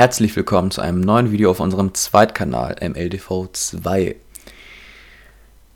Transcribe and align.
herzlich 0.00 0.34
willkommen 0.34 0.70
zu 0.70 0.80
einem 0.80 1.02
neuen 1.02 1.30
Video 1.30 1.50
auf 1.50 1.60
unserem 1.60 1.92
Zweitkanal 1.92 2.74
MLDV2. 2.80 4.14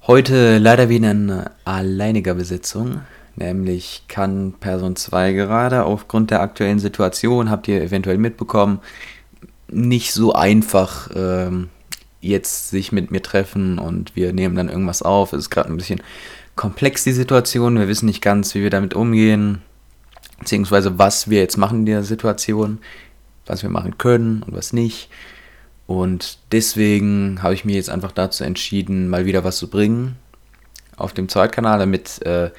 Heute 0.07 0.57
leider 0.57 0.89
wieder 0.89 1.11
in 1.11 1.45
alleiniger 1.67 2.33
Besetzung, 2.33 3.03
nämlich 3.37 4.05
kann 4.09 4.55
Person 4.59 4.97
2 4.97 5.33
gerade 5.33 5.85
aufgrund 5.85 6.31
der 6.31 6.41
aktuellen 6.41 6.79
Situation, 6.79 7.51
habt 7.51 7.69
ihr 7.69 7.83
eventuell 7.83 8.17
mitbekommen, 8.17 8.81
nicht 9.69 10.15
so 10.15 10.33
einfach 10.33 11.11
ähm, 11.15 11.69
jetzt 12.23 12.71
sich 12.71 12.93
mit 12.93 13.11
mir 13.11 13.23
treffen 13.23 13.79
und 13.79 14.17
wir 14.17 14.33
nehmen 14.33 14.57
dann 14.57 14.71
irgendwas 14.71 15.03
auf. 15.03 15.35
Es 15.35 15.41
ist 15.41 15.51
gerade 15.51 15.69
ein 15.69 15.77
bisschen 15.77 16.01
komplex 16.57 17.05
die 17.05 17.13
Situation, 17.13 17.79
wir 17.79 17.89
wissen 17.89 18.07
nicht 18.07 18.23
ganz, 18.23 18.55
wie 18.55 18.63
wir 18.63 18.71
damit 18.71 18.95
umgehen, 18.95 19.61
beziehungsweise 20.39 20.99
was 20.99 21.29
wir 21.29 21.41
jetzt 21.41 21.59
machen 21.59 21.81
in 21.81 21.87
der 21.87 22.03
Situation 22.05 22.79
was 23.47 23.63
wir 23.63 23.71
machen 23.71 23.99
können 23.99 24.43
und 24.43 24.55
was 24.55 24.73
nicht. 24.73 25.09
Und 25.87 26.39
deswegen 26.53 27.43
habe 27.43 27.55
ich 27.55 27.65
mir 27.65 27.77
jetzt 27.77 27.91
einfach 27.91 28.13
dazu 28.13 28.45
entschieden, 28.45 29.09
mal 29.09 29.27
wieder 29.27 29.45
was 29.45 29.59
zu 29.59 29.69
bringen 29.69 30.17
auf 30.97 31.13
dem 31.13 31.29
Zweitkanal, 31.29 31.79
damit 31.79 32.23
äh, 32.25 32.51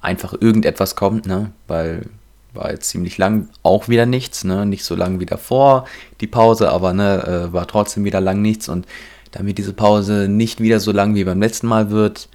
einfach 0.00 0.34
irgendetwas 0.38 0.96
kommt, 0.96 1.26
ne? 1.26 1.52
Weil 1.66 2.06
war 2.52 2.72
jetzt 2.72 2.88
ziemlich 2.88 3.16
lang 3.16 3.48
auch 3.62 3.88
wieder 3.88 4.06
nichts, 4.06 4.44
ne? 4.44 4.66
Nicht 4.66 4.84
so 4.84 4.94
lang 4.94 5.20
wie 5.20 5.26
davor 5.26 5.86
die 6.20 6.26
Pause, 6.26 6.70
aber 6.70 6.92
ne, 6.92 7.48
äh, 7.48 7.52
war 7.52 7.66
trotzdem 7.66 8.04
wieder 8.04 8.20
lang 8.20 8.42
nichts. 8.42 8.68
Und 8.68 8.86
damit 9.30 9.58
diese 9.58 9.72
Pause 9.72 10.28
nicht 10.28 10.60
wieder 10.60 10.80
so 10.80 10.92
lang 10.92 11.14
wie 11.14 11.24
beim 11.24 11.40
letzten 11.40 11.68
Mal 11.68 11.90
wird, 11.90 12.28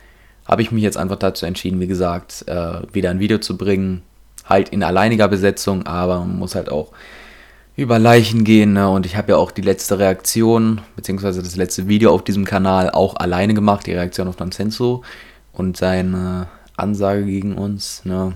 habe 0.45 0.61
ich 0.61 0.71
mich 0.71 0.83
jetzt 0.83 0.97
einfach 0.97 1.17
dazu 1.17 1.45
entschieden, 1.45 1.79
wie 1.79 1.87
gesagt, 1.87 2.45
äh, 2.47 2.81
wieder 2.93 3.09
ein 3.09 3.19
Video 3.19 3.39
zu 3.39 3.57
bringen. 3.57 4.03
Halt 4.45 4.69
in 4.69 4.83
alleiniger 4.83 5.27
Besetzung, 5.27 5.85
aber 5.87 6.19
man 6.19 6.37
muss 6.37 6.55
halt 6.55 6.71
auch 6.71 6.91
über 7.75 7.99
Leichen 7.99 8.43
gehen. 8.43 8.73
Ne? 8.73 8.89
Und 8.89 9.05
ich 9.05 9.15
habe 9.15 9.33
ja 9.33 9.37
auch 9.37 9.51
die 9.51 9.61
letzte 9.61 9.99
Reaktion, 9.99 10.81
beziehungsweise 10.95 11.43
das 11.43 11.55
letzte 11.55 11.87
Video 11.87 12.13
auf 12.13 12.23
diesem 12.23 12.45
Kanal 12.45 12.89
auch 12.89 13.15
alleine 13.15 13.53
gemacht, 13.53 13.87
die 13.87 13.93
Reaktion 13.93 14.27
auf 14.27 14.35
Dancenzo 14.35 15.03
und 15.51 15.77
seine 15.77 16.47
Ansage 16.77 17.25
gegen 17.25 17.55
uns. 17.55 18.03
Ne? 18.05 18.33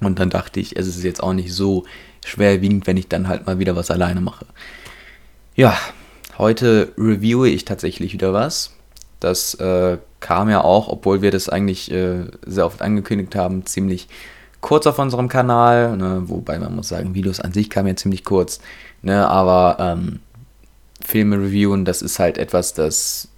Und 0.00 0.18
dann 0.18 0.30
dachte 0.30 0.60
ich, 0.60 0.76
es 0.76 0.86
ist 0.86 1.02
jetzt 1.02 1.22
auch 1.22 1.32
nicht 1.32 1.52
so 1.52 1.84
schwerwiegend, 2.24 2.86
wenn 2.86 2.96
ich 2.96 3.08
dann 3.08 3.28
halt 3.28 3.46
mal 3.46 3.58
wieder 3.58 3.76
was 3.76 3.90
alleine 3.90 4.20
mache. 4.20 4.46
Ja, 5.54 5.76
heute 6.38 6.92
reviewe 6.96 7.48
ich 7.48 7.64
tatsächlich 7.64 8.12
wieder 8.12 8.32
was. 8.32 8.72
Das 9.20 9.54
äh, 9.54 9.98
kam 10.20 10.48
ja 10.48 10.62
auch, 10.62 10.88
obwohl 10.88 11.22
wir 11.22 11.30
das 11.30 11.48
eigentlich 11.48 11.90
äh, 11.90 12.24
sehr 12.44 12.66
oft 12.66 12.82
angekündigt 12.82 13.34
haben, 13.36 13.66
ziemlich 13.66 14.08
kurz 14.62 14.86
auf 14.86 14.98
unserem 14.98 15.28
Kanal, 15.28 15.96
ne, 15.98 16.22
wobei 16.26 16.58
man 16.58 16.74
muss 16.74 16.88
sagen, 16.88 17.14
Videos 17.14 17.40
an 17.40 17.52
sich 17.52 17.68
kamen 17.68 17.88
ja 17.88 17.96
ziemlich 17.96 18.24
kurz, 18.24 18.60
ne, 19.02 19.28
aber 19.28 19.76
ähm, 19.78 20.20
Filme 21.04 21.36
reviewen, 21.36 21.84
das 21.84 22.00
ist 22.00 22.18
halt 22.18 22.38
etwas, 22.38 22.72
das 22.72 23.28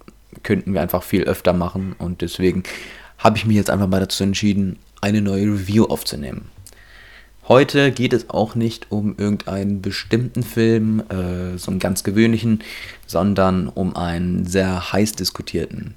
könnten 0.43 0.73
wir 0.73 0.81
einfach 0.81 1.03
viel 1.03 1.23
öfter 1.23 1.51
machen 1.51 1.95
und 1.97 2.21
deswegen 2.21 2.63
habe 3.17 3.37
ich 3.37 3.45
mich 3.45 3.57
jetzt 3.57 3.69
einfach 3.69 3.87
mal 3.87 3.99
dazu 3.99 4.23
entschieden, 4.23 4.77
eine 5.01 5.21
neue 5.21 5.45
Review 5.45 5.85
aufzunehmen. 5.85 6.49
Heute 7.47 7.91
geht 7.91 8.13
es 8.13 8.29
auch 8.29 8.55
nicht 8.55 8.91
um 8.91 9.15
irgendeinen 9.17 9.81
bestimmten 9.81 10.43
Film, 10.43 11.03
äh, 11.09 11.57
so 11.57 11.69
einen 11.71 11.79
ganz 11.79 12.03
gewöhnlichen, 12.03 12.63
sondern 13.05 13.67
um 13.67 13.95
einen 13.95 14.45
sehr 14.45 14.91
heiß 14.91 15.13
diskutierten, 15.13 15.95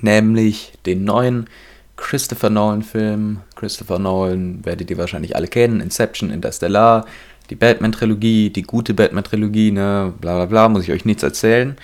nämlich 0.00 0.72
den 0.84 1.04
neuen 1.04 1.48
Christopher 1.96 2.50
Nolan-Film. 2.50 3.40
Christopher 3.54 3.98
Nolan 3.98 4.64
werdet 4.64 4.90
ihr 4.90 4.98
wahrscheinlich 4.98 5.34
alle 5.34 5.48
kennen. 5.48 5.80
Inception, 5.80 6.30
Interstellar, 6.30 7.06
die 7.50 7.56
Batman-Trilogie, 7.56 8.50
die 8.50 8.62
gute 8.62 8.94
Batman-Trilogie, 8.94 9.72
ne, 9.72 10.12
bla 10.20 10.36
bla 10.36 10.46
bla, 10.46 10.68
muss 10.68 10.84
ich 10.84 10.92
euch 10.92 11.04
nichts 11.04 11.22
erzählen. 11.22 11.76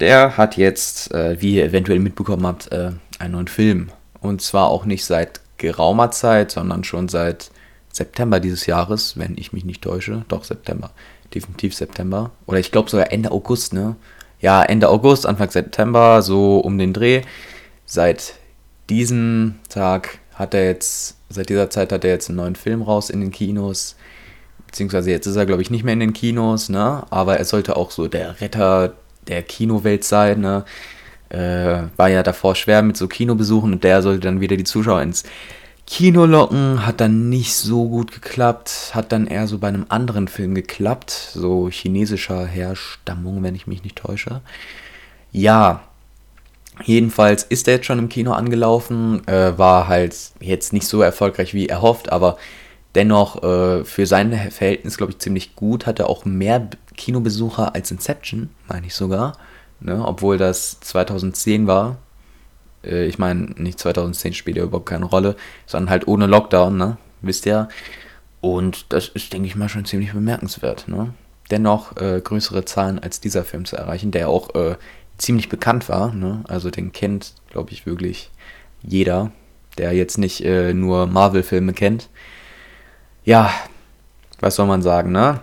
Der 0.00 0.36
hat 0.36 0.56
jetzt, 0.56 1.12
äh, 1.14 1.40
wie 1.40 1.56
ihr 1.56 1.64
eventuell 1.64 2.00
mitbekommen 2.00 2.46
habt, 2.46 2.72
äh, 2.72 2.92
einen 3.18 3.32
neuen 3.32 3.48
Film. 3.48 3.90
Und 4.20 4.42
zwar 4.42 4.68
auch 4.68 4.84
nicht 4.84 5.04
seit 5.04 5.40
geraumer 5.58 6.10
Zeit, 6.10 6.50
sondern 6.50 6.82
schon 6.82 7.08
seit 7.08 7.50
September 7.92 8.40
dieses 8.40 8.66
Jahres, 8.66 9.16
wenn 9.18 9.36
ich 9.38 9.52
mich 9.52 9.64
nicht 9.64 9.82
täusche. 9.82 10.24
Doch, 10.28 10.44
September. 10.44 10.90
Definitiv 11.32 11.74
September. 11.74 12.32
Oder 12.46 12.58
ich 12.58 12.72
glaube 12.72 12.90
sogar 12.90 13.12
Ende 13.12 13.30
August, 13.30 13.72
ne? 13.72 13.96
Ja, 14.40 14.62
Ende 14.62 14.88
August, 14.88 15.26
Anfang 15.26 15.50
September, 15.50 16.22
so 16.22 16.58
um 16.58 16.76
den 16.76 16.92
Dreh. 16.92 17.22
Seit 17.86 18.34
diesen 18.90 19.60
Tag 19.68 20.18
hat 20.34 20.54
er 20.54 20.64
jetzt, 20.64 21.16
seit 21.28 21.48
dieser 21.48 21.70
Zeit 21.70 21.92
hat 21.92 22.04
er 22.04 22.10
jetzt 22.10 22.28
einen 22.28 22.36
neuen 22.36 22.56
Film 22.56 22.82
raus 22.82 23.10
in 23.10 23.20
den 23.20 23.30
Kinos. 23.30 23.96
Beziehungsweise 24.66 25.10
jetzt 25.10 25.26
ist 25.26 25.36
er, 25.36 25.46
glaube 25.46 25.62
ich, 25.62 25.70
nicht 25.70 25.84
mehr 25.84 25.94
in 25.94 26.00
den 26.00 26.12
Kinos, 26.12 26.68
ne? 26.68 27.04
Aber 27.10 27.38
er 27.38 27.44
sollte 27.44 27.76
auch 27.76 27.90
so 27.90 28.08
der 28.08 28.40
Retter 28.40 28.94
der 29.28 29.42
Kinowelt 29.42 30.04
sein, 30.04 30.40
ne? 30.40 30.64
Äh, 31.28 31.88
war 31.96 32.08
ja 32.08 32.22
davor 32.22 32.54
schwer 32.54 32.82
mit 32.82 32.96
so 32.96 33.08
Kinobesuchen 33.08 33.72
und 33.72 33.84
der 33.84 34.02
sollte 34.02 34.20
dann 34.20 34.40
wieder 34.40 34.56
die 34.56 34.64
Zuschauer 34.64 35.02
ins 35.02 35.24
Kino 35.86 36.26
locken. 36.26 36.86
Hat 36.86 37.00
dann 37.00 37.28
nicht 37.28 37.54
so 37.54 37.88
gut 37.88 38.12
geklappt. 38.12 38.90
Hat 38.94 39.12
dann 39.12 39.26
eher 39.26 39.46
so 39.46 39.58
bei 39.58 39.68
einem 39.68 39.86
anderen 39.88 40.28
Film 40.28 40.54
geklappt. 40.54 41.10
So 41.10 41.68
chinesischer 41.70 42.46
Herstammung, 42.46 43.42
wenn 43.42 43.54
ich 43.54 43.66
mich 43.66 43.84
nicht 43.84 43.96
täusche. 43.96 44.42
Ja, 45.32 45.82
Jedenfalls 46.82 47.44
ist 47.44 47.68
er 47.68 47.74
jetzt 47.74 47.86
schon 47.86 47.98
im 47.98 48.08
Kino 48.08 48.32
angelaufen, 48.32 49.26
äh, 49.28 49.56
war 49.56 49.86
halt 49.86 50.16
jetzt 50.40 50.72
nicht 50.72 50.88
so 50.88 51.02
erfolgreich 51.02 51.54
wie 51.54 51.68
erhofft, 51.68 52.10
aber 52.10 52.36
dennoch 52.94 53.42
äh, 53.42 53.84
für 53.84 54.06
sein 54.06 54.32
Verhältnis, 54.50 54.96
glaube 54.96 55.12
ich, 55.12 55.18
ziemlich 55.18 55.56
gut. 55.56 55.86
Hatte 55.86 56.08
auch 56.08 56.24
mehr 56.24 56.68
Kinobesucher 56.96 57.74
als 57.74 57.90
Inception, 57.90 58.50
meine 58.68 58.86
ich 58.86 58.94
sogar. 58.94 59.36
Ne? 59.80 60.02
Obwohl 60.04 60.38
das 60.38 60.80
2010 60.80 61.66
war. 61.66 61.98
Äh, 62.84 63.06
ich 63.06 63.18
meine, 63.18 63.42
nicht 63.56 63.78
2010 63.78 64.34
spielt 64.34 64.56
ja 64.56 64.64
überhaupt 64.64 64.88
keine 64.88 65.04
Rolle, 65.04 65.36
sondern 65.66 65.90
halt 65.90 66.08
ohne 66.08 66.26
Lockdown, 66.26 66.76
ne? 66.76 66.96
wisst 67.22 67.46
ihr. 67.46 67.68
Und 68.40 68.92
das 68.92 69.08
ist, 69.08 69.32
denke 69.32 69.46
ich 69.46 69.56
mal, 69.56 69.68
schon 69.68 69.84
ziemlich 69.84 70.12
bemerkenswert. 70.12 70.88
Ne? 70.88 71.14
Dennoch 71.50 71.96
äh, 71.96 72.20
größere 72.22 72.64
Zahlen 72.64 72.98
als 72.98 73.20
dieser 73.20 73.44
Film 73.44 73.64
zu 73.64 73.76
erreichen, 73.76 74.10
der 74.10 74.28
auch 74.28 74.54
äh, 74.54 74.76
ziemlich 75.18 75.48
bekannt 75.48 75.88
war. 75.88 76.12
Ne? 76.12 76.44
Also 76.48 76.70
den 76.70 76.92
kennt, 76.92 77.34
glaube 77.50 77.72
ich, 77.72 77.86
wirklich 77.86 78.30
jeder, 78.82 79.32
der 79.78 79.92
jetzt 79.92 80.18
nicht 80.18 80.44
äh, 80.44 80.74
nur 80.74 81.06
Marvel-Filme 81.06 81.72
kennt. 81.72 82.08
Ja, 83.24 83.52
was 84.40 84.56
soll 84.56 84.66
man 84.66 84.82
sagen, 84.82 85.12
ne? 85.12 85.40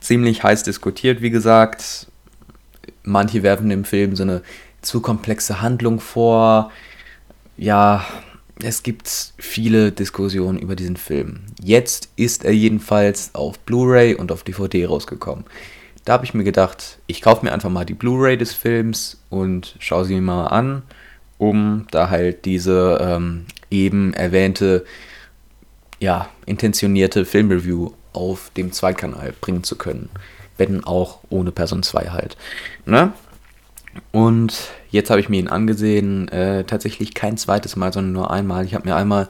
Ziemlich 0.00 0.42
heiß 0.42 0.62
diskutiert, 0.62 1.22
wie 1.22 1.30
gesagt. 1.30 2.08
Manche 3.02 3.42
werfen 3.42 3.68
dem 3.70 3.84
Film 3.84 4.14
so 4.16 4.22
eine 4.22 4.42
zu 4.82 5.00
komplexe 5.00 5.60
Handlung 5.60 5.98
vor. 5.98 6.70
Ja, 7.56 8.04
es 8.62 8.82
gibt 8.82 9.32
viele 9.38 9.92
Diskussionen 9.92 10.58
über 10.58 10.76
diesen 10.76 10.96
Film. 10.96 11.40
Jetzt 11.62 12.10
ist 12.16 12.44
er 12.44 12.52
jedenfalls 12.52 13.34
auf 13.34 13.58
Blu-ray 13.60 14.14
und 14.14 14.30
auf 14.30 14.42
DVD 14.42 14.86
rausgekommen. 14.86 15.44
Da 16.08 16.14
habe 16.14 16.24
ich 16.24 16.32
mir 16.32 16.42
gedacht, 16.42 17.00
ich 17.06 17.20
kaufe 17.20 17.44
mir 17.44 17.52
einfach 17.52 17.68
mal 17.68 17.84
die 17.84 17.92
Blu-ray 17.92 18.38
des 18.38 18.54
Films 18.54 19.20
und 19.28 19.76
schaue 19.78 20.06
sie 20.06 20.14
mir 20.14 20.22
mal 20.22 20.46
an, 20.46 20.80
um 21.36 21.86
da 21.90 22.08
halt 22.08 22.46
diese 22.46 22.96
ähm, 22.98 23.44
eben 23.70 24.14
erwähnte, 24.14 24.86
ja, 25.98 26.30
intentionierte 26.46 27.26
Filmreview 27.26 27.90
auf 28.14 28.50
dem 28.56 28.72
Zweitkanal 28.72 29.34
bringen 29.38 29.64
zu 29.64 29.76
können. 29.76 30.08
Wenn 30.56 30.82
auch 30.82 31.18
ohne 31.28 31.52
Person 31.52 31.82
2 31.82 32.06
halt. 32.06 32.38
Ne? 32.86 33.12
Und 34.10 34.70
jetzt 34.88 35.10
habe 35.10 35.20
ich 35.20 35.28
mir 35.28 35.40
ihn 35.40 35.48
angesehen, 35.48 36.28
äh, 36.28 36.64
tatsächlich 36.64 37.12
kein 37.12 37.36
zweites 37.36 37.76
Mal, 37.76 37.92
sondern 37.92 38.14
nur 38.14 38.30
einmal. 38.30 38.64
Ich 38.64 38.74
habe 38.74 38.88
mir 38.88 38.96
einmal 38.96 39.28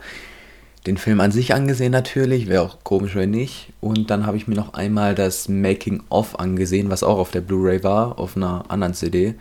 den 0.85 0.97
Film 0.97 1.19
an 1.19 1.31
sich 1.31 1.53
angesehen 1.53 1.91
natürlich, 1.91 2.47
wäre 2.47 2.63
auch 2.63 2.77
komisch, 2.83 3.15
wenn 3.15 3.31
nicht. 3.31 3.73
Und 3.81 4.09
dann 4.09 4.25
habe 4.25 4.37
ich 4.37 4.47
mir 4.47 4.55
noch 4.55 4.73
einmal 4.73 5.13
das 5.13 5.49
Making-of 5.49 6.39
angesehen, 6.39 6.89
was 6.89 7.03
auch 7.03 7.17
auf 7.17 7.31
der 7.31 7.41
Blu-ray 7.41 7.83
war, 7.83 8.17
auf 8.17 8.37
einer 8.37 8.65
anderen 8.69 8.93
CD. 8.93 9.35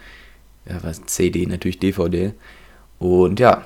Ja, 0.69 0.83
was 0.83 1.07
CD, 1.07 1.47
natürlich 1.47 1.79
DVD. 1.79 2.33
Und 2.99 3.39
ja, 3.41 3.65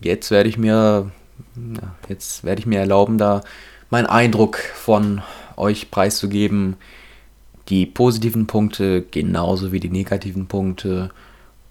jetzt 0.00 0.30
werde 0.30 0.48
ich 0.48 0.58
mir, 0.58 1.10
ja, 1.56 1.94
jetzt 2.08 2.44
werde 2.44 2.60
ich 2.60 2.66
mir 2.66 2.78
erlauben, 2.78 3.18
da 3.18 3.42
meinen 3.90 4.06
Eindruck 4.06 4.58
von 4.58 5.22
euch 5.56 5.90
preiszugeben. 5.90 6.76
Die 7.68 7.84
positiven 7.84 8.46
Punkte 8.46 9.02
genauso 9.02 9.72
wie 9.72 9.80
die 9.80 9.90
negativen 9.90 10.46
Punkte 10.46 11.10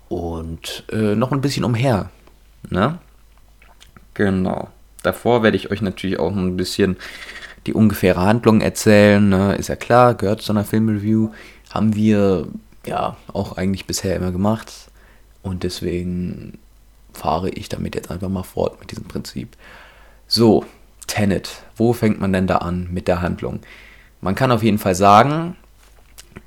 und 0.09 0.83
äh, 0.91 1.15
noch 1.15 1.31
ein 1.31 1.41
bisschen 1.41 1.63
umher. 1.63 2.11
Ne? 2.69 2.99
Genau. 4.13 4.69
Davor 5.07 5.41
werde 5.41 5.55
ich 5.55 5.71
euch 5.71 5.81
natürlich 5.81 6.19
auch 6.19 6.35
ein 6.35 6.57
bisschen 6.57 6.97
die 7.65 7.73
ungefähre 7.73 8.19
Handlung 8.19 8.59
erzählen. 8.59 9.29
Ne? 9.29 9.55
Ist 9.55 9.69
ja 9.69 9.77
klar, 9.77 10.15
gehört 10.15 10.41
zu 10.41 10.51
einer 10.51 10.65
Filmreview. 10.65 11.29
Haben 11.69 11.95
wir 11.95 12.49
ja 12.85 13.15
auch 13.31 13.55
eigentlich 13.55 13.85
bisher 13.85 14.17
immer 14.17 14.33
gemacht. 14.33 14.73
Und 15.43 15.63
deswegen 15.63 16.57
fahre 17.13 17.49
ich 17.49 17.69
damit 17.69 17.95
jetzt 17.95 18.11
einfach 18.11 18.27
mal 18.27 18.43
fort 18.43 18.81
mit 18.81 18.91
diesem 18.91 19.05
Prinzip. 19.05 19.55
So, 20.27 20.65
Tenet. 21.07 21.63
Wo 21.77 21.93
fängt 21.93 22.19
man 22.19 22.33
denn 22.33 22.47
da 22.47 22.57
an 22.57 22.89
mit 22.91 23.07
der 23.07 23.21
Handlung? 23.21 23.61
Man 24.19 24.35
kann 24.35 24.51
auf 24.51 24.61
jeden 24.61 24.77
Fall 24.77 24.95
sagen, 24.95 25.55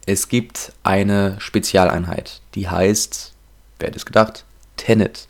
Es 0.06 0.28
gibt 0.28 0.72
eine 0.82 1.36
Spezialeinheit, 1.40 2.40
die 2.54 2.68
heißt, 2.68 3.32
wer 3.78 3.88
hätte 3.88 3.98
es 3.98 4.06
gedacht, 4.06 4.44
Tenet. 4.76 5.28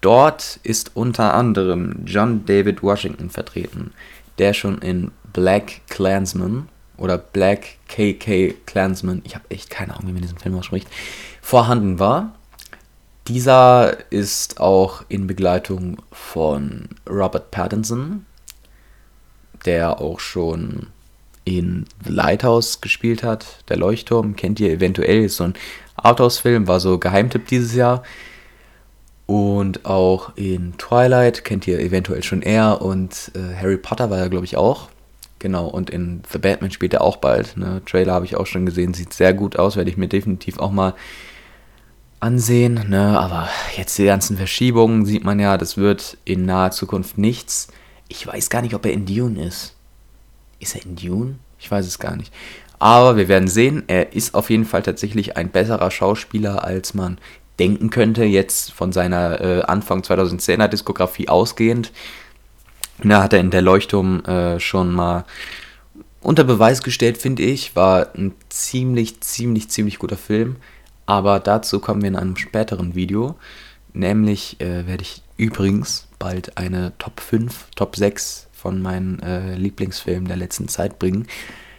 Dort 0.00 0.60
ist 0.62 0.92
unter 0.94 1.34
anderem 1.34 2.04
John 2.04 2.44
David 2.46 2.82
Washington 2.82 3.30
vertreten, 3.30 3.92
der 4.38 4.54
schon 4.54 4.78
in 4.78 5.10
Black 5.32 5.80
Clansman 5.88 6.68
oder 6.96 7.18
Black 7.18 7.78
KK 7.88 8.54
Clansman, 8.66 9.22
ich 9.24 9.34
habe 9.34 9.50
echt 9.50 9.70
keine 9.70 9.94
Ahnung, 9.94 10.08
wie 10.08 10.12
man 10.12 10.22
diesen 10.22 10.38
Film 10.38 10.56
ausspricht, 10.56 10.88
vorhanden 11.40 11.98
war. 11.98 12.34
Dieser 13.26 14.10
ist 14.10 14.60
auch 14.60 15.04
in 15.08 15.26
Begleitung 15.26 15.98
von 16.12 16.88
Robert 17.08 17.50
Pattinson, 17.50 18.24
der 19.66 20.00
auch 20.00 20.20
schon 20.20 20.86
in 21.44 21.86
The 22.04 22.12
Lighthouse 22.12 22.80
gespielt 22.80 23.22
hat. 23.22 23.64
Der 23.68 23.76
Leuchtturm 23.76 24.36
kennt 24.36 24.60
ihr 24.60 24.70
eventuell, 24.70 25.24
ist 25.24 25.36
so 25.36 25.44
ein 25.44 25.54
Arthouse-Film, 25.96 26.68
war 26.68 26.80
so 26.80 26.98
Geheimtipp 26.98 27.46
dieses 27.46 27.74
Jahr. 27.74 28.02
Und 29.28 29.84
auch 29.84 30.34
in 30.36 30.72
Twilight 30.78 31.44
kennt 31.44 31.66
ihr 31.68 31.80
eventuell 31.80 32.22
schon 32.22 32.40
er 32.40 32.80
und 32.80 33.30
äh, 33.34 33.54
Harry 33.60 33.76
Potter 33.76 34.08
war 34.08 34.16
er, 34.16 34.30
glaube 34.30 34.46
ich, 34.46 34.56
auch. 34.56 34.88
Genau, 35.38 35.66
und 35.66 35.90
in 35.90 36.22
The 36.32 36.38
Batman 36.38 36.70
spielt 36.70 36.94
er 36.94 37.02
auch 37.02 37.18
bald. 37.18 37.58
Ne? 37.58 37.82
Trailer 37.84 38.14
habe 38.14 38.24
ich 38.24 38.36
auch 38.36 38.46
schon 38.46 38.64
gesehen, 38.64 38.94
sieht 38.94 39.12
sehr 39.12 39.34
gut 39.34 39.58
aus, 39.58 39.76
werde 39.76 39.90
ich 39.90 39.98
mir 39.98 40.08
definitiv 40.08 40.58
auch 40.58 40.70
mal 40.70 40.94
ansehen. 42.20 42.88
Ne? 42.88 43.20
Aber 43.20 43.50
jetzt 43.76 43.98
die 43.98 44.06
ganzen 44.06 44.38
Verschiebungen 44.38 45.04
sieht 45.04 45.24
man 45.24 45.38
ja, 45.38 45.58
das 45.58 45.76
wird 45.76 46.16
in 46.24 46.46
naher 46.46 46.70
Zukunft 46.70 47.18
nichts. 47.18 47.68
Ich 48.08 48.26
weiß 48.26 48.48
gar 48.48 48.62
nicht, 48.62 48.74
ob 48.74 48.86
er 48.86 48.94
in 48.94 49.04
Dune 49.04 49.44
ist. 49.44 49.74
Ist 50.58 50.74
er 50.74 50.86
in 50.86 50.96
Dune? 50.96 51.34
Ich 51.58 51.70
weiß 51.70 51.86
es 51.86 51.98
gar 51.98 52.16
nicht. 52.16 52.32
Aber 52.78 53.18
wir 53.18 53.28
werden 53.28 53.48
sehen, 53.48 53.82
er 53.88 54.14
ist 54.14 54.34
auf 54.34 54.48
jeden 54.50 54.64
Fall 54.64 54.82
tatsächlich 54.82 55.36
ein 55.36 55.50
besserer 55.50 55.90
Schauspieler, 55.90 56.64
als 56.64 56.94
man 56.94 57.18
denken 57.58 57.90
könnte, 57.90 58.24
jetzt 58.24 58.72
von 58.72 58.92
seiner 58.92 59.40
äh, 59.40 59.62
Anfang 59.62 60.02
2010er 60.02 60.68
Diskografie 60.68 61.28
ausgehend. 61.28 61.92
Da 63.02 63.22
hat 63.22 63.32
er 63.32 63.40
in 63.40 63.50
der 63.50 63.62
Leuchtturm 63.62 64.24
äh, 64.24 64.58
schon 64.58 64.92
mal 64.92 65.24
unter 66.20 66.44
Beweis 66.44 66.82
gestellt, 66.82 67.18
finde 67.18 67.42
ich. 67.42 67.76
War 67.76 68.14
ein 68.14 68.34
ziemlich, 68.48 69.20
ziemlich, 69.20 69.68
ziemlich 69.70 69.98
guter 69.98 70.16
Film. 70.16 70.56
Aber 71.06 71.40
dazu 71.40 71.80
kommen 71.80 72.02
wir 72.02 72.08
in 72.08 72.16
einem 72.16 72.36
späteren 72.36 72.94
Video. 72.94 73.36
Nämlich 73.94 74.60
äh, 74.60 74.86
werde 74.86 75.02
ich 75.02 75.22
übrigens 75.36 76.08
bald 76.18 76.58
eine 76.58 76.92
Top 76.98 77.20
5, 77.20 77.68
Top 77.74 77.96
6 77.96 78.48
von 78.52 78.82
meinen 78.82 79.20
äh, 79.20 79.54
Lieblingsfilmen 79.54 80.28
der 80.28 80.36
letzten 80.36 80.68
Zeit 80.68 80.98
bringen. 80.98 81.26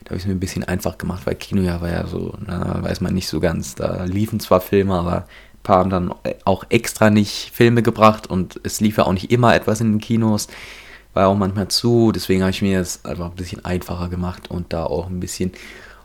Da 0.04 0.12
habe 0.12 0.18
ich 0.18 0.24
es 0.24 0.28
mir 0.28 0.34
ein 0.34 0.40
bisschen 0.40 0.64
einfach 0.64 0.98
gemacht, 0.98 1.28
weil 1.28 1.36
Kinojahr 1.36 1.82
war 1.82 1.92
ja 1.92 2.08
so, 2.08 2.34
na, 2.46 2.82
weiß 2.82 3.02
man 3.02 3.14
nicht 3.14 3.28
so 3.28 3.40
ganz. 3.40 3.76
Da 3.76 4.06
liefen 4.06 4.40
zwar 4.40 4.62
Filme, 4.62 4.96
aber 4.96 5.28
paar 5.64 5.80
haben 5.80 5.90
dann 5.90 6.14
auch 6.46 6.66
extra 6.70 7.10
nicht 7.10 7.52
Filme 7.54 7.84
gebracht 7.84 8.28
und 8.28 8.60
es 8.64 8.80
lief 8.80 8.98
ja 8.98 9.06
auch 9.06 9.14
nicht 9.14 9.32
immer 9.32 9.56
etwas 9.56 9.82
in 9.82 9.94
den 9.94 10.02
Kinos. 10.02 10.48
War 11.14 11.28
auch 11.28 11.36
manchmal 11.36 11.68
zu, 11.68 12.12
deswegen 12.12 12.42
habe 12.42 12.52
ich 12.52 12.62
mir 12.62 12.80
das 12.80 13.04
einfach 13.06 13.26
ein 13.26 13.36
bisschen 13.36 13.66
einfacher 13.66 14.10
gemacht 14.10 14.50
und 14.50 14.74
da 14.74 14.84
auch 14.84 15.08
ein 15.08 15.20
bisschen 15.20 15.52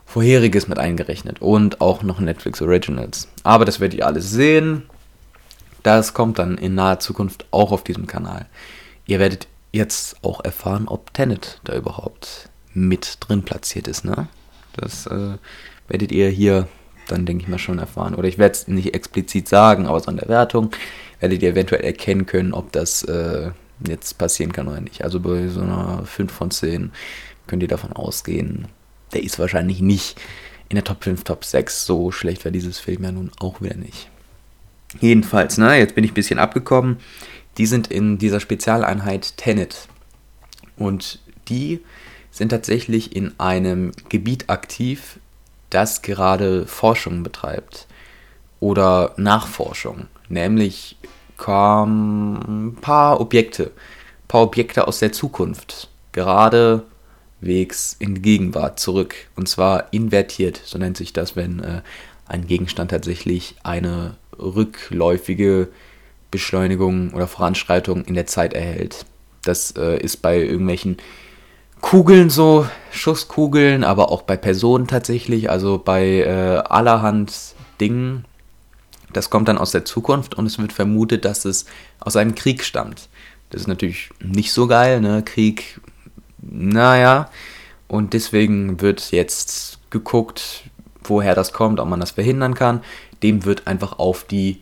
Vorheriges 0.05 0.67
mit 0.67 0.79
eingerechnet 0.79 1.41
und 1.41 1.81
auch 1.81 2.03
noch 2.03 2.19
Netflix 2.19 2.61
Originals. 2.61 3.27
Aber 3.43 3.65
das 3.65 3.79
werdet 3.79 3.99
ihr 3.99 4.07
alles 4.07 4.29
sehen. 4.29 4.83
Das 5.83 6.13
kommt 6.13 6.39
dann 6.39 6.57
in 6.57 6.75
naher 6.75 6.99
Zukunft 6.99 7.45
auch 7.51 7.71
auf 7.71 7.83
diesem 7.83 8.07
Kanal. 8.07 8.47
Ihr 9.05 9.19
werdet 9.19 9.47
jetzt 9.71 10.23
auch 10.23 10.43
erfahren, 10.43 10.87
ob 10.87 11.13
Tenet 11.13 11.59
da 11.63 11.75
überhaupt 11.75 12.49
mit 12.73 13.17
drin 13.19 13.43
platziert 13.43 13.87
ist. 13.87 14.05
Ne? 14.05 14.27
Das 14.73 15.05
äh, 15.07 15.37
werdet 15.87 16.11
ihr 16.11 16.29
hier 16.29 16.67
dann, 17.07 17.25
denke 17.25 17.43
ich 17.43 17.47
mal, 17.47 17.59
schon 17.59 17.79
erfahren. 17.79 18.15
Oder 18.15 18.27
ich 18.27 18.37
werde 18.37 18.53
es 18.53 18.67
nicht 18.67 18.93
explizit 18.93 19.47
sagen, 19.47 19.85
aber 19.85 19.99
so 19.99 20.11
in 20.11 20.17
der 20.17 20.29
Wertung 20.29 20.71
werdet 21.19 21.41
ihr 21.41 21.49
eventuell 21.49 21.83
erkennen 21.83 22.25
können, 22.25 22.53
ob 22.53 22.71
das 22.71 23.03
äh, 23.03 23.51
jetzt 23.87 24.17
passieren 24.17 24.51
kann 24.51 24.67
oder 24.67 24.81
nicht. 24.81 25.03
Also 25.03 25.19
bei 25.19 25.47
so 25.47 25.61
einer 25.61 26.03
5 26.05 26.31
von 26.31 26.51
10 26.51 26.91
könnt 27.47 27.61
ihr 27.61 27.69
davon 27.69 27.93
ausgehen, 27.93 28.67
der 29.13 29.23
ist 29.23 29.39
wahrscheinlich 29.39 29.81
nicht 29.81 30.19
in 30.69 30.75
der 30.75 30.83
Top 30.83 31.03
5, 31.03 31.23
Top 31.23 31.45
6. 31.45 31.85
So 31.85 32.11
schlecht 32.11 32.43
war 32.43 32.51
dieses 32.51 32.79
Film 32.79 33.03
ja 33.03 33.11
nun 33.11 33.31
auch 33.39 33.61
wieder 33.61 33.75
nicht. 33.75 34.09
Jedenfalls, 34.99 35.57
ne, 35.57 35.77
jetzt 35.77 35.95
bin 35.95 36.03
ich 36.03 36.11
ein 36.11 36.15
bisschen 36.15 36.39
abgekommen 36.39 36.97
die 37.57 37.65
sind 37.65 37.87
in 37.87 38.17
dieser 38.17 38.39
Spezialeinheit 38.39 39.37
Tenet. 39.37 39.87
Und 40.77 41.19
die 41.47 41.81
sind 42.31 42.49
tatsächlich 42.49 43.15
in 43.15 43.39
einem 43.39 43.91
Gebiet 44.09 44.49
aktiv, 44.49 45.19
das 45.75 46.01
gerade 46.01 46.65
Forschung 46.67 47.21
betreibt 47.21 47.85
oder 48.61 49.13
Nachforschung, 49.17 50.07
nämlich 50.29 50.95
ein 51.37 52.77
paar 52.79 53.19
Objekte, 53.19 53.65
ein 53.65 54.27
paar 54.29 54.43
Objekte 54.43 54.87
aus 54.87 54.99
der 54.99 55.11
Zukunft, 55.11 55.89
geradewegs 56.13 57.97
in 57.99 58.15
die 58.15 58.21
Gegenwart 58.21 58.79
zurück 58.79 59.15
und 59.35 59.49
zwar 59.49 59.91
invertiert, 59.91 60.61
so 60.63 60.77
nennt 60.77 60.95
sich 60.95 61.11
das, 61.11 61.35
wenn 61.35 61.59
äh, 61.59 61.81
ein 62.25 62.47
Gegenstand 62.47 62.91
tatsächlich 62.91 63.55
eine 63.63 64.15
rückläufige 64.39 65.67
Beschleunigung 66.31 67.13
oder 67.13 67.27
Voranschreitung 67.27 68.05
in 68.05 68.13
der 68.13 68.27
Zeit 68.27 68.53
erhält. 68.53 69.05
Das 69.43 69.71
äh, 69.71 69.97
ist 69.97 70.21
bei 70.21 70.39
irgendwelchen 70.39 70.97
Kugeln 71.81 72.29
so, 72.29 72.67
Schusskugeln, 72.91 73.83
aber 73.83 74.11
auch 74.11 74.23
bei 74.23 74.37
Personen 74.37 74.87
tatsächlich, 74.87 75.49
also 75.49 75.77
bei 75.77 76.21
äh, 76.21 76.63
allerhand 76.67 77.55
Dingen. 77.79 78.25
Das 79.13 79.29
kommt 79.29 79.47
dann 79.47 79.57
aus 79.57 79.71
der 79.71 79.85
Zukunft 79.85 80.35
und 80.35 80.45
es 80.45 80.57
wird 80.57 80.73
vermutet, 80.73 81.25
dass 81.25 81.45
es 81.45 81.65
aus 81.99 82.15
einem 82.15 82.35
Krieg 82.35 82.63
stammt. 82.63 83.07
Das 83.49 83.61
ist 83.61 83.67
natürlich 83.67 84.09
nicht 84.19 84.51
so 84.51 84.67
geil, 84.67 84.99
ne? 84.99 85.23
Krieg, 85.23 85.79
naja. 86.41 87.29
Und 87.87 88.13
deswegen 88.13 88.81
wird 88.81 89.11
jetzt 89.11 89.79
geguckt, 89.89 90.63
woher 91.03 91.35
das 91.35 91.53
kommt, 91.53 91.79
ob 91.79 91.87
man 91.87 91.99
das 91.99 92.11
verhindern 92.11 92.55
kann. 92.55 92.81
Dem 93.23 93.45
wird 93.45 93.67
einfach 93.67 93.99
auf 93.99 94.23
die 94.23 94.61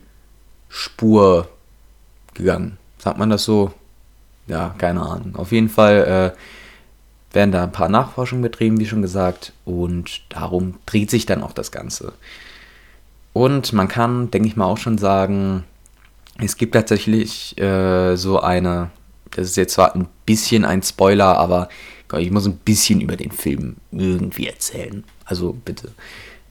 Spur 0.69 1.47
gegangen. 2.33 2.77
Sagt 2.97 3.17
man 3.17 3.29
das 3.29 3.43
so? 3.43 3.71
Ja, 4.47 4.75
keine 4.77 5.01
Ahnung. 5.01 5.35
Auf 5.35 5.51
jeden 5.51 5.69
Fall 5.69 6.33
äh, 6.35 6.39
werden 7.33 7.51
da 7.51 7.63
ein 7.63 7.71
paar 7.71 7.89
Nachforschungen 7.89 8.43
betrieben, 8.43 8.79
wie 8.79 8.85
schon 8.85 9.01
gesagt, 9.01 9.53
und 9.65 10.21
darum 10.29 10.75
dreht 10.85 11.09
sich 11.09 11.25
dann 11.25 11.43
auch 11.43 11.51
das 11.51 11.71
Ganze. 11.71 12.13
Und 13.33 13.73
man 13.73 13.87
kann, 13.87 14.29
denke 14.29 14.47
ich 14.47 14.55
mal, 14.55 14.65
auch 14.65 14.77
schon 14.77 14.99
sagen, 14.99 15.63
es 16.39 16.57
gibt 16.57 16.73
tatsächlich 16.73 17.57
äh, 17.59 18.15
so 18.15 18.39
eine, 18.39 18.91
das 19.31 19.47
ist 19.47 19.57
jetzt 19.57 19.73
zwar 19.73 19.95
ein 19.95 20.07
bisschen 20.25 20.65
ein 20.65 20.83
Spoiler, 20.83 21.37
aber 21.37 21.69
ich 22.19 22.29
muss 22.29 22.45
ein 22.45 22.57
bisschen 22.57 23.01
über 23.01 23.15
den 23.15 23.31
Film 23.31 23.77
irgendwie 23.91 24.47
erzählen. 24.47 25.03
Also 25.25 25.53
bitte. 25.53 25.89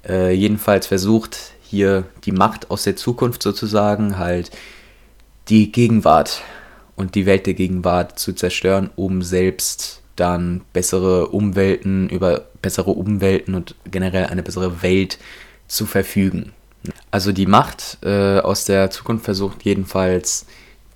Äh, 0.06 0.32
jedenfalls 0.32 0.88
versucht 0.88 1.38
hier 1.62 2.04
die 2.24 2.32
Macht 2.32 2.70
aus 2.70 2.82
der 2.82 2.96
Zukunft 2.96 3.44
sozusagen 3.44 4.18
halt 4.18 4.50
die 5.48 5.70
Gegenwart 5.70 6.42
und 6.96 7.14
die 7.14 7.26
Welt 7.26 7.46
der 7.46 7.54
Gegenwart 7.54 8.18
zu 8.18 8.32
zerstören, 8.32 8.90
um 8.96 9.22
selbst 9.22 10.01
dann 10.16 10.62
bessere 10.72 11.28
Umwelten, 11.28 12.08
über 12.08 12.46
bessere 12.60 12.90
Umwelten 12.90 13.54
und 13.54 13.74
generell 13.90 14.26
eine 14.26 14.42
bessere 14.42 14.82
Welt 14.82 15.18
zu 15.68 15.86
verfügen. 15.86 16.52
Also 17.10 17.32
die 17.32 17.46
Macht 17.46 17.98
äh, 18.02 18.38
aus 18.40 18.64
der 18.64 18.90
Zukunft 18.90 19.24
versucht 19.24 19.62
jedenfalls, 19.64 20.46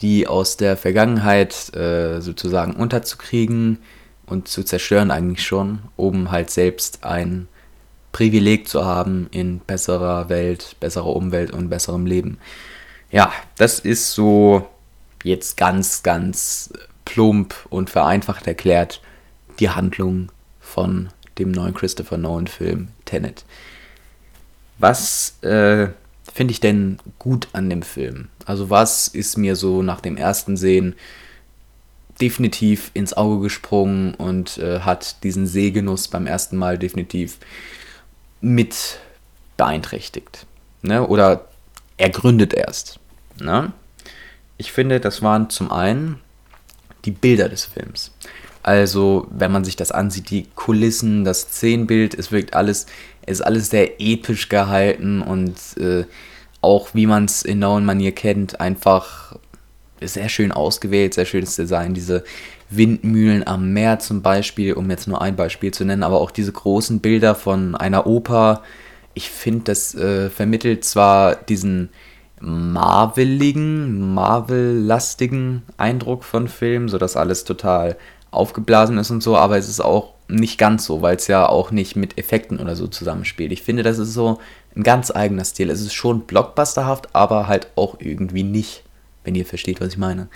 die 0.01 0.27
aus 0.27 0.57
der 0.57 0.77
Vergangenheit 0.77 1.75
äh, 1.75 2.21
sozusagen 2.21 2.73
unterzukriegen 2.75 3.79
und 4.27 4.49
zu 4.49 4.63
zerstören 4.63 5.11
eigentlich 5.11 5.47
schon, 5.47 5.81
um 5.97 6.31
halt 6.31 6.51
selbst 6.51 7.05
ein 7.05 7.49
Privileg 8.13 8.69
zu 8.69 8.85
haben 8.85 9.29
in 9.31 9.61
besserer 9.61 10.29
Welt, 10.29 10.77
besserer 10.81 11.15
Umwelt 11.15 11.51
und 11.51 11.69
besserem 11.69 12.07
Leben. 12.07 12.39
Ja, 13.11 13.33
das 13.57 13.79
ist 13.79 14.13
so 14.13 14.67
jetzt 15.23 15.57
ganz, 15.57 16.03
ganz 16.03 16.73
plump 17.07 17.55
und 17.71 17.89
vereinfacht 17.89 18.47
erklärt 18.47 19.01
die 19.59 19.71
Handlung 19.71 20.31
von 20.61 21.09
dem 21.39 21.51
neuen 21.51 21.73
Christopher 21.73 22.19
Nolan-Film 22.19 22.89
Tenet. 23.07 23.47
Was 24.79 25.43
äh, 25.43 25.89
finde 26.33 26.53
ich 26.53 26.61
denn 26.61 26.99
gut 27.19 27.49
an 27.55 27.71
dem 27.71 27.81
Film? 27.81 28.29
Also 28.45 28.69
was 28.69 29.09
ist 29.09 29.39
mir 29.39 29.57
so 29.57 29.83
nach 29.83 30.03
dem 30.03 30.19
ersten 30.19 30.59
Sehen 30.59 30.95
definitiv 32.21 32.91
ins 32.95 33.15
Auge 33.15 33.41
gesprungen 33.43 34.15
und 34.15 34.59
äh, 34.59 34.81
hat 34.81 35.23
diesen 35.23 35.47
Sehgenuss 35.47 36.09
beim 36.09 36.27
ersten 36.27 36.57
Mal 36.57 36.79
definitiv 36.79 37.39
mit 38.41 38.99
beeinträchtigt. 39.57 40.47
Ne? 40.83 41.07
Oder 41.07 41.47
ergründet 41.97 42.55
erst. 42.55 42.99
Ne? 43.41 43.73
Ich 44.59 44.73
finde, 44.73 45.01
das 45.01 45.23
waren 45.23 45.51
zum 45.51 45.71
einen 45.71 46.21
die 47.07 47.13
Bilder 47.13 47.49
des 47.49 47.65
Films. 47.65 48.13
Also, 48.63 49.29
wenn 49.31 49.53
man 49.53 49.65
sich 49.65 49.77
das 49.77 49.93
ansieht, 49.93 50.29
die 50.31 50.49
Kulissen, 50.57 51.25
das 51.25 51.43
Szenenbild, 51.43 52.15
es 52.15 52.33
wirkt 52.33 52.55
alles, 52.55 52.87
es 53.23 53.39
ist 53.39 53.47
alles 53.47 53.71
sehr 53.71 54.01
episch 54.01 54.49
gehalten 54.49 55.23
und 55.23 55.55
äh, 55.79 56.05
auch 56.61 56.89
wie 56.93 57.07
man 57.07 57.27
es 57.27 57.43
in 57.43 57.61
neuen 57.61 57.85
Manier 57.85 58.13
kennt, 58.13 58.61
einfach 58.61 59.37
sehr 60.01 60.29
schön 60.29 60.53
ausgewählt, 60.53 61.15
sehr 61.15 61.27
schönes 61.27 61.55
Design. 61.55 61.95
Diese 61.95 62.25
Windmühlen 62.69 63.47
am 63.47 63.73
Meer 63.73 64.01
zum 64.01 64.23
Beispiel, 64.23 64.73
um 64.73 64.91
jetzt 64.91 65.07
nur 65.07 65.23
ein 65.23 65.37
Beispiel 65.37 65.73
zu 65.73 65.85
nennen, 65.85 66.03
aber 66.03 66.21
auch 66.21 66.31
diese 66.31 66.53
großen 66.53 67.01
Bilder 67.01 67.35
von 67.35 67.77
einer 67.77 68.07
Oper. 68.07 68.63
Ich 69.15 69.31
finde, 69.31 69.65
das 69.65 69.95
äh, 69.95 70.29
vermittelt 70.29 70.85
zwar 70.85 71.37
diesen 71.37 71.91
Marveligen, 72.41 74.15
Marvel-lastigen 74.15 75.63
Eindruck 75.77 76.25
von 76.25 76.49
Film, 76.49 76.89
sodass 76.89 77.17
alles 77.17 77.45
total 77.45 77.97
aufgeblasen 78.31 78.99
ist 78.99 79.11
und 79.11 79.23
so, 79.23 79.37
aber 79.37 79.57
es 79.57 79.69
ist 79.69 79.81
auch 79.81 80.15
nicht 80.29 80.59
ganz 80.59 80.85
so, 80.85 81.03
weil 81.03 81.17
es 81.17 81.29
ja 81.29 81.49
auch 81.49 81.71
nicht 81.71 81.97
mit 81.97 82.19
Effekten 82.19 82.59
oder 82.59 82.77
so 82.77 82.87
zusammenspielt. 82.89 83.53
Ich 83.53 83.63
finde, 83.63 83.83
das 83.83 83.99
ist 83.99 84.13
so 84.13 84.41
ein 84.75 84.83
ganz 84.83 85.11
eigener 85.11 85.45
Stil. 85.45 85.71
Es 85.71 85.81
ist 85.81 85.95
schon 85.95 86.23
blockbusterhaft, 86.23 87.15
aber 87.15 87.47
halt 87.47 87.69
auch 87.77 87.97
irgendwie 88.01 88.43
nicht, 88.43 88.83
wenn 89.25 89.35
ihr 89.35 89.47
versteht, 89.47 89.81
was 89.81 89.89
ich 89.89 89.99
meine. 89.99 90.29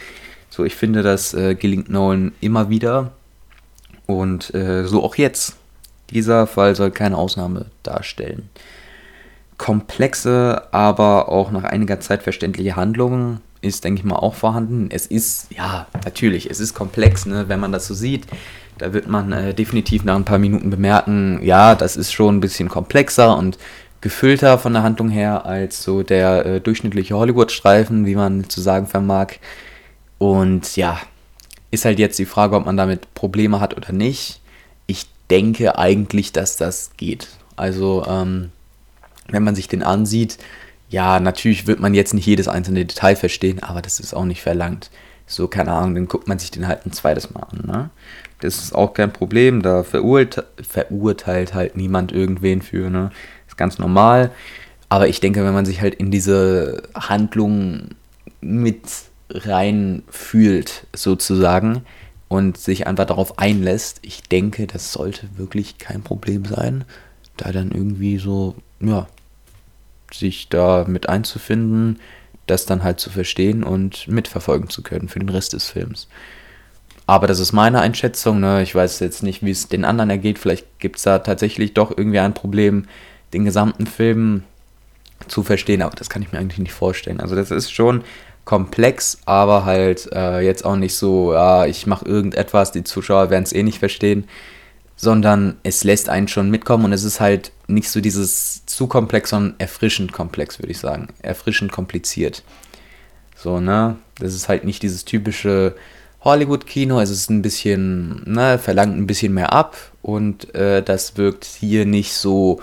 So, 0.49 0.64
ich 0.64 0.75
finde, 0.75 1.02
das 1.02 1.35
äh, 1.35 1.54
gelingt 1.54 1.90
Nolan 1.90 2.33
immer 2.40 2.71
wieder 2.71 3.12
und 4.07 4.54
äh, 4.54 4.87
so 4.87 5.02
auch 5.04 5.16
jetzt. 5.16 5.57
Dieser 6.11 6.47
Fall 6.47 6.75
soll 6.75 6.90
keine 6.90 7.16
Ausnahme 7.16 7.66
darstellen. 7.83 8.49
Komplexe, 9.61 10.62
aber 10.73 11.29
auch 11.29 11.50
nach 11.50 11.64
einiger 11.64 12.00
Zeit 12.00 12.23
verständliche 12.23 12.76
Handlungen 12.76 13.43
ist, 13.61 13.85
denke 13.85 13.99
ich 13.99 14.07
mal, 14.07 14.17
auch 14.17 14.35
vorhanden. 14.35 14.88
Es 14.90 15.05
ist, 15.05 15.49
ja, 15.55 15.87
natürlich, 16.02 16.49
es 16.49 16.61
ist 16.61 16.73
komplex, 16.73 17.26
ne, 17.26 17.45
wenn 17.49 17.61
man 17.61 17.71
das 17.71 17.87
so 17.87 17.93
sieht. 17.93 18.25
Da 18.79 18.95
wird 18.95 19.07
man 19.07 19.33
äh, 19.33 19.52
definitiv 19.52 20.02
nach 20.02 20.17
ein 20.17 20.25
paar 20.25 20.38
Minuten 20.38 20.71
bemerken, 20.71 21.40
ja, 21.43 21.75
das 21.75 21.99
ist 21.99 22.11
schon 22.11 22.38
ein 22.38 22.40
bisschen 22.40 22.71
komplexer 22.71 23.37
und 23.37 23.59
gefüllter 24.00 24.57
von 24.57 24.73
der 24.73 24.83
Handlung 24.83 25.11
her 25.11 25.45
als 25.45 25.83
so 25.83 26.02
der 26.02 26.47
äh, 26.47 26.61
durchschnittliche 26.62 27.14
Hollywood-Streifen, 27.14 28.07
wie 28.07 28.14
man 28.14 28.49
zu 28.49 28.62
sagen 28.62 28.87
vermag. 28.87 29.35
Und 30.17 30.75
ja, 30.75 30.99
ist 31.71 31.85
halt 31.85 31.99
jetzt 31.99 32.19
die 32.19 32.25
Frage, 32.25 32.57
ob 32.57 32.64
man 32.64 32.79
damit 32.79 33.12
Probleme 33.12 33.61
hat 33.61 33.76
oder 33.76 33.93
nicht. 33.93 34.40
Ich 34.87 35.05
denke 35.29 35.76
eigentlich, 35.76 36.33
dass 36.33 36.57
das 36.57 36.93
geht. 36.97 37.29
Also, 37.57 38.07
ähm, 38.09 38.52
wenn 39.32 39.44
man 39.44 39.54
sich 39.54 39.68
den 39.68 39.82
ansieht, 39.82 40.38
ja, 40.88 41.20
natürlich 41.20 41.66
wird 41.66 41.80
man 41.80 41.94
jetzt 41.94 42.14
nicht 42.14 42.26
jedes 42.26 42.49
einzelne 42.49 42.84
Detail 42.84 43.16
verstehen, 43.16 43.62
aber 43.62 43.80
das 43.80 44.00
ist 44.00 44.12
auch 44.14 44.25
nicht 44.25 44.42
verlangt. 44.42 44.90
So, 45.26 45.46
keine 45.46 45.72
Ahnung, 45.72 45.94
dann 45.94 46.08
guckt 46.08 46.26
man 46.26 46.40
sich 46.40 46.50
den 46.50 46.66
halt 46.66 46.84
ein 46.84 46.92
zweites 46.92 47.32
Mal 47.32 47.44
an. 47.44 47.62
Ne? 47.64 47.90
Das 48.40 48.58
ist 48.58 48.75
auch 48.75 48.94
kein 48.94 49.12
Problem, 49.12 49.62
da 49.62 49.84
verurte 49.84 50.46
verurteilt 50.60 51.54
halt 51.54 51.76
niemand 51.76 52.10
irgendwen 52.10 52.62
für, 52.62 52.90
ne? 52.90 53.10
Ist 53.46 53.56
ganz 53.56 53.78
normal. 53.78 54.32
Aber 54.88 55.06
ich 55.06 55.20
denke, 55.20 55.44
wenn 55.44 55.54
man 55.54 55.66
sich 55.66 55.80
halt 55.80 55.94
in 55.94 56.10
diese 56.10 56.82
Handlung 56.96 57.90
mit 58.40 58.82
rein 59.30 60.02
fühlt, 60.08 60.87
sozusagen, 60.92 61.82
und 62.26 62.58
sich 62.58 62.87
einfach 62.87 63.06
darauf 63.06 63.38
einlässt, 63.38 63.99
ich 64.02 64.22
denke, 64.22 64.66
das 64.66 64.92
sollte 64.92 65.28
wirklich 65.37 65.78
kein 65.78 66.02
Problem 66.02 66.44
sein, 66.44 66.84
da 67.37 67.52
dann 67.52 67.72
irgendwie 67.72 68.18
so, 68.18 68.54
ja, 68.80 69.06
sich 70.12 70.49
da 70.49 70.85
mit 70.87 71.09
einzufinden, 71.09 72.00
das 72.47 72.67
dann 72.67 72.83
halt 72.83 73.00
zu 73.00 73.11
verstehen 73.11 73.62
und 73.62 74.09
mitverfolgen 74.09 74.69
zu 74.69 74.83
können 74.83 75.09
für 75.09 75.21
den 75.21 75.29
Rest 75.29 75.52
des 75.52 75.71
Films. 75.71 76.09
Aber 77.07 77.26
das 77.26 77.40
ist 77.40 77.52
meine 77.52 77.81
Einschätzung. 77.81 78.40
Ne? 78.40 78.62
Ich 78.62 78.75
weiß 78.75 79.00
jetzt 79.00 79.23
nicht, 79.23 79.45
wie 79.45 79.50
es 79.50 79.69
den 79.69 79.85
anderen 79.85 80.11
ergeht. 80.11 80.38
Vielleicht 80.38 80.79
gibt 80.79 80.97
es 80.97 81.02
da 81.02 81.19
tatsächlich 81.19 81.75
doch 81.75 81.90
irgendwie 81.97 82.21
ein 82.21 82.35
Problem, 82.35 82.87
den 83.33 83.45
gesamten 83.45 83.87
Film 83.87 84.45
zu 85.26 85.43
verstehen. 85.43 85.83
Aber 85.83 85.97
das 85.97 86.09
kann 86.09 86.23
ich 86.23 86.31
mir 86.33 86.38
eigentlich 86.38 86.59
nicht 86.59 86.73
vorstellen. 86.73 87.21
Also 87.21 87.35
das 87.35 87.50
ist 87.50 87.73
schon 87.73 88.05
komplex, 88.45 89.19
aber 89.26 89.64
halt 89.64 90.09
äh, 90.12 90.40
jetzt 90.40 90.64
auch 90.64 90.76
nicht 90.76 90.95
so, 90.95 91.33
ja, 91.33 91.67
ich 91.67 91.87
mache 91.87 92.05
irgendetwas, 92.05 92.73
die 92.73 92.85
Zuschauer 92.85 93.31
werden 93.31 93.45
es 93.45 93.52
eh 93.52 93.62
nicht 93.62 93.79
verstehen 93.79 94.26
sondern 95.00 95.57
es 95.62 95.83
lässt 95.83 96.11
einen 96.11 96.28
schon 96.28 96.50
mitkommen 96.50 96.85
und 96.85 96.92
es 96.92 97.04
ist 97.04 97.21
halt 97.21 97.52
nicht 97.69 97.88
so 97.88 98.02
dieses 98.02 98.66
zu 98.66 98.87
komplex, 98.87 99.30
sondern 99.30 99.54
erfrischend 99.57 100.12
komplex, 100.12 100.59
würde 100.59 100.73
ich 100.73 100.78
sagen. 100.78 101.09
Erfrischend 101.23 101.73
kompliziert. 101.73 102.42
So, 103.35 103.61
ne? 103.61 103.97
Das 104.19 104.35
ist 104.35 104.50
halt 104.50 104.64
nicht 104.64 104.83
dieses 104.83 105.07
typische 105.07 105.75
Hollywood-Kino, 106.21 107.00
es 107.00 107.09
ist 107.09 107.30
ein 107.30 107.40
bisschen, 107.40 108.25
ne, 108.26 108.59
verlangt 108.59 108.95
ein 108.95 109.07
bisschen 109.07 109.33
mehr 109.33 109.54
ab 109.54 109.75
und 110.02 110.54
äh, 110.54 110.83
das 110.83 111.16
wirkt 111.16 111.47
hier 111.47 111.87
nicht 111.87 112.12
so, 112.12 112.61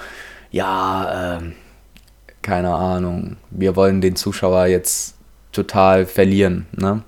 ja, 0.52 1.40
äh, 1.40 1.42
keine 2.44 2.76
Ahnung, 2.76 3.38
wir 3.50 3.76
wollen 3.76 4.00
den 4.00 4.16
Zuschauer 4.16 4.68
jetzt 4.68 5.16
total 5.54 6.06
verlieren, 6.06 6.68
ne? 6.72 7.02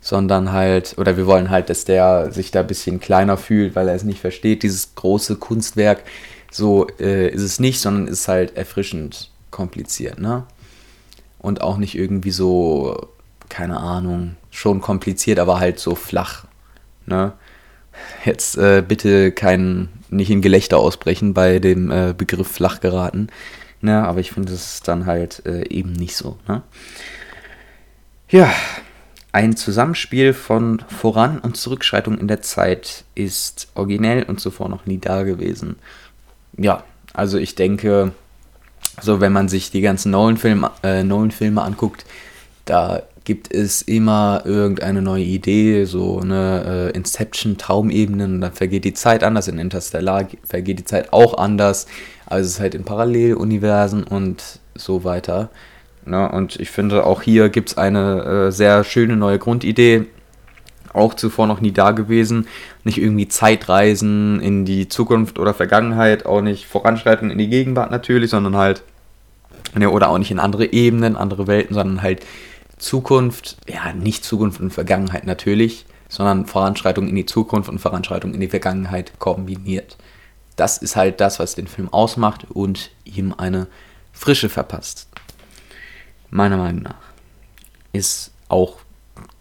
Sondern 0.00 0.52
halt, 0.52 0.96
oder 0.98 1.16
wir 1.16 1.26
wollen 1.26 1.50
halt, 1.50 1.68
dass 1.68 1.84
der 1.84 2.32
sich 2.32 2.50
da 2.50 2.60
ein 2.60 2.66
bisschen 2.66 3.00
kleiner 3.00 3.36
fühlt, 3.36 3.76
weil 3.76 3.88
er 3.88 3.94
es 3.94 4.04
nicht 4.04 4.20
versteht, 4.20 4.62
dieses 4.62 4.94
große 4.94 5.36
Kunstwerk. 5.36 6.02
So 6.50 6.86
äh, 6.98 7.28
ist 7.28 7.42
es 7.42 7.60
nicht, 7.60 7.80
sondern 7.80 8.08
ist 8.08 8.26
halt 8.26 8.56
erfrischend 8.56 9.30
kompliziert, 9.50 10.18
ne? 10.18 10.44
Und 11.38 11.60
auch 11.60 11.76
nicht 11.76 11.96
irgendwie 11.96 12.32
so, 12.32 13.08
keine 13.48 13.78
Ahnung, 13.78 14.36
schon 14.50 14.80
kompliziert, 14.80 15.38
aber 15.38 15.60
halt 15.60 15.78
so 15.78 15.94
flach, 15.94 16.46
ne? 17.06 17.32
Jetzt 18.24 18.56
äh, 18.56 18.82
bitte 18.86 19.32
kein, 19.32 19.90
nicht 20.08 20.30
in 20.30 20.40
Gelächter 20.40 20.78
ausbrechen 20.78 21.34
bei 21.34 21.58
dem 21.58 21.90
äh, 21.90 22.14
Begriff 22.16 22.48
flach 22.48 22.80
geraten, 22.80 23.28
ne? 23.80 24.02
Aber 24.02 24.20
ich 24.20 24.32
finde 24.32 24.54
es 24.54 24.80
dann 24.82 25.06
halt 25.06 25.42
äh, 25.46 25.68
eben 25.68 25.92
nicht 25.92 26.16
so, 26.16 26.38
ne? 26.48 26.62
Ja, 28.28 28.50
ein 29.32 29.56
Zusammenspiel 29.56 30.32
von 30.32 30.82
Voran- 30.88 31.38
und 31.38 31.56
Zurückschreitung 31.56 32.18
in 32.18 32.28
der 32.28 32.42
Zeit 32.42 33.04
ist 33.14 33.68
originell 33.74 34.24
und 34.24 34.40
zuvor 34.40 34.68
noch 34.68 34.86
nie 34.86 34.98
da 34.98 35.22
gewesen. 35.22 35.76
Ja, 36.56 36.82
also 37.12 37.38
ich 37.38 37.54
denke, 37.54 38.12
so 39.00 39.20
wenn 39.20 39.32
man 39.32 39.48
sich 39.48 39.70
die 39.70 39.80
ganzen 39.80 40.10
Nolan-Filme 40.10 40.70
äh, 40.82 41.04
Nolan 41.04 41.58
anguckt, 41.58 42.04
da 42.64 43.02
gibt 43.24 43.52
es 43.54 43.82
immer 43.82 44.42
irgendeine 44.44 45.02
neue 45.02 45.22
Idee, 45.22 45.84
so 45.84 46.20
eine 46.20 46.90
äh, 46.92 46.96
Inception, 46.96 47.58
Traumebenen, 47.58 48.40
dann 48.40 48.52
vergeht 48.52 48.84
die 48.84 48.94
Zeit 48.94 49.22
anders, 49.22 49.46
in 49.46 49.58
Interstellar 49.58 50.26
vergeht 50.44 50.78
die 50.78 50.84
Zeit 50.84 51.12
auch 51.12 51.38
anders, 51.38 51.86
also 52.26 52.46
es 52.46 52.54
ist 52.54 52.60
halt 52.60 52.74
in 52.74 52.84
Paralleluniversen 52.84 54.04
und 54.04 54.60
so 54.74 55.04
weiter. 55.04 55.50
Ne? 56.04 56.28
Und 56.30 56.58
ich 56.58 56.70
finde, 56.70 57.04
auch 57.04 57.22
hier 57.22 57.48
gibt 57.48 57.70
es 57.70 57.78
eine 57.78 58.24
äh, 58.24 58.52
sehr 58.52 58.84
schöne 58.84 59.16
neue 59.16 59.38
Grundidee, 59.38 60.06
auch 60.92 61.14
zuvor 61.14 61.46
noch 61.46 61.60
nie 61.60 61.72
da 61.72 61.92
gewesen. 61.92 62.48
Nicht 62.84 62.98
irgendwie 62.98 63.28
Zeitreisen 63.28 64.40
in 64.40 64.64
die 64.64 64.88
Zukunft 64.88 65.38
oder 65.38 65.54
Vergangenheit, 65.54 66.26
auch 66.26 66.40
nicht 66.40 66.66
voranschreiten 66.66 67.30
in 67.30 67.38
die 67.38 67.48
Gegenwart 67.48 67.90
natürlich, 67.90 68.30
sondern 68.30 68.56
halt, 68.56 68.82
ne, 69.74 69.90
oder 69.90 70.08
auch 70.08 70.18
nicht 70.18 70.30
in 70.30 70.38
andere 70.38 70.72
Ebenen, 70.72 71.16
andere 71.16 71.46
Welten, 71.46 71.74
sondern 71.74 72.02
halt 72.02 72.26
Zukunft, 72.78 73.58
ja, 73.68 73.92
nicht 73.92 74.24
Zukunft 74.24 74.60
und 74.60 74.72
Vergangenheit 74.72 75.26
natürlich, 75.26 75.86
sondern 76.08 76.46
Voranschreitung 76.46 77.06
in 77.08 77.14
die 77.14 77.26
Zukunft 77.26 77.68
und 77.68 77.78
Voranschreitung 77.78 78.34
in 78.34 78.40
die 78.40 78.48
Vergangenheit 78.48 79.18
kombiniert. 79.18 79.96
Das 80.56 80.78
ist 80.78 80.96
halt 80.96 81.20
das, 81.20 81.38
was 81.38 81.54
den 81.54 81.68
Film 81.68 81.88
ausmacht 81.92 82.46
und 82.50 82.90
ihm 83.04 83.34
eine 83.36 83.68
Frische 84.12 84.48
verpasst 84.48 85.09
meiner 86.30 86.56
Meinung 86.56 86.82
nach. 86.82 87.00
Ist 87.92 88.32
auch, 88.48 88.78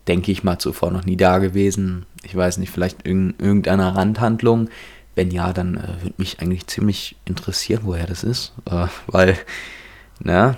denke 0.07 0.31
ich 0.31 0.43
mal, 0.43 0.59
zuvor 0.59 0.91
noch 0.91 1.05
nie 1.05 1.17
da 1.17 1.39
gewesen. 1.39 2.05
Ich 2.23 2.35
weiß 2.35 2.57
nicht, 2.57 2.71
vielleicht 2.71 3.03
in 3.03 3.35
irgendeiner 3.37 3.95
Randhandlung. 3.95 4.69
Wenn 5.15 5.31
ja, 5.31 5.53
dann 5.53 5.77
äh, 5.77 6.01
würde 6.01 6.15
mich 6.17 6.39
eigentlich 6.39 6.67
ziemlich 6.67 7.15
interessieren, 7.25 7.81
woher 7.83 8.07
das 8.07 8.23
ist. 8.23 8.53
Äh, 8.69 8.87
weil, 9.07 9.37
na, 10.19 10.57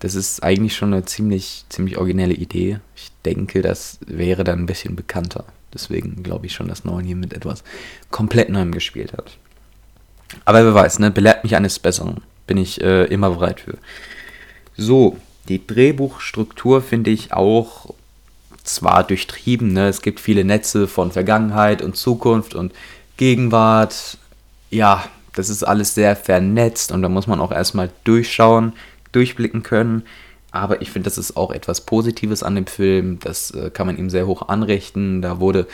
das 0.00 0.14
ist 0.14 0.42
eigentlich 0.42 0.74
schon 0.74 0.94
eine 0.94 1.04
ziemlich, 1.04 1.64
ziemlich 1.68 1.98
originelle 1.98 2.34
Idee. 2.34 2.80
Ich 2.96 3.10
denke, 3.24 3.62
das 3.62 3.98
wäre 4.06 4.44
dann 4.44 4.60
ein 4.60 4.66
bisschen 4.66 4.96
bekannter. 4.96 5.44
Deswegen 5.72 6.22
glaube 6.22 6.46
ich 6.46 6.52
schon, 6.52 6.68
dass 6.68 6.84
Nolan 6.84 7.04
hier 7.04 7.16
mit 7.16 7.32
etwas 7.32 7.62
komplett 8.10 8.48
Neuem 8.48 8.72
gespielt 8.72 9.12
hat. 9.12 9.36
Aber 10.44 10.64
wer 10.64 10.74
weiß, 10.74 10.98
ne? 10.98 11.10
Belehrt 11.10 11.44
mich 11.44 11.54
eines 11.54 11.78
Besseren. 11.78 12.22
Bin 12.46 12.56
ich 12.56 12.80
äh, 12.80 13.04
immer 13.04 13.30
bereit 13.30 13.60
für. 13.60 13.78
So, 14.76 15.18
die 15.50 15.66
Drehbuchstruktur 15.66 16.80
finde 16.80 17.10
ich 17.10 17.32
auch 17.32 17.92
zwar 18.62 19.04
durchtrieben, 19.04 19.72
ne? 19.72 19.88
es 19.88 20.00
gibt 20.00 20.20
viele 20.20 20.44
Netze 20.44 20.86
von 20.86 21.10
Vergangenheit 21.10 21.82
und 21.82 21.96
Zukunft 21.96 22.54
und 22.54 22.72
Gegenwart. 23.16 24.16
Ja, 24.70 25.04
das 25.34 25.50
ist 25.50 25.64
alles 25.64 25.94
sehr 25.94 26.14
vernetzt 26.14 26.92
und 26.92 27.02
da 27.02 27.08
muss 27.08 27.26
man 27.26 27.40
auch 27.40 27.50
erstmal 27.50 27.90
durchschauen, 28.04 28.74
durchblicken 29.10 29.64
können. 29.64 30.04
Aber 30.52 30.82
ich 30.82 30.90
finde, 30.90 31.08
das 31.08 31.18
ist 31.18 31.36
auch 31.36 31.50
etwas 31.50 31.80
Positives 31.80 32.42
an 32.42 32.54
dem 32.54 32.66
Film. 32.66 33.18
Das 33.20 33.50
äh, 33.50 33.70
kann 33.70 33.86
man 33.86 33.98
ihm 33.98 34.10
sehr 34.10 34.26
hoch 34.26 34.48
anrichten. 34.48 35.22
Da 35.22 35.40
wurde 35.40 35.66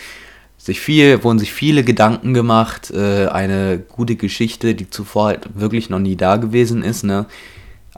sich 0.59 0.80
viel, 0.80 1.23
wurden 1.23 1.38
sich 1.38 1.52
viele 1.52 1.85
Gedanken 1.85 2.35
gemacht, 2.35 2.90
äh, 2.90 3.26
eine 3.26 3.78
gute 3.78 4.16
Geschichte, 4.16 4.75
die 4.75 4.88
zuvor 4.88 5.26
halt 5.26 5.49
wirklich 5.54 5.90
noch 5.90 5.99
nie 5.99 6.16
da 6.16 6.37
gewesen 6.37 6.83
ist, 6.83 7.04
ne? 7.04 7.26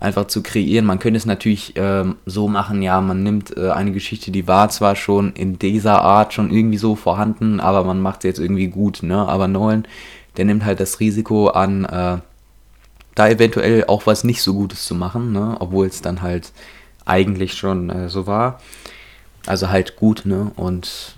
Einfach 0.00 0.28
zu 0.28 0.42
kreieren. 0.42 0.86
Man 0.86 1.00
könnte 1.00 1.16
es 1.16 1.26
natürlich 1.26 1.72
ähm, 1.76 2.16
so 2.24 2.46
machen, 2.46 2.82
ja, 2.82 3.00
man 3.00 3.24
nimmt 3.24 3.56
äh, 3.56 3.70
eine 3.70 3.90
Geschichte, 3.90 4.30
die 4.30 4.46
war 4.46 4.68
zwar 4.68 4.94
schon 4.94 5.32
in 5.32 5.58
dieser 5.58 6.02
Art 6.02 6.32
schon 6.32 6.52
irgendwie 6.52 6.78
so 6.78 6.94
vorhanden, 6.94 7.58
aber 7.58 7.82
man 7.82 8.00
macht 8.00 8.22
sie 8.22 8.28
jetzt 8.28 8.38
irgendwie 8.38 8.68
gut, 8.68 9.02
ne? 9.02 9.26
Aber 9.28 9.48
Nolan, 9.48 9.88
der 10.36 10.44
nimmt 10.44 10.64
halt 10.64 10.78
das 10.78 11.00
Risiko 11.00 11.48
an, 11.48 11.84
äh, 11.84 12.18
da 13.16 13.28
eventuell 13.28 13.86
auch 13.86 14.06
was 14.06 14.22
nicht 14.22 14.40
so 14.42 14.54
Gutes 14.54 14.84
zu 14.84 14.94
machen, 14.94 15.32
ne? 15.32 15.56
Obwohl 15.58 15.86
es 15.86 16.00
dann 16.00 16.22
halt 16.22 16.52
eigentlich 17.04 17.54
schon 17.54 17.90
äh, 17.90 18.08
so 18.08 18.28
war. 18.28 18.60
Also 19.46 19.68
halt 19.70 19.96
gut, 19.96 20.22
ne? 20.26 20.52
Und 20.54 21.16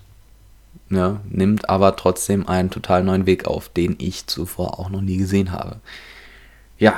ne, 0.90 1.20
nimmt 1.28 1.68
aber 1.68 1.96
trotzdem 1.96 2.48
einen 2.48 2.70
total 2.70 3.04
neuen 3.04 3.26
Weg 3.26 3.46
auf, 3.46 3.68
den 3.68 3.96
ich 3.98 4.26
zuvor 4.26 4.78
auch 4.78 4.90
noch 4.90 5.00
nie 5.00 5.16
gesehen 5.16 5.52
habe. 5.52 5.76
Ja, 6.78 6.94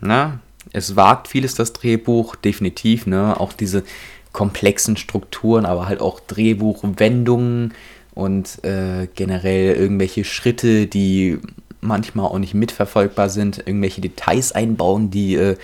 ne? 0.00 0.38
Es 0.72 0.96
wagt 0.96 1.28
vieles 1.28 1.54
das 1.54 1.72
Drehbuch, 1.72 2.36
definitiv, 2.36 3.06
ne? 3.06 3.38
Auch 3.38 3.52
diese 3.52 3.84
komplexen 4.32 4.96
Strukturen, 4.96 5.64
aber 5.64 5.86
halt 5.86 6.00
auch 6.00 6.20
Drehbuchwendungen 6.20 7.74
und 8.14 8.64
äh, 8.64 9.08
generell 9.14 9.74
irgendwelche 9.74 10.24
Schritte, 10.24 10.86
die 10.86 11.38
manchmal 11.80 12.26
auch 12.26 12.38
nicht 12.38 12.54
mitverfolgbar 12.54 13.28
sind, 13.28 13.58
irgendwelche 13.58 14.00
Details 14.00 14.52
einbauen, 14.52 15.10
die 15.10 15.34
äh, 15.34 15.56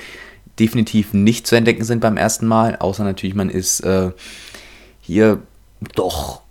definitiv 0.59 1.15
nicht 1.15 1.47
zu 1.47 1.57
entdecken 1.57 1.85
sind 1.85 2.01
beim 2.01 2.17
ersten 2.17 2.47
Mal, 2.47 2.77
außer 2.77 3.03
natürlich, 3.03 3.35
man 3.35 3.51
ist 3.51 3.81
äh, 3.81 4.13
hier 5.01 5.41
doch 5.95 6.43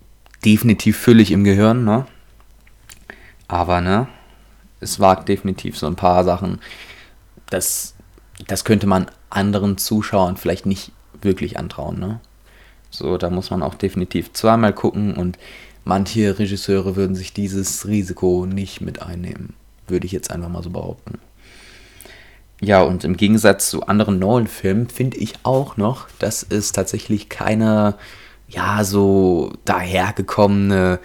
definitiv 0.44 0.98
füllig 0.98 1.32
im 1.32 1.44
Gehirn, 1.44 1.86
ne? 1.86 2.06
Aber, 3.48 3.82
ne? 3.82 4.08
Es 4.82 5.00
wagt 5.00 5.28
definitiv 5.30 5.78
so 5.78 5.88
ein 5.88 5.96
paar 5.96 6.24
Sachen. 6.24 6.60
Das, 7.50 7.96
das 8.48 8.64
könnte 8.66 8.88
man 8.88 9.08
anderen 9.30 9.78
Zuschauern 9.78 10.38
vielleicht 10.38 10.66
nicht 10.66 10.92
wirklich 11.22 11.58
antrauen, 11.60 12.00
ne? 12.00 12.20
So, 12.92 13.18
da 13.18 13.30
muss 13.30 13.52
man 13.52 13.62
auch 13.62 13.76
definitiv 13.76 14.34
zweimal 14.34 14.74
gucken 14.74 15.16
und 15.16 15.38
manche 15.84 16.40
Regisseure 16.40 16.96
würden 16.96 17.16
sich 17.16 17.34
dieses 17.34 17.88
Risiko 17.88 18.48
nicht 18.48 18.82
mit 18.82 19.02
einnehmen. 19.02 19.54
Würde 19.88 20.08
ich 20.08 20.12
jetzt 20.12 20.32
einfach 20.32 20.50
mal 20.50 20.64
so 20.64 20.72
behaupten. 20.72 21.20
Ja, 22.62 22.82
und 22.82 23.04
im 23.04 23.16
Gegensatz 23.16 23.70
zu 23.70 23.86
anderen 23.88 24.20
Nolan-Filmen 24.20 24.90
finde 24.90 25.18
ich 25.18 25.36
auch 25.44 25.78
noch, 25.78 26.08
dass 26.20 26.46
es 26.48 26.74
tatsächlich 26.74 27.30
keine, 27.30 27.96
ja, 28.50 28.84
so 28.84 29.54
dahergekommene, 29.66 31.00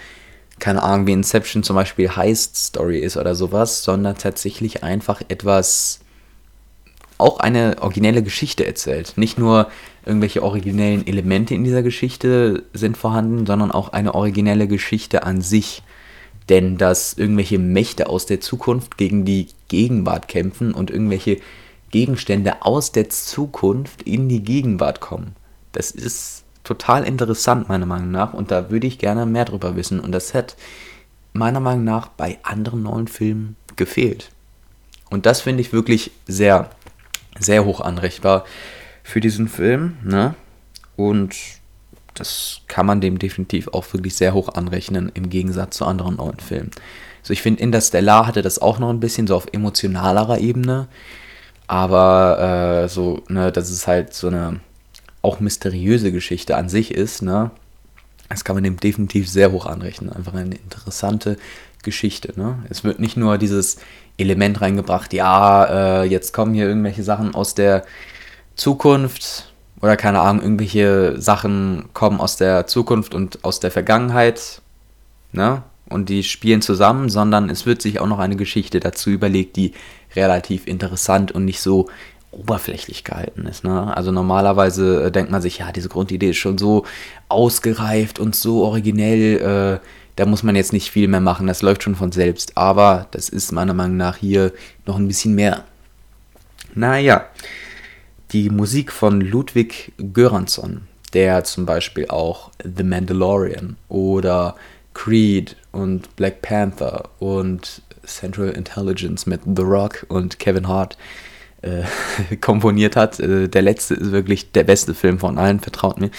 keine 0.59 0.83
Ahnung, 0.83 1.07
wie 1.07 1.13
Inception 1.13 1.63
zum 1.63 1.77
Beispiel 1.77 2.17
Heist-Story 2.17 2.99
ist 2.99 3.17
oder 3.17 3.35
sowas, 3.35 3.85
sondern 3.85 4.17
tatsächlich 4.17 4.83
einfach 4.83 5.23
etwas, 5.29 6.01
auch 7.19 7.39
eine 7.39 7.77
originelle 7.81 8.23
Geschichte 8.23 8.67
erzählt. 8.67 9.15
Nicht 9.17 9.39
nur 9.39 9.69
irgendwelche 10.05 10.43
originellen 10.43 11.07
Elemente 11.07 11.55
in 11.55 11.65
dieser 11.65 11.83
Geschichte 11.83 12.65
sind 12.73 12.97
vorhanden, 12.97 13.47
sondern 13.47 13.71
auch 13.71 13.93
eine 13.93 14.15
originelle 14.15 14.67
Geschichte 14.69 15.23
an 15.23 15.41
sich. 15.41 15.83
Denn 16.49 16.77
dass 16.77 17.15
irgendwelche 17.15 17.59
Mächte 17.59 18.09
aus 18.09 18.27
der 18.27 18.41
Zukunft 18.41 18.99
gegen 18.99 19.25
die 19.25 19.49
Gegenwart 19.69 20.29
kämpfen 20.29 20.75
und 20.75 20.91
irgendwelche 20.91 21.39
Gegenstände 21.91 22.63
aus 22.63 22.93
der 22.93 23.09
Zukunft 23.09 24.03
in 24.03 24.29
die 24.29 24.43
Gegenwart 24.43 25.01
kommen, 25.01 25.37
das 25.73 25.91
ist 25.91 26.45
total 26.65 27.05
interessant 27.05 27.69
meiner 27.69 27.87
Meinung 27.87 28.11
nach 28.11 28.35
und 28.35 28.51
da 28.51 28.71
würde 28.71 28.87
ich 28.87 28.99
gerne 28.99 29.27
mehr 29.27 29.45
drüber 29.45 29.77
wissen 29.77 30.01
und 30.01 30.13
das 30.13 30.35
hat 30.35 30.57
meiner 31.33 31.61
Meinung 31.61 31.85
nach 31.85 32.09
bei 32.09 32.39
anderen 32.43 32.83
neuen 32.83 33.09
Filmen 33.09 33.57
gefehlt. 33.77 34.31
Und 35.11 35.27
das 35.27 35.43
finde 35.43 35.61
ich 35.61 35.73
wirklich 35.73 36.11
sehr, 36.27 36.71
sehr 37.39 37.65
hoch 37.65 37.81
anrechtbar 37.81 38.45
für 39.03 39.21
diesen 39.21 39.49
Film. 39.49 39.97
Ne? 40.03 40.35
Und 40.97 41.35
das 42.15 42.61
kann 42.69 42.87
man 42.87 43.01
dem 43.01 43.19
definitiv 43.19 43.69
auch 43.69 43.93
wirklich 43.93 44.15
sehr 44.15 44.35
hoch 44.35 44.49
anrechnen 44.51 45.11
im 45.15 45.31
Gegensatz 45.31 45.77
zu 45.77 45.85
anderen 45.85 46.17
neuen 46.17 46.39
Filmen. 46.39 46.71
So, 47.23 47.33
ich 47.33 47.43
finde, 47.43 47.63
Interstellar 47.63 48.27
hatte 48.27 48.43
das 48.43 48.61
auch 48.61 48.79
noch 48.79 48.91
ein 48.91 49.01
bisschen 49.01 49.27
so 49.27 49.35
auf 49.35 49.47
emotionalerer 49.53 50.39
Ebene. 50.39 50.89
Aber 51.67 52.85
äh, 52.85 52.89
so, 52.89 53.23
ne, 53.29 53.51
dass 53.51 53.71
es 53.71 53.87
halt 53.87 54.15
so 54.15 54.29
eine 54.29 54.61
auch 55.23 55.41
mysteriöse 55.41 56.13
Geschichte 56.13 56.57
an 56.57 56.69
sich 56.69 56.93
ist, 56.93 57.23
ne? 57.23 57.51
Das 58.29 58.45
kann 58.45 58.57
man 58.57 58.65
dem 58.65 58.79
definitiv 58.79 59.29
sehr 59.29 59.53
hoch 59.53 59.65
anrechnen. 59.67 60.13
Einfach 60.13 60.35
eine 60.35 60.55
interessante 60.55 61.37
Geschichte, 61.83 62.39
ne? 62.39 62.63
Es 62.69 62.85
wird 62.85 63.01
nicht 63.01 63.17
nur 63.17 63.39
dieses 63.39 63.79
Element 64.17 64.61
reingebracht, 64.61 65.13
ja, 65.13 66.03
äh, 66.03 66.05
jetzt 66.05 66.33
kommen 66.33 66.55
hier 66.55 66.67
irgendwelche 66.67 67.03
Sachen 67.03 67.35
aus 67.35 67.55
der 67.55 67.85
Zukunft, 68.55 69.53
oder 69.81 69.97
keine 69.97 70.21
Ahnung, 70.21 70.43
irgendwelche 70.43 71.21
Sachen 71.21 71.87
kommen 71.93 72.21
aus 72.21 72.37
der 72.37 72.67
Zukunft 72.67 73.15
und 73.15 73.45
aus 73.45 73.61
der 73.61 73.71
Vergangenheit, 73.71 74.63
ne? 75.33 75.63
Und 75.87 76.09
die 76.09 76.23
spielen 76.23 76.63
zusammen, 76.63 77.11
sondern 77.11 77.51
es 77.51 77.67
wird 77.67 77.83
sich 77.83 78.01
auch 78.01 78.07
noch 78.07 78.19
eine 78.19 78.37
Geschichte 78.37 78.81
dazu 78.81 79.11
überlegt, 79.11 79.57
die 79.57 79.75
relativ 80.17 80.67
interessant 80.67 81.31
und 81.33 81.45
nicht 81.45 81.61
so 81.61 81.91
oberflächlich 82.31 83.05
gehalten 83.05 83.47
ist. 83.47 83.65
Ne? 83.65 83.97
Also 83.97 84.11
normalerweise 84.11 85.05
äh, 85.05 85.11
denkt 85.13 85.31
man 85.31 85.43
sich, 85.43 85.59
ja, 85.59 85.73
diese 85.73 85.89
Grundidee 85.89 86.31
ist 86.31 86.39
schon 86.39 86.59
so 86.59 86.85
ausgereift 87.29 88.19
und 88.19 88.35
so 88.35 88.65
originell, 88.65 89.81
äh, 89.83 89.87
da 90.17 90.27
muss 90.27 90.43
man 90.43 90.57
jetzt 90.57 90.73
nicht 90.73 90.91
viel 90.91 91.09
mehr 91.09 91.21
machen, 91.21 91.47
das 91.47 91.63
läuft 91.63 91.83
schon 91.83 91.97
von 91.97 92.13
selbst. 92.13 92.57
Aber 92.57 93.07
das 93.11 93.29
ist 93.29 93.53
meiner 93.53 93.75
Meinung 93.75 93.97
nach 93.97 94.17
hier 94.17 94.53
noch 94.87 94.97
ein 94.97 95.09
bisschen 95.09 95.35
mehr. 95.35 95.65
Naja, 96.75 97.27
die 98.33 98.51
Musik 98.51 98.93
von 98.93 99.21
Ludwig 99.21 99.93
Göransson, 100.13 100.83
der 101.13 101.45
zum 101.45 101.67
Beispiel 101.67 102.09
auch 102.09 102.51
The 102.63 102.83
Mandalorian 102.83 103.77
oder 103.89 104.57
Creed 104.93 105.57
und 105.73 106.15
Black 106.17 106.43
Panther 106.43 107.11
und 107.19 107.83
Central 108.05 108.51
Intelligence 108.51 109.27
mit 109.27 109.41
The 109.45 109.63
Rock 109.63 110.07
und 110.09 110.39
Kevin 110.39 110.69
Hart 110.69 110.97
äh, 111.63 111.83
komponiert 112.41 112.97
hat. 112.97 113.21
Äh, 113.21 113.49
der 113.49 113.63
letzte 113.63 113.95
ist 113.95 114.13
wirklich 114.13 114.53
der 114.53 114.65
beste 114.65 114.95
Film 114.95 115.19
von 115.19 115.39
allen, 115.39 115.61
vertraut 115.61 116.01
mir. 116.01 116.11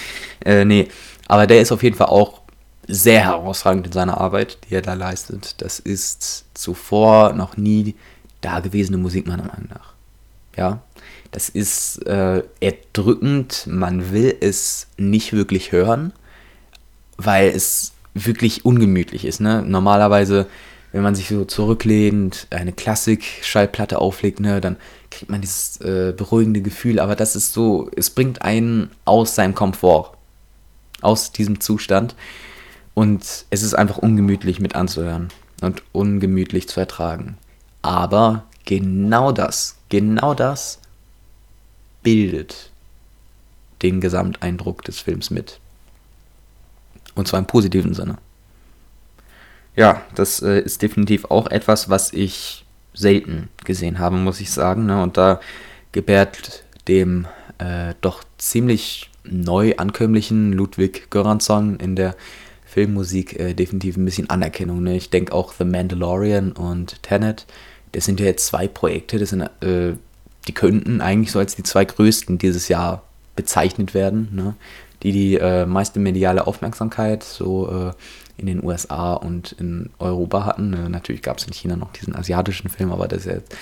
Äh, 0.44 0.66
nee, 0.66 0.88
aber 1.28 1.48
der 1.48 1.62
ist 1.62 1.72
auf 1.72 1.84
jeden 1.84 1.96
Fall 1.96 2.08
auch 2.08 2.42
sehr 2.88 3.22
herausragend 3.22 3.88
in 3.88 3.94
seiner 3.94 4.20
Arbeit, 4.20 4.58
die 4.70 4.76
er 4.76 4.82
da 4.82 4.94
leistet. 4.94 5.62
Das 5.62 5.80
ist 5.80 6.46
zuvor 6.54 7.34
noch 7.34 7.58
nie 7.58 7.96
dagewesene 8.42 8.98
Musik 8.98 9.28
meiner 9.28 9.44
Meinung 9.44 9.70
nach. 9.70 9.94
Ja, 10.56 10.82
das 11.32 11.50
ist 11.50 12.06
äh, 12.08 12.44
erdrückend, 12.60 13.68
man 13.68 14.12
will 14.12 14.36
es 14.40 14.88
nicht 14.98 15.34
wirklich 15.34 15.72
hören, 15.72 16.14
weil 17.18 17.50
es 17.50 17.92
wirklich 18.14 18.64
ungemütlich 18.64 19.26
ist. 19.26 19.42
Ne? 19.42 19.62
Normalerweise, 19.62 20.48
wenn 20.94 21.04
man 21.04 21.16
sich 21.16 21.28
so 21.28 21.44
zurücklehnt, 21.44 22.48
eine 22.52 22.72
Klassik-Schallplatte 22.72 24.00
auflegt, 24.00 24.40
ne, 24.40 24.62
dann 24.62 24.78
kriegt 25.12 25.30
man 25.30 25.42
dieses 25.42 25.82
äh, 25.82 26.14
beruhigende 26.16 26.62
Gefühl, 26.62 27.02
aber 27.02 27.18
das 27.18 27.36
ist 27.36 27.52
so, 27.52 27.90
es 27.98 28.10
bringt 28.10 28.42
einen 28.42 28.92
aus 29.04 29.36
seinem 29.36 29.56
Komfort, 29.56 30.14
aus 31.02 31.34
diesem 31.34 31.60
Zustand 31.60 32.16
und 32.96 33.46
es 33.50 33.62
ist 33.62 33.76
einfach 33.76 33.98
ungemütlich 33.98 34.60
mit 34.60 34.74
anzuhören 34.74 35.28
und 35.62 35.84
ungemütlich 35.92 36.68
zu 36.68 36.80
ertragen. 36.80 37.38
Aber 37.84 38.46
genau 38.66 39.32
das, 39.32 39.76
genau 39.90 40.34
das 40.34 40.80
bildet 42.02 42.72
den 43.82 44.02
Gesamteindruck 44.02 44.84
des 44.84 45.00
Films 45.00 45.30
mit. 45.30 45.60
Und 47.14 47.28
zwar 47.28 47.40
im 47.40 47.46
positiven 47.46 47.94
Sinne. 47.94 48.18
Ja, 49.76 50.02
das 50.16 50.42
äh, 50.42 50.62
ist 50.62 50.82
definitiv 50.82 51.26
auch 51.26 51.48
etwas, 51.48 51.90
was 51.90 52.14
ich 52.14 52.66
selten 52.94 53.50
gesehen 53.66 54.00
habe, 54.00 54.16
muss 54.16 54.40
ich 54.40 54.52
sagen. 54.52 54.86
Ne? 54.86 55.04
Und 55.04 55.18
da 55.18 55.42
gebärt 55.92 56.64
dem 56.88 57.28
äh, 57.58 57.94
doch 58.00 58.24
ziemlich 58.38 59.10
neu 59.24 59.76
ankömmlichen 59.76 60.54
Ludwig 60.54 61.10
Göransson 61.10 61.78
in 61.78 61.96
der 61.96 62.16
Filmmusik 62.76 63.40
äh, 63.40 63.54
definitiv 63.54 63.96
ein 63.96 64.04
bisschen 64.04 64.30
Anerkennung. 64.30 64.84
Ne? 64.84 64.98
Ich 64.98 65.10
denke 65.10 65.32
auch 65.32 65.54
The 65.54 65.64
Mandalorian 65.64 66.52
und 66.52 67.02
Tenet, 67.04 67.46
das 67.94 68.04
sind 68.04 68.20
ja 68.20 68.26
jetzt 68.26 68.48
zwei 68.48 68.68
Projekte, 68.68 69.18
das 69.18 69.30
sind 69.30 69.44
äh, 69.62 69.94
die 70.46 70.52
könnten 70.52 71.00
eigentlich 71.00 71.32
so 71.32 71.40
als 71.40 71.56
die 71.56 71.64
zwei 71.64 71.86
größten 71.86 72.38
dieses 72.38 72.68
Jahr 72.68 73.04
bezeichnet 73.38 73.94
werden, 73.94 74.28
ne? 74.34 74.56
die 75.04 75.14
die 75.14 75.36
äh, 75.36 75.66
meiste 75.66 76.02
mediale 76.02 76.48
Aufmerksamkeit 76.48 77.24
so 77.24 77.70
äh, 77.72 77.94
in 78.38 78.48
den 78.48 78.62
USA 78.62 79.14
und 79.14 79.54
in 79.54 79.90
Europa 79.98 80.44
hatten. 80.44 80.72
Ne? 80.72 80.90
Natürlich 80.90 81.22
gab 81.22 81.38
es 81.38 81.46
in 81.46 81.54
China 81.54 81.78
noch 81.78 81.94
diesen 81.94 82.14
asiatischen 82.14 82.70
Film, 82.70 82.92
aber 82.92 83.08
das 83.08 83.20
ist 83.20 83.32
jetzt 83.32 83.56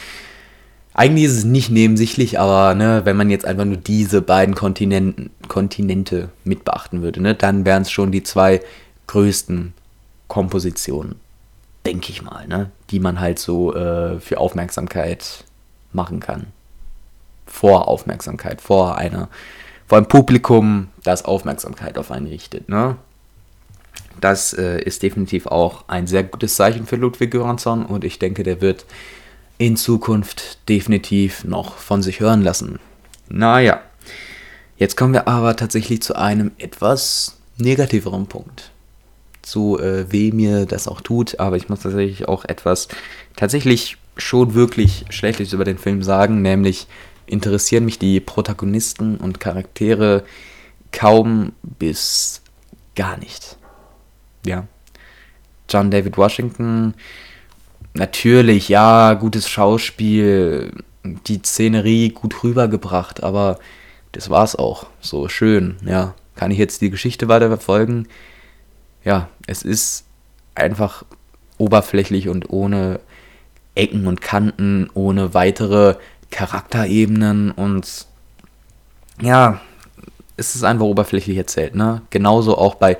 eigentlich 0.95 1.25
ist 1.25 1.37
es 1.37 1.43
nicht 1.43 1.69
nebensächlich, 1.69 2.39
aber 2.39 2.75
ne, 2.75 3.01
wenn 3.03 3.17
man 3.17 3.31
jetzt 3.31 3.45
einfach 3.45 3.65
nur 3.65 3.77
diese 3.77 4.21
beiden 4.21 4.53
Kontinenten, 4.53 5.31
Kontinente 5.47 6.29
mit 6.43 6.65
beachten 6.65 7.01
würde, 7.01 7.19
ne, 7.19 7.33
dann 7.33 7.65
wären 7.65 7.81
es 7.81 7.89
schon 7.89 8.11
die 8.11 8.21
zwei 8.21 8.61
größten 9.07 9.73
Kompositionen. 10.27 11.15
Denke 11.85 12.11
ich 12.11 12.21
mal, 12.21 12.47
ne? 12.47 12.71
Die 12.89 12.99
man 12.99 13.19
halt 13.19 13.39
so 13.39 13.73
äh, 13.75 14.19
für 14.19 14.37
Aufmerksamkeit 14.39 15.43
machen 15.91 16.19
kann. 16.19 16.47
Vor 17.45 17.87
Aufmerksamkeit, 17.87 18.61
vor 18.61 18.97
einer, 18.97 19.27
vor 19.85 19.97
einem 19.97 20.07
Publikum, 20.07 20.89
das 21.03 21.25
Aufmerksamkeit 21.25 21.97
auf 21.97 22.11
einen 22.11 22.27
richtet, 22.27 22.69
ne? 22.69 22.95
Das 24.21 24.53
äh, 24.53 24.81
ist 24.81 25.03
definitiv 25.03 25.47
auch 25.47 25.85
ein 25.87 26.07
sehr 26.07 26.23
gutes 26.23 26.55
Zeichen 26.55 26.85
für 26.85 26.95
Ludwig 26.95 27.31
Göransson 27.31 27.85
und 27.85 28.03
ich 28.03 28.19
denke, 28.19 28.43
der 28.43 28.61
wird 28.61 28.85
in 29.57 29.77
Zukunft 29.77 30.67
definitiv 30.69 31.43
noch 31.43 31.75
von 31.75 32.01
sich 32.01 32.19
hören 32.19 32.41
lassen. 32.41 32.79
Naja, 33.29 33.81
jetzt 34.77 34.97
kommen 34.97 35.13
wir 35.13 35.27
aber 35.27 35.55
tatsächlich 35.55 36.01
zu 36.01 36.15
einem 36.15 36.51
etwas 36.57 37.37
negativeren 37.57 38.27
Punkt. 38.27 38.71
So 39.45 39.79
äh, 39.79 40.11
weh 40.11 40.31
mir 40.31 40.65
das 40.65 40.87
auch 40.87 41.01
tut, 41.01 41.39
aber 41.39 41.57
ich 41.57 41.69
muss 41.69 41.81
tatsächlich 41.81 42.27
auch 42.27 42.45
etwas 42.45 42.87
tatsächlich 43.35 43.97
schon 44.17 44.53
wirklich 44.53 45.05
Schlechtes 45.09 45.53
über 45.53 45.65
den 45.65 45.77
Film 45.77 46.03
sagen, 46.03 46.41
nämlich 46.41 46.87
interessieren 47.25 47.85
mich 47.85 47.99
die 47.99 48.19
Protagonisten 48.19 49.17
und 49.17 49.39
Charaktere 49.39 50.23
kaum 50.91 51.53
bis 51.61 52.41
gar 52.95 53.17
nicht. 53.17 53.57
Ja. 54.45 54.67
John 55.69 55.89
David 55.89 56.17
Washington 56.17 56.93
natürlich, 57.93 58.69
ja, 58.69 59.13
gutes 59.13 59.49
Schauspiel, 59.49 60.71
die 61.03 61.39
Szenerie 61.39 62.09
gut 62.09 62.43
rübergebracht, 62.43 63.23
aber 63.23 63.59
das 64.11 64.29
war's 64.29 64.55
auch. 64.55 64.87
So 65.01 65.27
schön, 65.27 65.77
ja. 65.85 66.13
Kann 66.35 66.49
ich 66.49 66.57
jetzt 66.57 66.81
die 66.81 66.89
Geschichte 66.89 67.27
weiter 67.27 67.47
verfolgen? 67.47 68.07
Ja, 69.03 69.29
es 69.47 69.63
ist 69.63 70.05
einfach 70.55 71.03
oberflächlich 71.57 72.29
und 72.29 72.49
ohne 72.49 72.99
Ecken 73.75 74.07
und 74.07 74.21
Kanten, 74.21 74.89
ohne 74.93 75.33
weitere 75.33 75.95
Charakterebenen 76.31 77.51
und 77.51 78.07
ja, 79.21 79.61
es 80.37 80.55
ist 80.55 80.63
einfach 80.63 80.85
oberflächlich 80.85 81.37
erzählt, 81.37 81.75
ne? 81.75 82.01
Genauso 82.09 82.57
auch 82.57 82.75
bei 82.75 82.97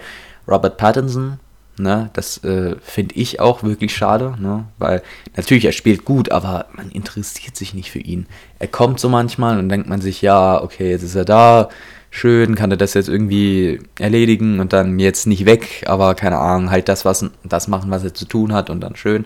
Robert 0.48 0.78
Pattinson, 0.78 1.40
Ne, 1.80 2.12
das 2.14 2.38
äh, 2.44 2.76
finde 2.84 3.16
ich 3.16 3.40
auch 3.40 3.64
wirklich 3.64 3.96
schade, 3.96 4.36
ne? 4.40 4.66
weil 4.78 5.02
natürlich 5.36 5.66
er 5.66 5.72
spielt 5.72 6.06
gut, 6.06 6.32
aber 6.32 6.68
man 6.74 6.92
interessiert 6.92 7.56
sich 7.56 7.74
nicht 7.74 7.90
für 7.90 7.98
ihn. 7.98 8.28
Er 8.60 8.68
kommt 8.68 9.00
so 9.00 9.10
manchmal 9.10 9.58
und 9.58 9.70
denkt 9.70 9.90
man 9.90 10.00
sich, 10.00 10.22
ja, 10.22 10.62
okay, 10.62 10.92
jetzt 10.92 11.02
ist 11.02 11.16
er 11.16 11.26
da, 11.26 11.70
schön, 12.14 12.54
kann 12.54 12.70
er 12.70 12.78
das 12.78 12.94
jetzt 12.94 13.10
irgendwie 13.10 13.80
erledigen 13.98 14.60
und 14.60 14.72
dann 14.72 15.00
jetzt 15.00 15.26
nicht 15.26 15.46
weg, 15.46 15.84
aber 15.88 16.14
keine 16.14 16.38
Ahnung, 16.38 16.70
halt 16.70 16.88
das, 16.88 17.06
was, 17.06 17.26
das 17.44 17.68
machen, 17.68 17.90
was 17.90 18.04
er 18.04 18.14
zu 18.14 18.26
tun 18.26 18.54
hat 18.54 18.70
und 18.70 18.82
dann 18.82 18.96
schön. 18.96 19.26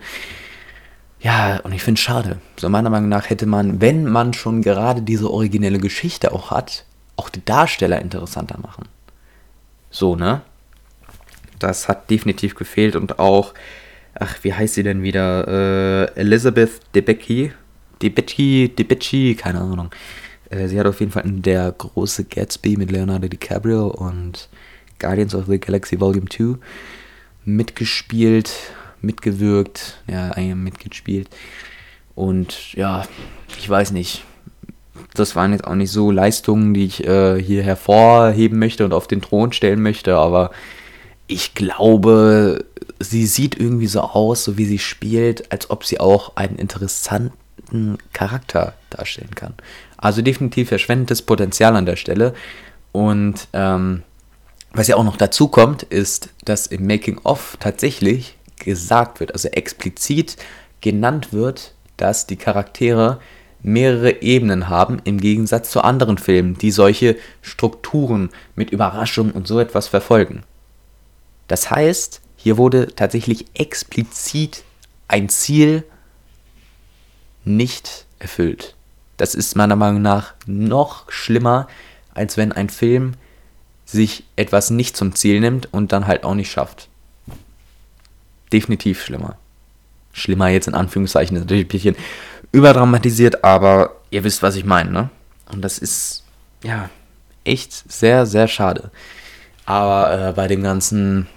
Ja, 1.19 1.59
und 1.63 1.73
ich 1.73 1.83
finde 1.83 1.99
es 1.99 2.03
schade. 2.03 2.37
So 2.55 2.69
meiner 2.69 2.89
Meinung 2.89 3.09
nach 3.09 3.29
hätte 3.29 3.45
man, 3.45 3.81
wenn 3.81 4.05
man 4.05 4.33
schon 4.33 4.61
gerade 4.61 5.01
diese 5.01 5.29
originelle 5.29 5.79
Geschichte 5.79 6.31
auch 6.31 6.49
hat, 6.51 6.85
auch 7.17 7.29
die 7.29 7.43
Darsteller 7.43 7.99
interessanter 8.01 8.57
machen. 8.61 8.85
So, 9.91 10.15
ne? 10.15 10.41
Das 11.59 11.89
hat 11.89 12.09
definitiv 12.09 12.55
gefehlt 12.55 12.95
und 12.95 13.19
auch, 13.19 13.53
ach, 14.17 14.35
wie 14.43 14.53
heißt 14.53 14.75
sie 14.75 14.83
denn 14.83 15.01
wieder? 15.01 15.47
Äh, 16.15 16.19
Elizabeth 16.19 16.79
Debicki. 16.95 17.51
Debicki, 18.01 18.73
Debicki, 18.73 19.35
keine 19.35 19.59
Ahnung. 19.59 19.89
Äh, 20.49 20.67
sie 20.67 20.79
hat 20.79 20.87
auf 20.87 20.99
jeden 20.99 21.11
Fall 21.11 21.25
in 21.25 21.41
der 21.41 21.71
große 21.71 22.25
Gatsby 22.25 22.77
mit 22.77 22.91
Leonardo 22.91 23.27
DiCaprio 23.27 23.87
und 23.87 24.49
Guardians 24.99 25.35
of 25.35 25.45
the 25.47 25.59
Galaxy 25.59 25.99
Volume 25.99 26.27
2 26.29 26.57
mitgespielt, 27.45 28.51
mitgewirkt, 29.01 30.01
ja, 30.07 30.33
mitgespielt. 30.55 31.29
Und 32.15 32.73
ja, 32.73 33.05
ich 33.57 33.69
weiß 33.69 33.91
nicht. 33.91 34.25
Das 35.13 35.35
waren 35.35 35.51
jetzt 35.51 35.65
auch 35.65 35.75
nicht 35.75 35.91
so 35.91 36.11
Leistungen, 36.11 36.73
die 36.73 36.85
ich 36.85 37.05
äh, 37.05 37.41
hier 37.41 37.63
hervorheben 37.63 38.59
möchte 38.59 38.85
und 38.85 38.93
auf 38.93 39.07
den 39.07 39.21
Thron 39.21 39.51
stellen 39.53 39.81
möchte, 39.81 40.15
aber 40.15 40.51
ich 41.27 41.55
glaube, 41.55 42.65
sie 42.99 43.25
sieht 43.25 43.55
irgendwie 43.59 43.87
so 43.87 44.01
aus, 44.01 44.43
so 44.43 44.57
wie 44.57 44.65
sie 44.65 44.79
spielt, 44.79 45.51
als 45.51 45.69
ob 45.69 45.85
sie 45.85 45.99
auch 45.99 46.35
einen 46.35 46.57
interessanten 46.57 47.97
Charakter 48.13 48.73
darstellen 48.89 49.35
kann. 49.35 49.53
Also 49.97 50.21
definitiv 50.21 50.69
verschwendetes 50.69 51.21
Potenzial 51.21 51.75
an 51.75 51.85
der 51.85 51.95
Stelle. 51.95 52.33
Und 52.91 53.47
ähm, 53.53 54.03
was 54.71 54.87
ja 54.87 54.95
auch 54.95 55.03
noch 55.03 55.17
dazu 55.17 55.47
kommt, 55.47 55.83
ist, 55.83 56.29
dass 56.45 56.67
im 56.67 56.85
Making-of 56.85 57.57
tatsächlich 57.59 58.37
gesagt 58.57 59.19
wird, 59.19 59.33
also 59.33 59.47
explizit 59.49 60.37
genannt 60.81 61.33
wird, 61.33 61.73
dass 61.97 62.27
die 62.27 62.35
Charaktere 62.35 63.19
mehrere 63.63 64.21
Ebenen 64.21 64.69
haben, 64.69 65.01
im 65.03 65.19
Gegensatz 65.19 65.71
zu 65.71 65.81
anderen 65.81 66.17
Filmen, 66.17 66.57
die 66.57 66.71
solche 66.71 67.17
Strukturen 67.41 68.29
mit 68.55 68.69
Überraschung 68.69 69.31
und 69.31 69.47
so 69.47 69.59
etwas 69.59 69.87
verfolgen. 69.87 70.43
Das 71.47 71.71
heißt, 71.71 72.21
hier 72.35 72.57
wurde 72.57 72.95
tatsächlich 72.95 73.45
explizit 73.55 74.63
ein 75.07 75.27
Ziel 75.29 75.83
nicht 77.43 78.05
erfüllt. 78.19 78.76
Das 79.17 79.35
ist 79.35 79.55
meiner 79.55 79.75
Meinung 79.75 80.01
nach 80.01 80.33
noch 80.45 81.11
schlimmer, 81.11 81.67
als 82.13 82.37
wenn 82.37 82.51
ein 82.51 82.69
Film 82.69 83.13
sich 83.85 84.23
etwas 84.35 84.69
nicht 84.69 84.95
zum 84.95 85.15
Ziel 85.15 85.39
nimmt 85.39 85.73
und 85.73 85.91
dann 85.91 86.07
halt 86.07 86.23
auch 86.23 86.35
nicht 86.35 86.51
schafft. 86.51 86.89
Definitiv 88.51 89.03
schlimmer. 89.03 89.37
Schlimmer 90.13 90.49
jetzt 90.49 90.67
in 90.67 90.73
Anführungszeichen, 90.73 91.35
ist 91.35 91.43
natürlich 91.43 91.65
ein 91.65 91.69
bisschen 91.69 91.95
überdramatisiert, 92.51 93.43
aber 93.43 93.95
ihr 94.09 94.23
wisst, 94.23 94.41
was 94.41 94.55
ich 94.55 94.65
meine, 94.65 94.91
ne? 94.91 95.09
Und 95.51 95.61
das 95.61 95.77
ist, 95.77 96.23
ja, 96.63 96.89
echt 97.43 97.91
sehr, 97.91 98.25
sehr 98.25 98.47
schade. 98.47 98.91
Aber 99.65 100.29
äh, 100.29 100.33
bei 100.33 100.47
dem 100.47 100.63
ganzen 100.63 101.27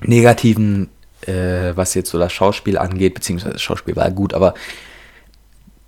Negativen, 0.00 0.88
äh, 1.26 1.72
was 1.74 1.94
jetzt 1.94 2.10
so 2.10 2.18
das 2.18 2.32
Schauspiel 2.32 2.78
angeht, 2.78 3.14
beziehungsweise 3.14 3.54
das 3.54 3.62
Schauspiel 3.62 3.96
war 3.96 4.10
gut, 4.10 4.34
aber 4.34 4.54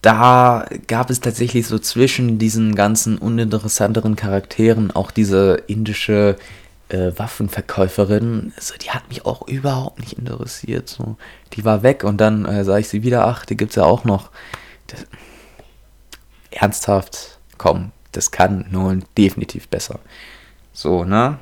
da 0.03 0.67
gab 0.87 1.11
es 1.11 1.21
tatsächlich 1.21 1.67
so 1.67 1.79
zwischen 1.79 2.39
diesen 2.39 2.75
ganzen 2.75 3.19
uninteressanteren 3.19 4.17
Charakteren 4.17 4.91
auch 4.91 5.11
diese 5.11 5.63
indische 5.67 6.37
äh, 6.89 7.13
Waffenverkäuferin, 7.17 8.53
also 8.57 8.75
die 8.83 8.91
hat 8.91 9.09
mich 9.09 9.27
auch 9.27 9.47
überhaupt 9.47 10.01
nicht 10.01 10.15
interessiert. 10.15 10.89
So. 10.89 11.17
Die 11.53 11.65
war 11.65 11.83
weg 11.83 12.05
und 12.05 12.19
dann 12.19 12.45
äh, 12.47 12.65
sah 12.65 12.79
ich 12.79 12.89
sie 12.89 13.03
wieder, 13.03 13.27
ach, 13.27 13.45
die 13.45 13.57
gibt 13.57 13.71
es 13.71 13.77
ja 13.77 13.85
auch 13.85 14.05
noch. 14.05 14.31
Das, 14.87 15.07
ernsthaft, 16.51 17.39
komm, 17.59 17.93
das 18.13 18.31
kann 18.31 18.67
Nolan 18.71 19.05
definitiv 19.17 19.69
besser. 19.69 20.01
So, 20.73 21.05
ne? 21.05 21.39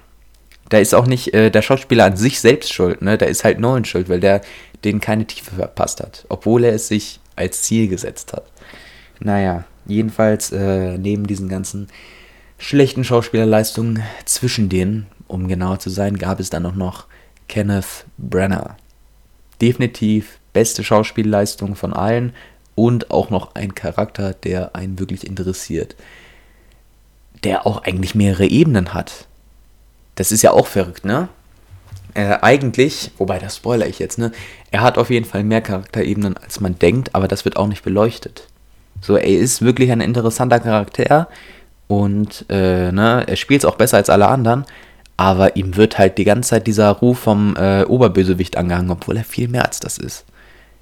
da 0.68 0.78
ist 0.78 0.94
auch 0.94 1.06
nicht 1.06 1.34
äh, 1.34 1.50
der 1.50 1.62
Schauspieler 1.62 2.04
an 2.04 2.16
sich 2.16 2.40
selbst 2.40 2.72
schuld, 2.72 3.02
ne? 3.02 3.16
Da 3.16 3.26
ist 3.26 3.44
halt 3.44 3.58
Nolan 3.58 3.84
schuld, 3.84 4.08
weil 4.08 4.20
der 4.20 4.42
den 4.84 5.00
keine 5.00 5.26
Tiefe 5.26 5.56
verpasst 5.56 6.00
hat, 6.00 6.24
obwohl 6.28 6.64
er 6.64 6.74
es 6.74 6.88
sich 6.88 7.20
als 7.38 7.62
Ziel 7.62 7.88
gesetzt 7.88 8.32
hat. 8.32 8.44
Naja, 9.20 9.64
jedenfalls 9.86 10.52
äh, 10.52 10.98
neben 10.98 11.26
diesen 11.26 11.48
ganzen 11.48 11.88
schlechten 12.58 13.04
Schauspielerleistungen 13.04 14.02
zwischen 14.24 14.68
denen, 14.68 15.06
um 15.26 15.48
genauer 15.48 15.78
zu 15.78 15.90
sein, 15.90 16.18
gab 16.18 16.40
es 16.40 16.50
dann 16.50 16.66
auch 16.66 16.74
noch 16.74 17.06
Kenneth 17.48 18.04
Brenner. 18.18 18.76
Definitiv 19.60 20.38
beste 20.52 20.84
Schauspielleistung 20.84 21.74
von 21.74 21.92
allen 21.92 22.32
und 22.74 23.10
auch 23.10 23.30
noch 23.30 23.54
ein 23.54 23.74
Charakter, 23.74 24.34
der 24.34 24.76
einen 24.76 24.98
wirklich 24.98 25.26
interessiert. 25.26 25.96
Der 27.44 27.66
auch 27.66 27.82
eigentlich 27.82 28.14
mehrere 28.14 28.46
Ebenen 28.46 28.94
hat. 28.94 29.26
Das 30.14 30.32
ist 30.32 30.42
ja 30.42 30.52
auch 30.52 30.66
verrückt, 30.66 31.04
ne? 31.04 31.28
Äh, 32.14 32.38
eigentlich, 32.40 33.10
wobei 33.18 33.38
das 33.38 33.56
spoiler 33.56 33.86
ich 33.86 33.98
jetzt, 33.98 34.18
ne? 34.18 34.32
Er 34.70 34.80
hat 34.80 34.98
auf 34.98 35.10
jeden 35.10 35.26
Fall 35.26 35.44
mehr 35.44 35.60
Charakterebenen, 35.60 36.36
als 36.36 36.60
man 36.60 36.78
denkt, 36.78 37.14
aber 37.14 37.28
das 37.28 37.44
wird 37.44 37.56
auch 37.56 37.68
nicht 37.68 37.82
beleuchtet. 37.82 38.48
So, 39.00 39.16
er 39.16 39.26
ist 39.26 39.62
wirklich 39.62 39.92
ein 39.92 40.00
interessanter 40.00 40.60
Charakter 40.60 41.28
und 41.86 42.44
äh, 42.48 42.92
ne, 42.92 43.24
er 43.26 43.36
spielt 43.36 43.62
es 43.62 43.64
auch 43.64 43.76
besser 43.76 43.96
als 43.96 44.10
alle 44.10 44.28
anderen, 44.28 44.64
aber 45.16 45.56
ihm 45.56 45.76
wird 45.76 45.98
halt 45.98 46.18
die 46.18 46.24
ganze 46.24 46.50
Zeit 46.50 46.66
dieser 46.66 46.90
Ruf 46.90 47.18
vom 47.20 47.56
äh, 47.56 47.84
Oberbösewicht 47.84 48.56
angehangen, 48.56 48.90
obwohl 48.90 49.16
er 49.16 49.24
viel 49.24 49.48
mehr 49.48 49.64
als 49.64 49.80
das 49.80 49.98
ist. 49.98 50.24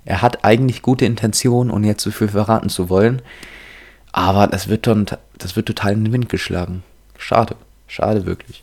Er 0.05 0.23
hat 0.23 0.45
eigentlich 0.45 0.83
gute 0.83 1.05
Intentionen, 1.05 1.71
ohne 1.71 1.89
jetzt 1.89 2.03
zu 2.03 2.11
viel 2.11 2.29
verraten 2.29 2.69
zu 2.69 2.89
wollen, 2.89 3.23
aber 4.12 4.47
das 4.47 4.69
wird, 4.69 4.87
dann, 4.87 5.07
das 5.39 5.57
wird 5.57 5.67
total 5.67 5.93
in 5.93 6.05
den 6.05 6.12
Wind 6.12 6.29
geschlagen. 6.29 6.83
Schade, 7.19 7.57
schade 7.87 8.25
wirklich. 8.25 8.62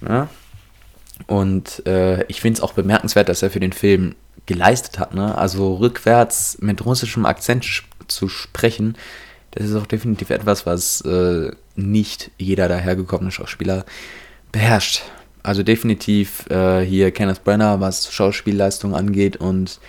Ne? 0.00 0.28
Und 1.26 1.86
äh, 1.86 2.24
ich 2.24 2.40
finde 2.40 2.58
es 2.58 2.62
auch 2.62 2.72
bemerkenswert, 2.72 3.28
dass 3.28 3.42
er 3.42 3.50
für 3.50 3.60
den 3.60 3.72
Film 3.72 4.14
geleistet 4.46 4.98
hat. 4.98 5.14
Ne? 5.14 5.36
Also 5.36 5.74
rückwärts 5.74 6.58
mit 6.60 6.84
russischem 6.84 7.26
Akzent 7.26 7.84
zu 8.06 8.28
sprechen, 8.28 8.96
das 9.52 9.66
ist 9.66 9.76
auch 9.76 9.86
definitiv 9.86 10.30
etwas, 10.30 10.66
was 10.66 11.00
äh, 11.02 11.50
nicht 11.74 12.30
jeder 12.38 12.68
dahergekommene 12.68 13.30
Schauspieler 13.30 13.84
beherrscht. 14.52 15.02
also 15.42 15.62
definitiv 15.62 16.48
äh, 16.50 16.80
hier 16.84 17.10
Kenneth 17.10 17.44
Brenner, 17.44 17.80
was 17.80 18.12
Schauspielleistung 18.12 18.94
angeht 18.94 19.36
und 19.36 19.80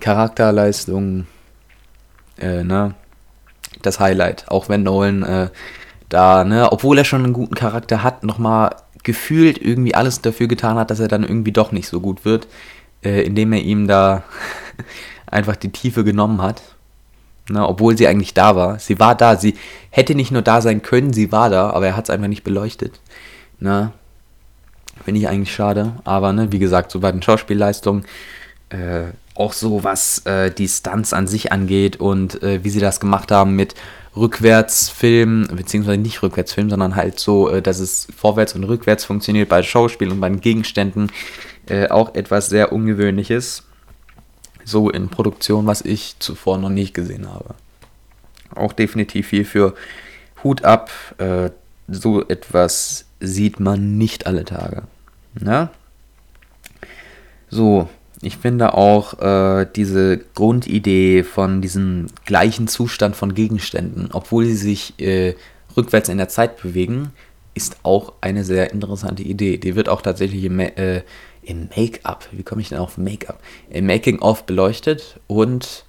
Charakterleistung, 0.00 1.26
äh, 2.38 2.62
ne, 2.62 2.94
das 3.82 3.98
Highlight. 4.00 4.44
Auch 4.48 4.68
wenn 4.68 4.82
Nolan 4.82 5.22
äh, 5.22 5.48
da, 6.08 6.44
ne, 6.44 6.70
obwohl 6.70 6.98
er 6.98 7.04
schon 7.04 7.24
einen 7.24 7.32
guten 7.32 7.54
Charakter 7.54 8.02
hat, 8.02 8.24
nochmal 8.24 8.76
gefühlt 9.06 9.62
irgendwie 9.62 9.94
alles 9.94 10.20
dafür 10.20 10.48
getan 10.48 10.76
hat, 10.76 10.90
dass 10.90 10.98
er 10.98 11.06
dann 11.06 11.22
irgendwie 11.22 11.52
doch 11.52 11.70
nicht 11.70 11.86
so 11.86 12.00
gut 12.00 12.24
wird, 12.24 12.48
äh, 13.04 13.22
indem 13.22 13.52
er 13.52 13.60
ihm 13.60 13.86
da 13.86 14.24
einfach 15.26 15.54
die 15.54 15.70
Tiefe 15.70 16.02
genommen 16.02 16.42
hat. 16.42 16.60
Ne, 17.48 17.64
obwohl 17.64 17.96
sie 17.96 18.08
eigentlich 18.08 18.34
da 18.34 18.56
war. 18.56 18.80
Sie 18.80 18.98
war 18.98 19.14
da, 19.14 19.36
sie 19.36 19.54
hätte 19.90 20.16
nicht 20.16 20.32
nur 20.32 20.42
da 20.42 20.60
sein 20.60 20.82
können, 20.82 21.12
sie 21.12 21.30
war 21.30 21.48
da, 21.48 21.70
aber 21.70 21.86
er 21.86 21.96
hat 21.96 22.06
es 22.06 22.10
einfach 22.10 22.26
nicht 22.26 22.42
beleuchtet. 22.42 22.98
Ne, 23.60 23.92
Finde 25.04 25.20
ich 25.20 25.28
eigentlich 25.28 25.54
schade. 25.54 25.92
Aber 26.02 26.32
ne, 26.32 26.50
wie 26.50 26.58
gesagt, 26.58 26.90
so 26.90 26.98
bei 26.98 27.12
den 27.12 27.22
Schauspielleistungen, 27.22 28.04
äh, 28.70 29.04
auch 29.36 29.52
so 29.52 29.84
was 29.84 30.26
äh, 30.26 30.50
die 30.50 30.66
Stunts 30.66 31.12
an 31.12 31.28
sich 31.28 31.52
angeht 31.52 31.98
und 31.98 32.42
äh, 32.42 32.64
wie 32.64 32.70
sie 32.70 32.80
das 32.80 32.98
gemacht 32.98 33.30
haben 33.30 33.54
mit 33.54 33.76
Rückwärtsfilm, 34.16 35.48
beziehungsweise 35.52 35.98
nicht 35.98 36.22
Rückwärtsfilm, 36.22 36.70
sondern 36.70 36.96
halt 36.96 37.20
so, 37.20 37.48
äh, 37.48 37.62
dass 37.62 37.78
es 37.78 38.08
vorwärts 38.16 38.54
und 38.54 38.64
rückwärts 38.64 39.04
funktioniert 39.04 39.48
bei 39.48 39.62
Schauspiel 39.62 40.10
und 40.10 40.20
bei 40.20 40.28
den 40.28 40.40
Gegenständen. 40.40 41.12
Äh, 41.68 41.88
auch 41.88 42.14
etwas 42.14 42.48
sehr 42.48 42.72
Ungewöhnliches. 42.72 43.64
So 44.64 44.90
in 44.90 45.08
Produktion, 45.08 45.66
was 45.66 45.82
ich 45.82 46.16
zuvor 46.18 46.58
noch 46.58 46.70
nicht 46.70 46.94
gesehen 46.94 47.28
habe. 47.28 47.54
Auch 48.54 48.72
definitiv 48.72 49.28
viel 49.28 49.44
für 49.44 49.74
Hut 50.42 50.64
ab. 50.64 50.90
Äh, 51.18 51.50
so 51.88 52.26
etwas 52.26 53.04
sieht 53.20 53.60
man 53.60 53.96
nicht 53.96 54.26
alle 54.26 54.44
Tage. 54.44 54.84
Ne? 55.38 55.68
So, 57.48 57.88
ich 58.22 58.38
finde 58.38 58.74
auch 58.74 59.20
äh, 59.20 59.66
diese 59.76 60.18
Grundidee 60.34 61.22
von 61.22 61.60
diesem 61.60 62.06
gleichen 62.24 62.68
Zustand 62.68 63.16
von 63.16 63.34
Gegenständen, 63.34 64.08
obwohl 64.12 64.46
sie 64.46 64.56
sich 64.56 64.98
äh, 65.00 65.34
rückwärts 65.76 66.08
in 66.08 66.18
der 66.18 66.28
Zeit 66.28 66.60
bewegen, 66.62 67.12
ist 67.54 67.78
auch 67.82 68.14
eine 68.20 68.44
sehr 68.44 68.72
interessante 68.72 69.22
Idee. 69.22 69.58
Die 69.58 69.76
wird 69.76 69.88
auch 69.88 70.02
tatsächlich 70.02 70.44
im, 70.44 70.60
äh, 70.60 71.02
im 71.42 71.68
Make-up, 71.76 72.28
wie 72.32 72.42
komme 72.42 72.62
ich 72.62 72.70
denn 72.70 72.78
auf 72.78 72.98
Make-up? 72.98 73.40
Im 73.70 73.86
Making-of 73.86 74.44
beleuchtet 74.44 75.20
und 75.26 75.84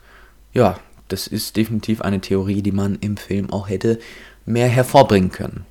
ja, 0.54 0.80
das 1.08 1.28
ist 1.28 1.56
definitiv 1.56 2.02
eine 2.02 2.20
Theorie, 2.20 2.62
die 2.62 2.72
man 2.74 2.98
im 3.00 3.16
Film 3.16 3.52
auch 3.52 3.70
hätte 3.70 4.00
mehr 4.46 4.68
hervorbringen 4.68 5.32
können 5.32 5.66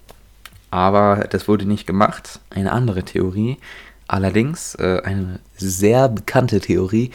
aber 0.77 1.27
das 1.31 1.49
wurde 1.49 1.65
nicht 1.65 1.87
gemacht. 1.87 2.41
Eine 2.51 2.73
andere 2.73 3.03
Theorie, 3.03 3.57
allerdings 4.09 4.75
äh, 4.77 5.01
eine 5.05 5.41
sehr 5.57 6.09
bekannte 6.09 6.61
Theorie, 6.61 7.11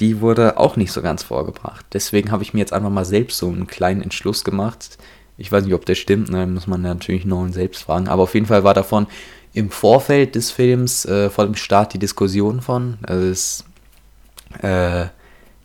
die 0.00 0.20
wurde 0.20 0.58
auch 0.58 0.76
nicht 0.76 0.92
so 0.92 1.02
ganz 1.02 1.22
vorgebracht. 1.22 1.84
Deswegen 1.92 2.30
habe 2.30 2.42
ich 2.42 2.54
mir 2.54 2.60
jetzt 2.60 2.72
einfach 2.72 2.90
mal 2.90 3.04
selbst 3.04 3.38
so 3.38 3.48
einen 3.48 3.66
kleinen 3.66 4.02
Entschluss 4.02 4.44
gemacht. 4.44 4.98
Ich 5.36 5.52
weiß 5.52 5.64
nicht, 5.64 5.74
ob 5.74 5.84
der 5.84 5.94
stimmt, 5.94 6.30
ne, 6.30 6.46
muss 6.46 6.66
man 6.66 6.82
natürlich 6.82 7.24
Nolan 7.24 7.52
selbst 7.52 7.82
fragen. 7.82 8.08
Aber 8.08 8.22
auf 8.22 8.34
jeden 8.34 8.46
Fall 8.46 8.64
war 8.64 8.74
davon 8.74 9.06
im 9.52 9.70
Vorfeld 9.70 10.34
des 10.34 10.50
Films, 10.50 11.04
äh, 11.04 11.28
vor 11.28 11.44
dem 11.44 11.54
Start, 11.54 11.92
die 11.94 11.98
Diskussion 11.98 12.62
von. 12.62 12.98
Also 13.02 13.26
ist 13.26 13.64
äh, 14.62 15.06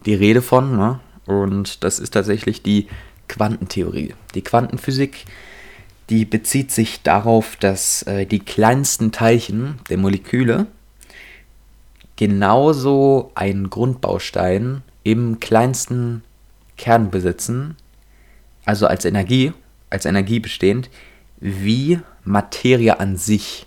die 0.05 0.15
Rede 0.15 0.41
von. 0.41 0.75
Ne? 0.75 0.99
Und 1.25 1.83
das 1.83 1.99
ist 1.99 2.13
tatsächlich 2.13 2.61
die 2.61 2.87
Quantentheorie. 3.27 4.13
Die 4.33 4.41
Quantenphysik 4.41 5.25
die 6.09 6.25
bezieht 6.25 6.71
sich 6.71 7.01
darauf, 7.01 7.55
dass 7.55 8.03
äh, 8.03 8.25
die 8.25 8.39
kleinsten 8.39 9.11
Teilchen 9.11 9.79
der 9.89 9.97
Moleküle 9.97 10.67
genauso 12.15 13.31
einen 13.35 13.69
Grundbaustein 13.69 14.83
im 15.03 15.39
kleinsten 15.39 16.23
Kern 16.77 17.11
besitzen, 17.11 17.75
also 18.65 18.87
als 18.87 19.05
Energie, 19.05 19.53
als 19.89 20.05
Energie 20.05 20.39
bestehend, 20.39 20.89
wie 21.39 21.99
Materie 22.23 22.99
an 22.99 23.17
sich. 23.17 23.65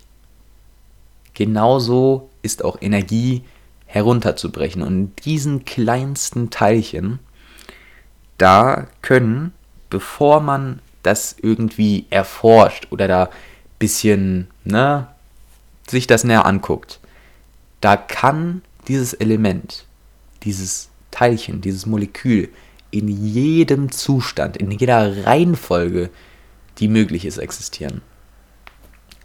Genauso 1.35 2.31
ist 2.42 2.64
auch 2.64 2.81
Energie 2.81 3.44
herunterzubrechen. 3.87 4.83
Und 4.83 4.92
in 4.94 5.16
diesen 5.24 5.64
kleinsten 5.64 6.51
Teilchen, 6.51 7.18
da 8.37 8.87
können, 9.03 9.53
bevor 9.90 10.40
man 10.40 10.81
das 11.03 11.37
irgendwie 11.41 12.07
erforscht 12.11 12.89
oder 12.91 13.09
da 13.09 13.25
ein 13.25 13.31
bisschen, 13.79 14.49
ne, 14.65 15.09
sich 15.89 16.07
das 16.07 16.25
näher 16.25 16.47
anguckt, 16.47 17.01
da 17.81 17.97
kann 17.97 18.63
dieses 18.89 19.15
Element, 19.15 19.87
dieses 20.43 20.89
Teilchen, 21.11 21.61
dieses 21.61 21.87
Molekül 21.87 22.49
in 22.91 23.09
jedem 23.09 23.93
Zustand, 23.93 24.57
in 24.57 24.71
jeder 24.71 25.27
Reihenfolge, 25.27 26.11
die 26.79 26.89
möglich 26.89 27.25
ist, 27.25 27.39
existieren. 27.39 28.03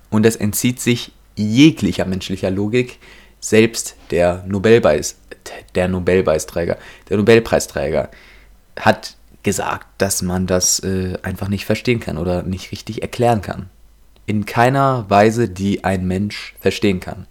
Und 0.10 0.26
es 0.26 0.36
entzieht 0.36 0.80
sich 0.80 1.12
jeglicher 1.36 2.06
menschlicher 2.06 2.52
Logik, 2.52 3.00
selbst 3.40 3.96
der 4.12 4.44
Nobelpreisträger, 4.48 6.78
der 7.10 7.18
Nobelpreisträger 7.18 8.10
hat 8.80 9.18
gesagt, 9.44 9.88
dass 9.98 10.22
man 10.22 10.48
das 10.48 10.80
äh, 10.80 11.18
einfach 11.22 11.50
nicht 11.50 11.66
verstehen 11.66 12.00
kann 12.00 12.18
oder 12.18 12.44
nicht 12.44 12.72
richtig 12.72 13.02
erklären 13.02 13.42
kann. 13.42 13.70
In 14.26 14.46
keiner 14.46 15.06
Weise, 15.10 15.50
die 15.50 15.84
ein 15.84 16.08
Mensch 16.08 16.56
verstehen 16.60 17.00
kann. 17.00 17.28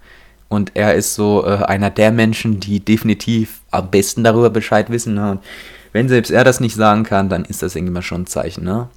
Und 0.47 0.71
er 0.75 0.93
ist 0.93 1.15
so 1.15 1.43
äh, 1.45 1.63
einer 1.65 1.89
der 1.89 2.11
Menschen, 2.11 2.59
die 2.59 2.79
definitiv 2.79 3.61
am 3.71 3.89
besten 3.89 4.23
darüber 4.23 4.51
Bescheid 4.51 4.91
wissen. 4.91 5.15
Ne? 5.15 5.31
Und 5.31 5.39
wenn 5.91 6.07
selbst 6.07 6.29
er 6.29 6.43
das 6.43 6.59
nicht 6.59 6.75
sagen 6.75 7.03
kann, 7.03 7.29
dann 7.29 7.45
ist 7.45 7.63
das 7.63 7.75
irgendwie 7.75 7.93
mal 7.93 8.03
schon 8.03 8.21
ein 8.21 8.27
Zeichen. 8.27 8.63
Ne? 8.63 8.87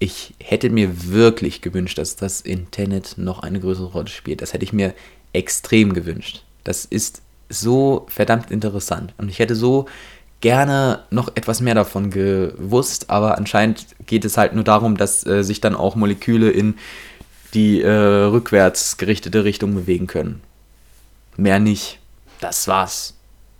Ich 0.00 0.34
hätte 0.42 0.70
mir 0.70 1.12
wirklich 1.12 1.60
gewünscht, 1.60 1.98
dass 1.98 2.16
das 2.16 2.40
Internet 2.40 3.14
noch 3.16 3.44
eine 3.44 3.60
größere 3.60 3.92
Rolle 3.92 4.08
spielt. 4.08 4.42
Das 4.42 4.52
hätte 4.52 4.64
ich 4.64 4.72
mir 4.72 4.92
extrem 5.32 5.94
gewünscht. 5.94 6.42
Das 6.64 6.84
ist 6.84 7.22
so 7.48 8.06
verdammt 8.08 8.50
interessant. 8.50 9.14
Und 9.16 9.28
ich 9.28 9.38
hätte 9.38 9.54
so 9.54 9.86
gerne 10.44 11.00
noch 11.08 11.34
etwas 11.36 11.62
mehr 11.62 11.74
davon 11.74 12.10
gewusst, 12.10 13.08
aber 13.08 13.38
anscheinend 13.38 13.86
geht 14.04 14.26
es 14.26 14.36
halt 14.36 14.54
nur 14.54 14.62
darum, 14.62 14.98
dass 14.98 15.26
äh, 15.26 15.42
sich 15.42 15.62
dann 15.62 15.74
auch 15.74 15.96
Moleküle 15.96 16.50
in 16.50 16.74
die 17.54 17.80
äh, 17.80 17.90
rückwärts 17.90 18.98
gerichtete 18.98 19.44
Richtung 19.44 19.74
bewegen 19.74 20.06
können. 20.06 20.42
Mehr 21.38 21.60
nicht. 21.60 21.98
Das 22.40 22.68
war's. 22.68 23.14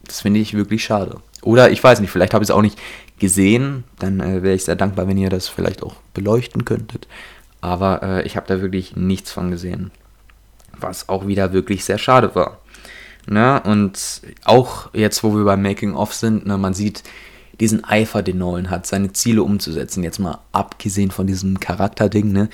Das 0.04 0.20
finde 0.20 0.40
ich 0.40 0.52
wirklich 0.52 0.84
schade. 0.84 1.22
Oder 1.40 1.70
ich 1.70 1.82
weiß 1.82 2.00
nicht, 2.00 2.10
vielleicht 2.10 2.34
habe 2.34 2.44
ich 2.44 2.50
es 2.50 2.54
auch 2.54 2.60
nicht 2.60 2.78
gesehen. 3.18 3.84
Dann 3.98 4.20
äh, 4.20 4.42
wäre 4.42 4.54
ich 4.54 4.64
sehr 4.64 4.76
dankbar, 4.76 5.08
wenn 5.08 5.16
ihr 5.16 5.30
das 5.30 5.48
vielleicht 5.48 5.82
auch 5.82 5.94
beleuchten 6.12 6.66
könntet. 6.66 7.08
Aber 7.62 8.02
äh, 8.02 8.26
ich 8.26 8.36
habe 8.36 8.46
da 8.46 8.60
wirklich 8.60 8.94
nichts 8.94 9.32
von 9.32 9.50
gesehen. 9.50 9.90
Was 10.76 11.08
auch 11.08 11.26
wieder 11.26 11.54
wirklich 11.54 11.82
sehr 11.82 11.96
schade 11.96 12.34
war. 12.34 12.58
Ne? 13.26 13.62
Und 13.64 14.22
auch 14.44 14.90
jetzt, 14.94 15.24
wo 15.24 15.34
wir 15.34 15.44
beim 15.44 15.62
Making-of 15.62 16.14
sind, 16.14 16.46
ne, 16.46 16.58
man 16.58 16.74
sieht 16.74 17.02
diesen 17.60 17.84
Eifer, 17.84 18.22
den 18.22 18.38
Nolan 18.38 18.70
hat, 18.70 18.86
seine 18.86 19.12
Ziele 19.12 19.42
umzusetzen. 19.42 20.02
Jetzt 20.02 20.18
mal 20.18 20.40
abgesehen 20.52 21.10
von 21.10 21.26
diesem 21.26 21.60
Charakterding, 21.60 22.32
ne? 22.32 22.48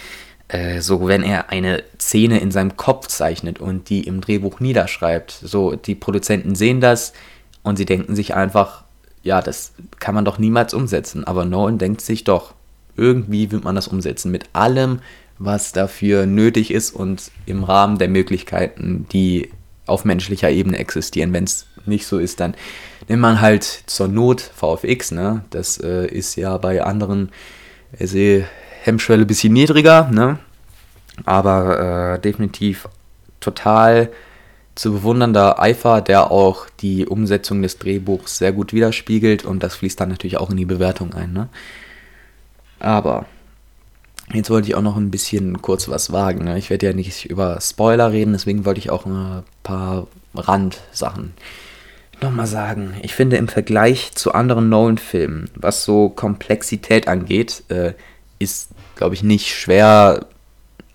Äh, 0.48 0.80
so, 0.80 1.06
wenn 1.06 1.22
er 1.22 1.50
eine 1.50 1.82
Szene 1.98 2.40
in 2.40 2.50
seinem 2.50 2.76
Kopf 2.76 3.06
zeichnet 3.06 3.60
und 3.60 3.88
die 3.88 4.02
im 4.02 4.20
Drehbuch 4.20 4.60
niederschreibt, 4.60 5.30
so, 5.30 5.76
die 5.76 5.94
Produzenten 5.94 6.54
sehen 6.54 6.80
das 6.80 7.12
und 7.62 7.76
sie 7.76 7.84
denken 7.84 8.16
sich 8.16 8.34
einfach, 8.34 8.84
ja, 9.22 9.42
das 9.42 9.72
kann 10.00 10.14
man 10.14 10.24
doch 10.24 10.38
niemals 10.38 10.74
umsetzen. 10.74 11.24
Aber 11.24 11.44
Nolan 11.44 11.78
denkt 11.78 12.00
sich 12.00 12.24
doch, 12.24 12.54
irgendwie 12.96 13.50
wird 13.52 13.64
man 13.64 13.76
das 13.76 13.88
umsetzen 13.88 14.30
mit 14.30 14.46
allem, 14.52 15.00
was 15.38 15.72
dafür 15.72 16.26
nötig 16.26 16.70
ist 16.70 16.90
und 16.90 17.30
im 17.46 17.64
Rahmen 17.64 17.98
der 17.98 18.08
Möglichkeiten, 18.08 19.06
die 19.12 19.50
auf 19.90 20.04
menschlicher 20.04 20.50
Ebene 20.50 20.78
existieren. 20.78 21.32
Wenn 21.32 21.44
es 21.44 21.66
nicht 21.86 22.06
so 22.06 22.18
ist, 22.18 22.40
dann 22.40 22.54
nimmt 23.08 23.22
man 23.22 23.40
halt 23.40 23.64
zur 23.64 24.08
Not 24.08 24.40
VFX. 24.40 25.10
Ne? 25.10 25.44
Das 25.50 25.78
äh, 25.78 26.06
ist 26.06 26.36
ja 26.36 26.56
bei 26.56 26.82
anderen 26.82 27.30
äh, 27.98 28.42
Hemmschwelle 28.82 29.22
ein 29.22 29.26
bisschen 29.26 29.52
niedriger, 29.52 30.08
ne? 30.10 30.38
aber 31.24 32.14
äh, 32.14 32.20
definitiv 32.20 32.88
total 33.40 34.10
zu 34.74 34.92
bewundernder 34.92 35.60
Eifer, 35.60 36.00
der 36.00 36.30
auch 36.30 36.66
die 36.80 37.06
Umsetzung 37.06 37.60
des 37.60 37.78
Drehbuchs 37.78 38.38
sehr 38.38 38.52
gut 38.52 38.72
widerspiegelt 38.72 39.44
und 39.44 39.62
das 39.62 39.74
fließt 39.76 40.00
dann 40.00 40.08
natürlich 40.08 40.38
auch 40.38 40.50
in 40.50 40.56
die 40.56 40.64
Bewertung 40.64 41.12
ein. 41.12 41.32
Ne? 41.32 41.48
Aber 42.78 43.26
Jetzt 44.32 44.50
wollte 44.50 44.68
ich 44.68 44.74
auch 44.76 44.82
noch 44.82 44.96
ein 44.96 45.10
bisschen 45.10 45.60
kurz 45.60 45.88
was 45.88 46.12
wagen. 46.12 46.44
Ne? 46.44 46.58
Ich 46.58 46.70
werde 46.70 46.86
ja 46.86 46.92
nicht 46.92 47.26
über 47.26 47.60
Spoiler 47.60 48.12
reden, 48.12 48.32
deswegen 48.32 48.64
wollte 48.64 48.78
ich 48.78 48.90
auch 48.90 49.06
ein 49.06 49.42
paar 49.62 50.06
Randsachen 50.34 51.32
nochmal 52.22 52.46
sagen. 52.46 52.94
Ich 53.02 53.14
finde 53.14 53.36
im 53.36 53.48
Vergleich 53.48 54.12
zu 54.12 54.32
anderen 54.32 54.68
Nolan-Filmen, 54.68 55.50
was 55.54 55.84
so 55.84 56.10
Komplexität 56.10 57.08
angeht, 57.08 57.64
äh, 57.68 57.94
ist, 58.38 58.70
glaube 58.94 59.14
ich, 59.14 59.22
nicht 59.22 59.54
schwer, 59.54 60.26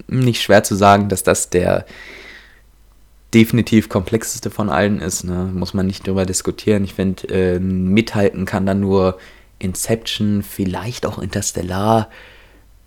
nicht 0.08 0.42
schwer 0.42 0.64
zu 0.64 0.76
sagen, 0.76 1.10
dass 1.10 1.24
das 1.24 1.50
der 1.50 1.86
definitiv 3.34 3.90
komplexeste 3.90 4.50
von 4.50 4.70
allen 4.70 5.02
ist, 5.02 5.26
ne? 5.26 5.50
muss 5.54 5.74
man 5.74 5.88
nicht 5.88 6.08
drüber 6.08 6.26
diskutieren. 6.26 6.86
Ich 6.86 6.94
finde, 6.94 7.28
äh, 7.28 7.60
mithalten 7.60 8.46
kann 8.46 8.66
dann 8.66 8.80
nur 8.80 9.18
Inception, 9.60 10.42
vielleicht 10.42 11.06
auch 11.06 11.20
Interstellar 11.20 12.10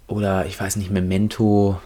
oder 0.09 0.47
ich 0.47 0.59
weiß 0.59 0.77
nicht, 0.77 0.90
Memento. 0.90 1.81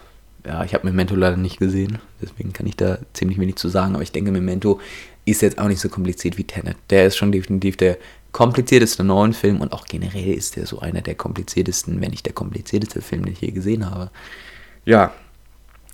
Ja, 0.45 0.65
ich 0.65 0.73
habe 0.73 0.85
Memento 0.85 1.15
leider 1.15 1.37
nicht 1.37 1.57
gesehen, 1.57 1.99
deswegen 2.21 2.51
kann 2.51 2.65
ich 2.65 2.75
da 2.75 2.97
ziemlich 3.13 3.39
wenig 3.39 3.55
zu 3.55 3.69
sagen, 3.69 3.93
aber 3.93 4.03
ich 4.03 4.11
denke, 4.11 4.29
Memento 4.29 4.81
ist 5.23 5.41
jetzt 5.41 5.57
auch 5.57 5.69
nicht 5.69 5.79
so 5.79 5.87
kompliziert 5.87 6.37
wie 6.37 6.43
Tenet. 6.43 6.75
Der 6.89 7.05
ist 7.05 7.15
schon 7.15 7.31
definitiv 7.31 7.77
der 7.77 7.97
komplizierteste 8.33 9.05
neuen 9.05 9.31
Film 9.31 9.61
und 9.61 9.71
auch 9.71 9.85
generell 9.85 10.33
ist 10.33 10.57
der 10.57 10.65
so 10.65 10.79
einer 10.79 11.01
der 11.01 11.15
kompliziertesten, 11.15 12.01
wenn 12.01 12.11
nicht 12.11 12.25
der 12.25 12.33
komplizierteste 12.33 13.01
Film, 13.01 13.23
den 13.23 13.33
ich 13.33 13.41
je 13.41 13.51
gesehen 13.51 13.89
habe. 13.89 14.11
Ja, 14.83 15.13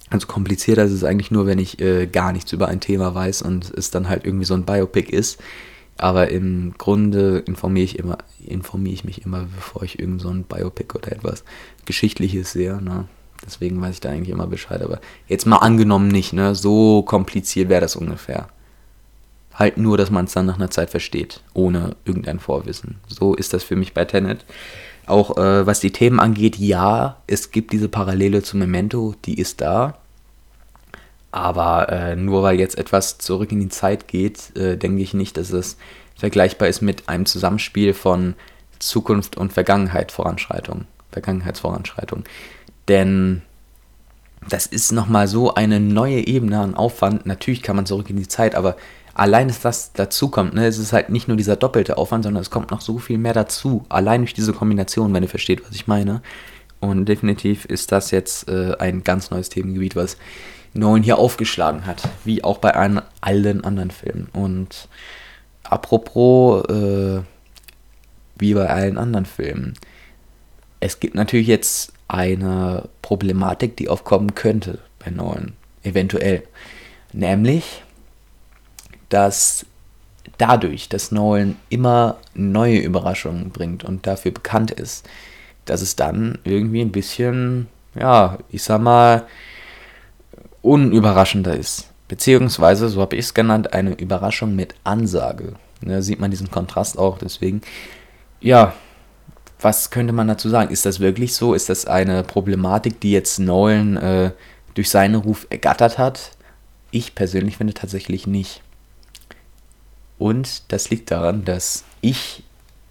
also 0.10 0.26
komplizierter 0.26 0.86
ist 0.86 0.94
es 0.94 1.04
eigentlich 1.04 1.30
nur, 1.30 1.46
wenn 1.46 1.60
ich 1.60 1.80
äh, 1.80 2.08
gar 2.08 2.32
nichts 2.32 2.52
über 2.52 2.68
ein 2.70 2.80
Thema 2.80 3.13
weiß 3.13 3.44
und 3.44 3.72
es 3.78 3.92
dann 3.92 4.10
halt 4.10 4.26
irgendwie 4.26 4.46
so 4.46 4.56
ein 4.56 4.65
Biopic 4.65 5.12
ist. 5.12 5.39
Aber 5.98 6.30
im 6.30 6.74
Grunde 6.78 7.39
informiere 7.46 7.84
ich 7.84 8.00
immer, 8.00 8.18
informiere 8.39 8.94
ich 8.94 9.04
mich 9.04 9.26
immer, 9.26 9.46
bevor 9.54 9.84
ich 9.84 10.00
irgend 10.00 10.22
so 10.22 10.30
ein 10.30 10.44
Biopic 10.44 10.96
oder 10.96 11.12
etwas 11.12 11.44
Geschichtliches 11.89 12.52
sehe. 12.52 12.80
Ne? 12.80 13.06
Deswegen 13.43 13.82
weiß 13.82 13.95
ich 13.95 13.99
da 13.99 14.10
eigentlich 14.10 14.30
immer 14.30 14.45
Bescheid. 14.45 14.84
Aber 14.84 14.99
jetzt 15.28 15.47
mal 15.47 15.58
angenommen 15.58 16.08
nicht, 16.08 16.34
ne? 16.34 16.54
So 16.54 17.02
kompliziert 17.02 17.67
wäre 17.67 17.82
das 17.82 17.95
ungefähr. 17.95 18.47
Halt 19.56 19.78
nur, 19.78 19.97
dass 19.97 20.12
man 20.12 20.25
es 20.25 20.34
dann 20.34 20.45
nach 20.45 20.58
einer 20.58 20.69
Zeit 20.69 20.91
versteht, 20.91 21.41
ohne 21.56 21.95
irgendein 22.06 22.39
Vorwissen. 22.39 22.97
So 23.08 23.34
ist 23.34 23.54
das 23.54 23.63
für 23.63 23.75
mich 23.75 23.95
bei 23.95 24.06
Tenet. 24.06 24.45
Auch 25.08 25.38
äh, 25.38 25.65
was 25.65 25.80
die 25.80 25.91
Themen 25.91 26.19
angeht, 26.19 26.58
ja, 26.58 27.17
es 27.25 27.49
gibt 27.49 27.73
diese 27.73 27.89
Parallele 27.89 28.43
zu 28.43 28.56
Memento, 28.56 29.15
die 29.25 29.39
ist 29.39 29.62
da. 29.62 29.97
Aber 31.32 31.89
äh, 31.89 32.15
nur 32.15 32.43
weil 32.43 32.60
jetzt 32.60 32.78
etwas 32.78 33.17
zurück 33.17 33.52
in 33.52 33.60
die 33.60 33.69
Zeit 33.69 34.08
geht, 34.08 34.56
äh, 34.56 34.78
denke 34.78 35.02
ich 35.02 35.15
nicht, 35.15 35.38
dass 35.38 35.52
es 35.52 35.78
vergleichbar 36.15 36.67
ist 36.67 36.82
mit 36.82 37.10
einem 37.10 37.25
Zusammenspiel 37.25 37.95
von 37.95 38.36
Zukunft 38.78 39.38
und 39.38 39.54
Vergangenheit 39.54 40.12
Voranschreitung, 40.12 40.86
Vergangenheitsvoranschreitung. 41.12 42.24
Denn 42.88 43.41
das 44.48 44.65
ist 44.65 44.91
nochmal 44.91 45.28
so 45.28 45.54
eine 45.54 45.80
neue 45.80 46.26
Ebene 46.28 46.60
an 46.60 46.76
Aufwand. 46.76 47.26
Natürlich 47.26 47.62
kann 47.62 47.76
man 47.76 47.86
zurück 47.86 48.10
in 48.10 48.17
die 48.17 48.28
Zeit, 48.28 48.56
aber 48.56 48.78
allein, 49.13 49.48
dass 49.48 49.60
das 49.60 49.93
dazu 49.93 50.30
kommt, 50.30 50.54
ne, 50.54 50.65
es 50.65 50.78
ist 50.78 50.93
halt 50.93 51.10
nicht 51.10 51.28
nur 51.28 51.38
dieser 51.38 51.56
doppelte 51.56 51.98
Aufwand, 51.98 52.24
sondern 52.24 52.41
es 52.41 52.50
kommt 52.50 52.72
noch 52.72 52.82
so 52.82 52.98
viel 52.98 53.17
mehr 53.17 53.34
dazu. 53.34 53.86
Allein 53.89 54.22
durch 54.22 54.34
diese 54.34 54.54
Kombination, 54.54 55.13
wenn 55.13 55.24
ihr 55.24 55.30
versteht, 55.30 55.65
was 55.65 55.76
ich 55.76 55.88
meine. 55.88 56.22
Und 56.80 57.06
definitiv 57.06 57.65
ist 57.65 57.91
das 57.91 58.12
jetzt 58.12 58.48
äh, 58.48 58.76
ein 58.80 59.04
ganz 59.04 59.32
neues 59.32 59.50
Themengebiet, 59.50 59.95
was 59.95 60.17
Neuen 60.74 61.04
hier 61.04 61.17
aufgeschlagen 61.17 61.86
hat, 61.86 62.08
wie 62.24 62.43
auch 62.43 62.60
bei 62.60 62.74
allen, 62.74 63.02
allen 63.22 63.63
anderen 63.65 63.91
Filmen. 63.91 64.30
Und 64.32 64.88
apropos, 65.63 66.63
äh, 66.69 67.22
wie 68.38 68.54
bei 68.54 68.69
allen 68.69 68.98
anderen 68.98 69.26
Filmen, 69.26 69.74
es 70.80 71.00
gibt 71.00 71.15
natürlich 71.15 71.48
jetzt 71.48 71.94
eine 72.08 72.89
Problematik, 73.02 73.78
die 73.78 73.89
aufkommen 73.89 74.36
könnte 74.36 74.80
bei 75.04 75.12
Neuen, 75.12 75.54
eventuell. 75.84 76.44
Nämlich, 77.13 77.84
dass 79.10 79.65
dadurch, 80.38 80.89
dass 80.89 81.12
Nolan 81.12 81.58
immer 81.70 82.18
neue 82.34 82.80
Überraschungen 82.80 83.50
bringt 83.50 83.84
und 83.84 84.08
dafür 84.08 84.32
bekannt 84.32 84.72
ist, 84.72 85.08
dass 85.65 85.82
es 85.82 85.96
dann 85.96 86.39
irgendwie 86.44 86.82
ein 86.82 86.92
bisschen, 86.92 87.68
ja, 87.96 88.39
ich 88.50 88.63
sag 88.63 88.82
mal, 88.82 89.26
unüberraschender 90.62 91.56
ist. 91.56 91.89
Beziehungsweise, 92.08 92.89
so 92.89 93.02
habe 93.02 93.15
ich 93.15 93.26
es 93.26 93.34
genannt, 93.34 93.74
eine 93.74 93.94
Überraschung 93.94 94.56
mit 94.56 94.74
Ansage. 94.84 95.54
Da 95.82 95.88
ne, 95.88 96.02
sieht 96.02 96.20
man 96.20 96.32
diesen 96.32 96.50
Kontrast 96.50 96.98
auch. 96.98 97.20
Deswegen, 97.20 97.62
ja, 98.42 98.74
was 99.62 99.89
könnte 99.89 100.13
man 100.13 100.28
dazu 100.28 100.50
sagen? 100.50 100.72
Ist 100.72 100.86
das 100.86 101.00
wirklich 101.00 101.36
so? 101.36 101.54
Ist 101.54 101.69
das 101.69 101.86
eine 101.86 102.24
Problematik, 102.24 103.02
die 103.02 103.12
jetzt 103.12 103.39
Nolan 103.39 103.98
äh, 103.98 104.32
durch 104.74 104.89
seinen 104.89 105.15
Ruf 105.15 105.48
ergattert 105.50 105.98
hat? 105.98 106.32
Ich 106.91 107.13
persönlich 107.13 107.58
finde 107.58 107.74
tatsächlich 107.74 108.26
nicht. 108.26 108.62
Und 110.17 110.72
das 110.72 110.89
liegt 110.89 111.12
daran, 111.12 111.45
dass 111.45 111.84
ich, 112.02 112.43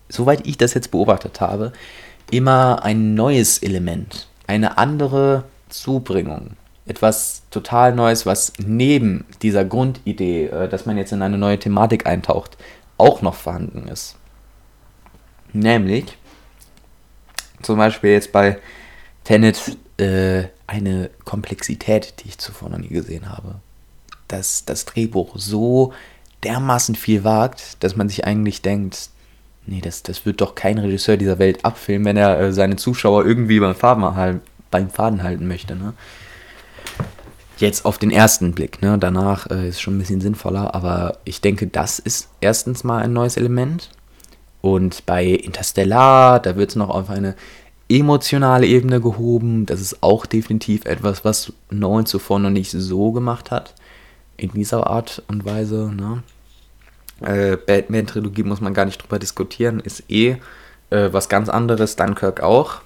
soweit 0.08 0.46
ich 0.46 0.58
das 0.58 0.74
jetzt 0.74 0.90
beobachtet 0.90 1.40
habe, 1.40 1.72
immer 2.30 2.84
ein 2.84 3.14
neues 3.14 3.58
Element, 3.58 4.28
eine 4.46 4.78
andere 4.78 5.44
Zubringung, 5.70 6.50
etwas 6.86 7.42
total 7.50 7.94
Neues, 7.94 8.26
was 8.26 8.52
neben 8.58 9.24
dieser 9.42 9.64
Grundidee, 9.64 10.46
äh, 10.46 10.68
dass 10.68 10.86
man 10.86 10.98
jetzt 10.98 11.12
in 11.12 11.22
eine 11.22 11.38
neue 11.38 11.58
Thematik 11.58 12.06
eintaucht, 12.06 12.58
auch 12.98 13.22
noch 13.22 13.34
vorhanden 13.34 13.88
ist. 13.88 14.16
Nämlich 15.52 16.17
zum 17.62 17.78
Beispiel 17.78 18.10
jetzt 18.10 18.32
bei 18.32 18.58
Tenet 19.24 19.76
äh, 19.98 20.44
eine 20.66 21.10
Komplexität, 21.24 22.14
die 22.20 22.28
ich 22.28 22.38
zuvor 22.38 22.68
noch 22.68 22.78
nie 22.78 22.88
gesehen 22.88 23.28
habe. 23.28 23.56
Dass 24.28 24.64
das 24.64 24.84
Drehbuch 24.84 25.36
so 25.36 25.92
dermaßen 26.44 26.94
viel 26.94 27.24
wagt, 27.24 27.82
dass 27.82 27.96
man 27.96 28.08
sich 28.08 28.24
eigentlich 28.24 28.62
denkt, 28.62 29.10
nee, 29.66 29.80
das, 29.80 30.02
das 30.02 30.24
wird 30.26 30.40
doch 30.40 30.54
kein 30.54 30.78
Regisseur 30.78 31.16
dieser 31.16 31.38
Welt 31.38 31.64
abfilmen, 31.64 32.06
wenn 32.06 32.16
er 32.16 32.38
äh, 32.40 32.52
seine 32.52 32.76
Zuschauer 32.76 33.24
irgendwie 33.24 33.60
beim 33.60 33.74
Faden, 33.74 34.40
beim 34.70 34.90
Faden 34.90 35.22
halten 35.22 35.48
möchte. 35.48 35.76
Ne? 35.76 35.94
Jetzt 37.58 37.84
auf 37.84 37.98
den 37.98 38.10
ersten 38.10 38.52
Blick, 38.52 38.80
ne? 38.82 38.98
danach 38.98 39.50
äh, 39.50 39.68
ist 39.68 39.80
schon 39.80 39.96
ein 39.96 39.98
bisschen 39.98 40.20
sinnvoller, 40.20 40.74
aber 40.74 41.18
ich 41.24 41.40
denke, 41.40 41.66
das 41.66 41.98
ist 41.98 42.28
erstens 42.40 42.84
mal 42.84 43.02
ein 43.02 43.12
neues 43.12 43.36
Element. 43.36 43.90
Und 44.60 45.06
bei 45.06 45.26
Interstellar, 45.26 46.40
da 46.40 46.56
wird 46.56 46.70
es 46.70 46.76
noch 46.76 46.90
auf 46.90 47.10
eine 47.10 47.34
emotionale 47.88 48.66
Ebene 48.66 49.00
gehoben. 49.00 49.66
Das 49.66 49.80
ist 49.80 50.02
auch 50.02 50.26
definitiv 50.26 50.84
etwas, 50.84 51.24
was 51.24 51.52
Nolan 51.70 52.06
zuvor 52.06 52.38
noch 52.38 52.50
nicht 52.50 52.70
so 52.70 53.12
gemacht 53.12 53.50
hat 53.50 53.74
in 54.36 54.50
dieser 54.52 54.86
Art 54.86 55.22
und 55.28 55.44
Weise. 55.44 55.92
Ne? 55.94 56.22
Äh, 57.20 57.56
Batman-Trilogie 57.56 58.42
muss 58.42 58.60
man 58.60 58.74
gar 58.74 58.84
nicht 58.84 59.02
drüber 59.02 59.18
diskutieren, 59.18 59.80
ist 59.80 60.04
eh 60.08 60.36
äh, 60.90 61.12
was 61.12 61.28
ganz 61.28 61.48
anderes, 61.48 61.96
Dunkirk 61.96 62.40
auch. 62.40 62.80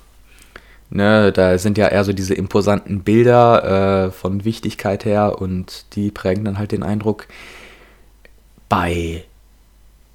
Ne, 0.94 1.32
da 1.32 1.56
sind 1.56 1.78
ja 1.78 1.88
eher 1.88 2.04
so 2.04 2.12
diese 2.12 2.34
imposanten 2.34 3.02
Bilder 3.02 4.08
äh, 4.08 4.10
von 4.10 4.44
Wichtigkeit 4.44 5.06
her 5.06 5.40
und 5.40 5.86
die 5.94 6.10
prägen 6.10 6.44
dann 6.44 6.58
halt 6.58 6.72
den 6.72 6.82
Eindruck. 6.82 7.28
Bei 8.68 9.24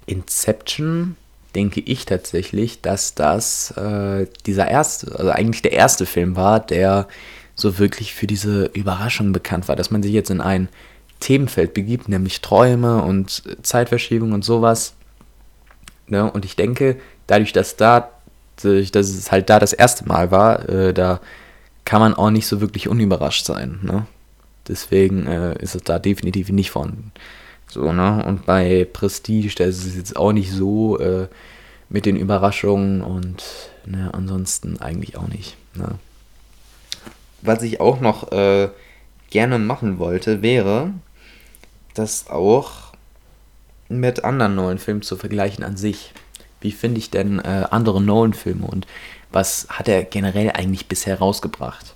Inception 0.06 1.16
denke 1.58 1.80
ich 1.80 2.04
tatsächlich, 2.04 2.82
dass 2.82 3.16
das 3.16 3.72
äh, 3.72 4.28
dieser 4.46 4.68
erste, 4.68 5.18
also 5.18 5.32
eigentlich 5.32 5.60
der 5.60 5.72
erste 5.72 6.06
Film 6.06 6.36
war, 6.36 6.60
der 6.60 7.08
so 7.56 7.80
wirklich 7.80 8.14
für 8.14 8.28
diese 8.28 8.66
Überraschung 8.66 9.32
bekannt 9.32 9.66
war, 9.66 9.74
dass 9.74 9.90
man 9.90 10.00
sich 10.00 10.12
jetzt 10.12 10.30
in 10.30 10.40
ein 10.40 10.68
Themenfeld 11.18 11.74
begibt, 11.74 12.08
nämlich 12.08 12.42
Träume 12.42 13.02
und 13.02 13.42
Zeitverschiebung 13.62 14.30
und 14.30 14.44
sowas. 14.44 14.94
Ne? 16.06 16.30
Und 16.30 16.44
ich 16.44 16.54
denke, 16.54 16.96
dadurch, 17.26 17.52
dass 17.52 17.74
da, 17.74 18.08
dass 18.62 19.08
es 19.08 19.32
halt 19.32 19.50
da 19.50 19.58
das 19.58 19.72
erste 19.72 20.06
Mal 20.06 20.30
war, 20.30 20.68
äh, 20.68 20.94
da 20.94 21.20
kann 21.84 22.00
man 22.00 22.14
auch 22.14 22.30
nicht 22.30 22.46
so 22.46 22.60
wirklich 22.60 22.86
unüberrascht 22.86 23.44
sein. 23.44 23.80
Ne? 23.82 24.06
Deswegen 24.68 25.26
äh, 25.26 25.60
ist 25.60 25.74
es 25.74 25.82
da 25.82 25.98
definitiv 25.98 26.50
nicht 26.50 26.70
vorhanden. 26.70 27.10
So, 27.68 27.92
ne? 27.92 28.24
Und 28.26 28.46
bei 28.46 28.86
Prestige, 28.90 29.54
da 29.54 29.64
ist 29.64 29.84
es 29.84 29.96
jetzt 29.96 30.16
auch 30.16 30.32
nicht 30.32 30.50
so 30.50 30.98
äh, 30.98 31.28
mit 31.88 32.06
den 32.06 32.16
Überraschungen 32.16 33.02
und 33.02 33.44
ne, 33.86 34.10
ansonsten 34.12 34.78
eigentlich 34.80 35.16
auch 35.16 35.28
nicht. 35.28 35.56
Ne? 35.74 35.98
Was 37.42 37.62
ich 37.62 37.80
auch 37.80 38.00
noch 38.00 38.32
äh, 38.32 38.68
gerne 39.30 39.58
machen 39.58 39.98
wollte, 39.98 40.42
wäre, 40.42 40.92
das 41.94 42.28
auch 42.28 42.92
mit 43.88 44.24
anderen 44.24 44.54
Nolan-Filmen 44.54 45.02
zu 45.02 45.16
vergleichen 45.16 45.64
an 45.64 45.76
sich. 45.76 46.12
Wie 46.60 46.72
finde 46.72 46.98
ich 46.98 47.10
denn 47.10 47.38
äh, 47.38 47.66
andere 47.70 48.02
Nolan-Filme 48.02 48.66
und 48.66 48.86
was 49.30 49.66
hat 49.70 49.88
er 49.88 50.04
generell 50.04 50.50
eigentlich 50.50 50.88
bisher 50.88 51.18
rausgebracht? 51.18 51.94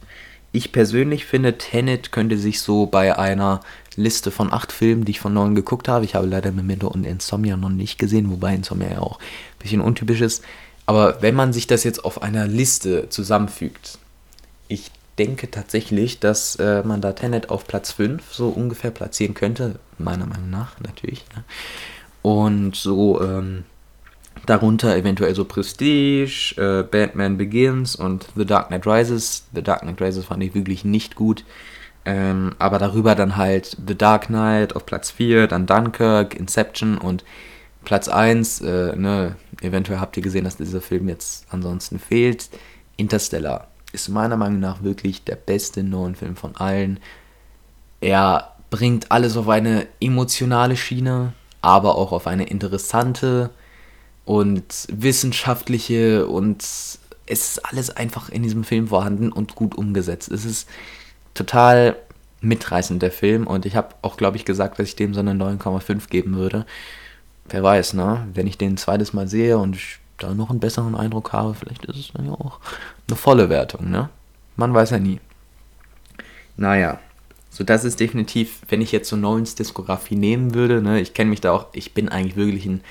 Ich 0.53 0.71
persönlich 0.71 1.25
finde, 1.25 1.57
Tenet 1.57 2.13
könnte 2.13 2.37
sich 2.37 2.61
so 2.61 2.87
bei 2.87 3.19
einer 3.19 3.61
Liste 3.97 4.31
von 4.31 4.53
acht 4.53 4.73
Filmen, 4.73 5.05
die 5.05 5.13
ich 5.13 5.21
von 5.21 5.35
Nolan 5.35 5.55
geguckt 5.55 5.89
habe, 5.89 6.05
ich 6.05 6.15
habe 6.15 6.27
leider 6.27 6.53
Memento 6.53 6.89
und 6.89 7.05
Insomnia 7.05 7.57
noch 7.57 7.69
nicht 7.69 7.99
gesehen, 7.99 8.31
wobei 8.31 8.55
Insomnia 8.55 8.91
ja 8.91 8.99
auch 9.01 9.19
ein 9.19 9.59
bisschen 9.59 9.81
untypisch 9.81 10.21
ist, 10.21 10.43
aber 10.87 11.23
wenn 11.23 11.35
man 11.35 11.53
sich 11.53 11.67
das 11.67 11.85
jetzt 11.85 12.05
auf 12.05 12.23
einer 12.23 12.47
Liste 12.47 13.09
zusammenfügt, 13.09 13.99
ich 14.69 14.91
denke 15.19 15.51
tatsächlich, 15.51 16.21
dass 16.21 16.57
äh, 16.57 16.83
man 16.85 17.01
da 17.01 17.13
Tenet 17.13 17.51
auf 17.51 17.67
Platz 17.67 17.93
5 17.93 18.33
so 18.33 18.49
ungefähr 18.49 18.91
platzieren 18.91 19.35
könnte, 19.35 19.79
meiner 19.99 20.27
Meinung 20.27 20.51
nach 20.51 20.81
natürlich. 20.81 21.25
Ne? 21.37 21.45
Und 22.23 22.77
so 22.77 23.21
ähm, 23.21 23.65
darunter 24.47 24.97
eventuell 24.97 25.35
so 25.35 25.45
Prestige, 25.45 26.55
äh, 26.57 26.83
Batman 26.83 27.37
Begins 27.37 27.95
und 27.95 28.29
The 28.37 28.47
Dark 28.47 28.69
Knight 28.69 28.87
Rises. 28.87 29.45
The 29.55 29.63
Dark 29.63 29.83
Knight 29.83 30.01
Rises 30.01 30.25
fand 30.25 30.43
ich 30.43 30.55
wirklich 30.55 30.85
nicht 30.85 31.15
gut. 31.15 31.45
Ähm, 32.05 32.55
aber 32.59 32.79
darüber 32.79 33.15
dann 33.15 33.37
halt 33.37 33.77
The 33.87 33.97
Dark 33.97 34.27
Knight 34.27 34.75
auf 34.75 34.87
Platz 34.87 35.11
4, 35.11 35.47
dann 35.47 35.67
Dunkirk, 35.67 36.35
Inception 36.35 36.99
und 36.99 37.25
Platz 37.85 38.09
1, 38.09 38.61
äh, 38.61 38.97
ne, 38.97 39.37
eventuell 39.61 40.01
habt 40.01 40.17
ihr 40.17 40.23
gesehen, 40.23 40.45
dass 40.45 40.57
dieser 40.57 40.81
Film 40.81 41.09
jetzt 41.09 41.47
ansonsten 41.51 41.99
fehlt. 41.99 42.51
Interstellar 42.97 43.69
ist 43.93 44.09
meiner 44.09 44.37
Meinung 44.37 44.61
nach 44.61 44.83
wirklich 44.83 45.25
der 45.25 45.37
beste 45.37 45.83
neuen 45.83 46.15
Film 46.15 46.37
von 46.37 46.57
allen. 46.57 46.99
Er 48.01 48.57
bringt 48.71 49.13
alles 49.13 49.37
auf 49.37 49.49
eine 49.49 49.87
emotionale 50.01 50.77
Schiene, 50.77 51.35
aber 51.61 51.97
auch 51.97 52.13
auf 52.13 52.27
eine 52.27 52.45
interessante 52.45 53.51
und 54.25 54.87
wissenschaftliche 54.91 56.27
und 56.27 56.63
es 56.63 56.99
ist 57.27 57.65
alles 57.67 57.91
einfach 57.91 58.29
in 58.29 58.43
diesem 58.43 58.65
Film 58.65 58.89
vorhanden 58.89 59.31
und 59.31 59.55
gut 59.55 59.75
umgesetzt. 59.75 60.31
Es 60.31 60.45
ist 60.45 60.69
total 61.35 61.97
mitreißend, 62.41 63.03
der 63.03 63.13
Film, 63.13 63.47
und 63.47 63.67
ich 63.67 63.77
habe 63.77 63.95
auch, 64.03 64.17
glaube 64.17 64.37
ich, 64.37 64.45
gesagt, 64.45 64.79
dass 64.79 64.89
ich 64.89 64.97
dem 64.97 65.15
so 65.15 65.21
eine 65.21 65.33
9,5 65.33 66.09
geben 66.09 66.35
würde 66.37 66.67
wer 67.49 67.63
weiß, 67.63 67.95
ne? 67.95 68.27
Wenn 68.35 68.47
ich 68.47 68.59
den 68.59 68.75
ein 68.75 68.77
zweites 68.77 69.13
Mal 69.13 69.29
sehe 69.29 69.59
und 69.59 69.79
da 70.19 70.35
noch 70.35 70.51
einen 70.51 70.61
besseren 70.61 70.95
Eindruck 70.95 71.33
habe, 71.33 71.55
vielleicht 71.55 71.85
ist 71.87 71.97
es 71.97 72.13
dann 72.13 72.27
ja 72.27 72.33
auch 72.33 72.61
eine 73.09 73.17
volle 73.17 73.49
Wertung, 73.49 73.91
ne? 73.91 74.09
Man 74.57 74.75
weiß 74.75 74.91
ja 74.91 74.99
nie. 74.99 75.21
Naja, 76.57 76.99
so 77.51 77.65
das 77.65 77.85
ist 77.85 78.01
definitiv, 78.01 78.61
wenn 78.69 78.81
ich 78.81 78.93
jetzt 78.93 79.09
so 79.09 79.17
Nolans 79.17 79.55
Diskografie 79.55 80.17
nehmen 80.17 80.55
würde, 80.55 80.83
ne, 80.83 81.01
ich 81.01 81.15
kenne 81.15 81.31
mich 81.31 81.41
da 81.41 81.53
auch, 81.53 81.67
ich 81.73 81.95
bin 81.95 82.09
eigentlich 82.09 82.37
wirklich 82.37 82.67
ein 82.67 82.83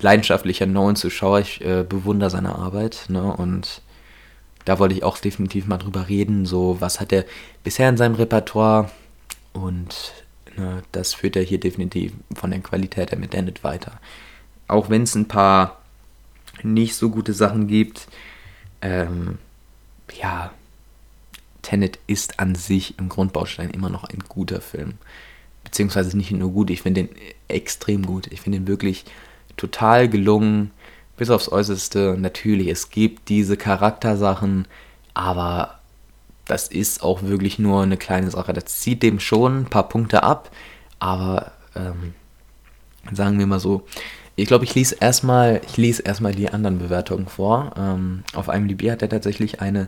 leidenschaftlicher 0.00 0.66
Nolan-Zuschauer, 0.66 1.40
ich 1.40 1.64
äh, 1.64 1.84
bewundere 1.88 2.30
seine 2.30 2.54
Arbeit, 2.54 3.06
ne, 3.08 3.24
und 3.24 3.80
da 4.66 4.78
wollte 4.78 4.94
ich 4.94 5.02
auch 5.02 5.16
definitiv 5.16 5.66
mal 5.66 5.78
drüber 5.78 6.08
reden, 6.08 6.44
so 6.44 6.76
was 6.80 7.00
hat 7.00 7.12
er 7.12 7.24
bisher 7.64 7.88
in 7.88 7.96
seinem 7.96 8.16
Repertoire 8.16 8.90
und 9.54 10.12
Ne, 10.56 10.82
das 10.92 11.12
führt 11.12 11.36
er 11.36 11.42
hier 11.42 11.60
definitiv 11.60 12.12
von 12.34 12.50
der 12.50 12.60
Qualität 12.60 13.10
her 13.10 13.18
mit 13.18 13.34
Endet 13.34 13.62
weiter. 13.62 14.00
Auch 14.68 14.88
wenn 14.88 15.02
es 15.02 15.14
ein 15.14 15.28
paar 15.28 15.82
nicht 16.62 16.94
so 16.94 17.10
gute 17.10 17.34
Sachen 17.34 17.66
gibt, 17.66 18.08
ähm, 18.80 19.38
ja, 20.18 20.50
Tenet 21.60 21.98
ist 22.06 22.40
an 22.40 22.54
sich 22.54 22.98
im 22.98 23.08
Grundbaustein 23.08 23.70
immer 23.70 23.90
noch 23.90 24.04
ein 24.04 24.20
guter 24.28 24.60
Film. 24.60 24.94
Beziehungsweise 25.62 26.16
nicht 26.16 26.30
nur 26.30 26.52
gut, 26.52 26.70
ich 26.70 26.82
finde 26.82 27.04
den 27.04 27.16
extrem 27.48 28.06
gut. 28.06 28.28
Ich 28.28 28.40
finde 28.40 28.58
ihn 28.58 28.66
wirklich 28.66 29.04
total 29.56 30.08
gelungen, 30.08 30.70
bis 31.16 31.30
aufs 31.30 31.50
Äußerste. 31.50 32.16
Natürlich, 32.18 32.68
es 32.68 32.90
gibt 32.90 33.28
diese 33.28 33.56
Charaktersachen, 33.56 34.66
aber 35.14 35.78
das 36.44 36.68
ist 36.68 37.02
auch 37.02 37.22
wirklich 37.22 37.58
nur 37.58 37.82
eine 37.82 37.96
kleine 37.96 38.30
Sache. 38.30 38.52
Das 38.52 38.66
zieht 38.80 39.02
dem 39.02 39.20
schon 39.20 39.62
ein 39.62 39.70
paar 39.70 39.88
Punkte 39.88 40.22
ab, 40.22 40.50
aber 40.98 41.52
ähm, 41.74 42.14
sagen 43.12 43.38
wir 43.38 43.46
mal 43.46 43.60
so, 43.60 43.86
ich 44.36 44.46
glaube, 44.46 44.64
ich 44.64 44.74
lese 44.74 44.96
erstmal, 45.00 45.62
ich 45.66 45.76
die 45.76 46.50
anderen 46.50 46.78
Bewertungen 46.78 47.26
vor. 47.26 47.72
Ähm, 47.76 48.22
auf 48.34 48.48
IMDb 48.48 48.90
hat 48.90 49.00
er 49.00 49.08
tatsächlich 49.08 49.60
eine 49.62 49.86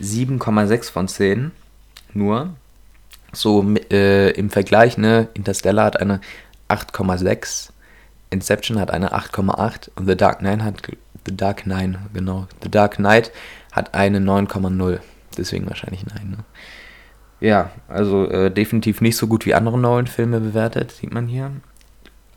7,6 0.00 0.90
von 0.90 1.06
10 1.06 1.50
nur. 2.14 2.54
So 3.32 3.62
äh, 3.92 4.30
im 4.30 4.50
Vergleich, 4.50 4.96
ne, 4.96 5.28
Interstellar 5.34 5.84
hat 5.84 6.00
eine 6.00 6.20
8,6, 6.68 7.70
Inception 8.30 8.78
hat 8.78 8.90
eine 8.90 9.12
8,8 9.12 9.90
und 9.96 10.06
The 10.06 10.16
Dark 10.16 10.38
Knight 10.38 10.62
hat 10.62 10.82
The 11.26 11.36
Dark 11.36 11.64
Knight, 11.64 11.98
genau, 12.14 12.46
The 12.62 12.70
Dark 12.70 12.96
Knight 12.96 13.32
hat 13.72 13.94
eine 13.94 14.18
9,0 14.18 15.00
deswegen 15.36 15.68
wahrscheinlich 15.68 16.06
nein. 16.06 16.30
Ne? 16.30 16.44
Ja, 17.40 17.70
also 17.88 18.28
äh, 18.28 18.50
definitiv 18.50 19.00
nicht 19.00 19.16
so 19.16 19.26
gut 19.26 19.46
wie 19.46 19.54
andere 19.54 19.78
neuen 19.78 20.06
Filme 20.06 20.40
bewertet, 20.40 20.92
sieht 20.92 21.12
man 21.12 21.26
hier. 21.26 21.50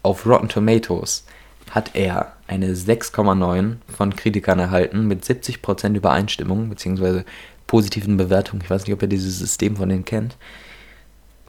Auf 0.01 0.25
Rotten 0.25 0.49
Tomatoes 0.49 1.25
hat 1.71 1.91
er 1.93 2.33
eine 2.47 2.73
6,9 2.73 3.77
von 3.87 4.15
Kritikern 4.15 4.59
erhalten 4.59 5.07
mit 5.07 5.23
70% 5.23 5.95
Übereinstimmung 5.95 6.69
bzw. 6.69 7.23
positiven 7.67 8.17
Bewertungen. 8.17 8.61
Ich 8.63 8.69
weiß 8.69 8.85
nicht, 8.85 8.93
ob 8.93 9.01
ihr 9.01 9.07
dieses 9.07 9.39
System 9.39 9.75
von 9.75 9.89
denen 9.89 10.05
kennt. 10.05 10.37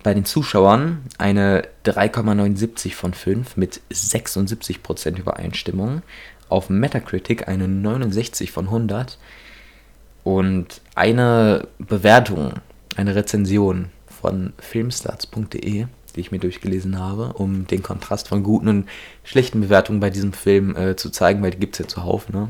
Bei 0.05 0.13
den 0.13 0.27
Zuschauern 0.27 1.01
eine 1.17 1.67
3,79 1.87 2.93
von 2.93 3.15
5 3.15 3.57
mit 3.57 3.81
76% 3.91 5.19
Übereinstimmung. 5.19 6.03
Auf 6.51 6.69
Metacritic 6.69 7.49
eine 7.49 7.67
69 7.69 8.53
von 8.53 8.67
100 8.67 9.19
und 10.23 10.83
eine 10.95 11.69
Bewertung, 11.79 12.53
eine 12.97 13.15
Rezension 13.15 13.87
von 14.07 14.53
filmstarts.de, 14.59 15.87
die 16.15 16.21
ich 16.21 16.31
mir 16.31 16.39
durchgelesen 16.39 16.99
habe, 16.99 17.33
um 17.33 17.67
den 17.67 17.83
Kontrast 17.83 18.29
von 18.29 18.43
guten 18.43 18.69
und 18.69 18.89
schlechten 19.23 19.63
Bewertungen 19.63 20.01
bei 20.01 20.11
diesem 20.11 20.35
Film 20.35 20.77
äh, 20.77 20.97
zu 20.97 21.09
zeigen, 21.09 21.43
weil 21.43 21.53
die 21.53 21.61
gibt 21.61 21.77
es 21.77 21.79
ja 21.79 21.89
zuhauf, 21.89 22.29
ne? 22.29 22.49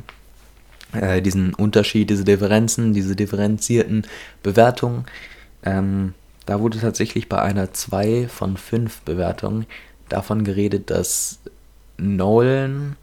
Äh, 0.92 1.22
diesen 1.22 1.55
Unterschied, 1.55 2.11
diese 2.11 2.24
Differenzen, 2.24 2.94
diese 2.94 3.14
differenzierten 3.14 4.09
Bewertungen. 4.42 5.05
Ähm, 5.62 6.14
da 6.47 6.61
wurde 6.61 6.80
tatsächlich 6.80 7.28
bei 7.28 7.40
einer 7.40 7.72
2 7.72 8.28
von 8.28 8.57
5 8.57 9.03
Bewertungen 9.03 9.66
davon 10.09 10.45
geredet, 10.45 10.90
dass 10.90 11.40
Nolan 11.97 12.97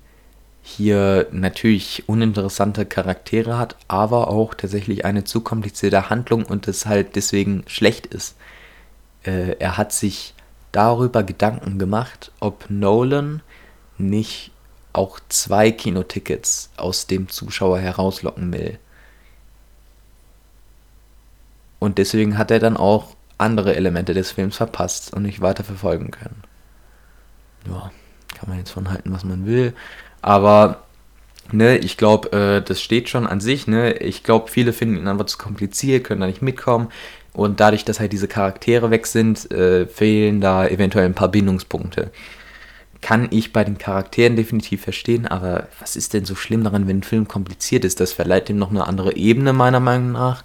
hier 0.64 1.28
natürlich 1.32 2.04
uninteressante 2.08 2.86
Charaktere 2.86 3.58
hat, 3.58 3.76
aber 3.88 4.28
auch 4.28 4.54
tatsächlich 4.54 5.06
eine 5.06 5.24
zu 5.24 5.42
komplizierte 5.42 6.10
Handlung 6.10 6.46
und 6.46 6.68
es 6.68 6.86
halt 6.86 7.16
deswegen 7.16 7.64
schlecht 7.68 8.06
ist. 8.06 8.36
Äh, 9.24 9.56
er 9.58 9.78
hat 9.78 9.92
sich 9.92 10.34
darüber 10.72 11.24
Gedanken 11.24 11.80
gemacht, 11.80 12.32
ob 12.40 12.70
Nolan 12.70 13.42
nicht 13.98 14.52
auch 14.94 15.20
zwei 15.30 15.72
Kinotickets 15.72 16.70
aus 16.78 17.08
dem 17.08 17.30
Zuschauer 17.30 17.80
herauslocken 17.80 18.54
will. 18.54 18.78
Und 21.80 21.98
deswegen 21.98 22.38
hat 22.38 22.52
er 22.52 22.60
dann 22.60 22.78
auch 22.78 23.16
andere 23.42 23.76
Elemente 23.76 24.14
des 24.14 24.32
Films 24.32 24.58
verpasst 24.58 25.14
und 25.14 25.24
nicht 25.24 25.42
weiter 25.42 25.64
verfolgen 25.64 26.12
können. 26.12 26.44
Ja, 27.68 27.92
kann 28.36 28.50
man 28.50 28.58
jetzt 28.58 28.72
von 28.72 28.90
halten, 28.90 29.12
was 29.14 29.24
man 29.24 29.46
will. 29.46 29.74
Aber 30.22 30.84
ne, 31.52 31.78
ich 31.78 31.98
glaube, 31.98 32.32
äh, 32.32 32.62
das 32.62 32.82
steht 32.82 33.10
schon 33.10 33.28
an 33.28 33.40
sich. 33.40 33.68
Ne? 33.68 33.94
Ich 33.94 34.24
glaube, 34.24 34.50
viele 34.50 34.74
finden 34.74 34.98
ihn 34.98 35.08
einfach 35.08 35.26
zu 35.26 35.38
kompliziert, 35.38 36.04
können 36.04 36.22
da 36.22 36.28
nicht 36.28 36.42
mitkommen. 36.42 36.90
Und 37.34 37.60
dadurch, 37.60 37.86
dass 37.86 38.00
halt 38.00 38.12
diese 38.12 38.28
Charaktere 38.28 38.92
weg 38.92 39.08
sind, 39.08 39.50
äh, 39.52 39.88
fehlen 39.88 40.42
da 40.42 40.68
eventuell 40.68 41.06
ein 41.06 41.14
paar 41.14 41.30
Bindungspunkte. 41.30 42.12
Kann 43.02 43.30
ich 43.32 43.52
bei 43.54 43.64
den 43.64 43.78
Charakteren 43.78 44.36
definitiv 44.36 44.84
verstehen, 44.84 45.26
aber 45.26 45.68
was 45.80 45.96
ist 45.96 46.14
denn 46.14 46.26
so 46.26 46.36
schlimm 46.36 46.64
daran, 46.64 46.88
wenn 46.88 47.00
ein 47.00 47.04
Film 47.04 47.28
kompliziert 47.28 47.84
ist? 47.84 48.00
Das 48.00 48.14
verleiht 48.14 48.50
ihm 48.50 48.58
noch 48.58 48.70
eine 48.70 48.86
andere 48.86 49.16
Ebene, 49.16 49.54
meiner 49.54 49.80
Meinung 49.80 50.12
nach. 50.12 50.44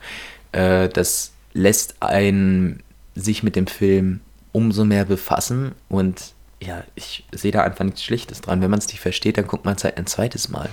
Äh, 0.52 0.88
das 0.88 1.32
lässt 1.52 2.02
einen 2.02 2.82
sich 3.16 3.42
mit 3.42 3.56
dem 3.56 3.66
Film 3.66 4.20
umso 4.52 4.84
mehr 4.84 5.04
befassen 5.04 5.72
und 5.88 6.34
ja, 6.62 6.84
ich 6.94 7.24
sehe 7.32 7.52
da 7.52 7.62
einfach 7.62 7.84
nichts 7.84 8.02
Schlechtes 8.02 8.40
dran. 8.40 8.62
Wenn 8.62 8.70
man 8.70 8.78
es 8.78 8.88
nicht 8.88 9.00
versteht, 9.00 9.36
dann 9.36 9.46
guckt 9.46 9.64
man 9.64 9.76
es 9.76 9.84
halt 9.84 9.98
ein 9.98 10.06
zweites 10.06 10.48
Mal. 10.48 10.70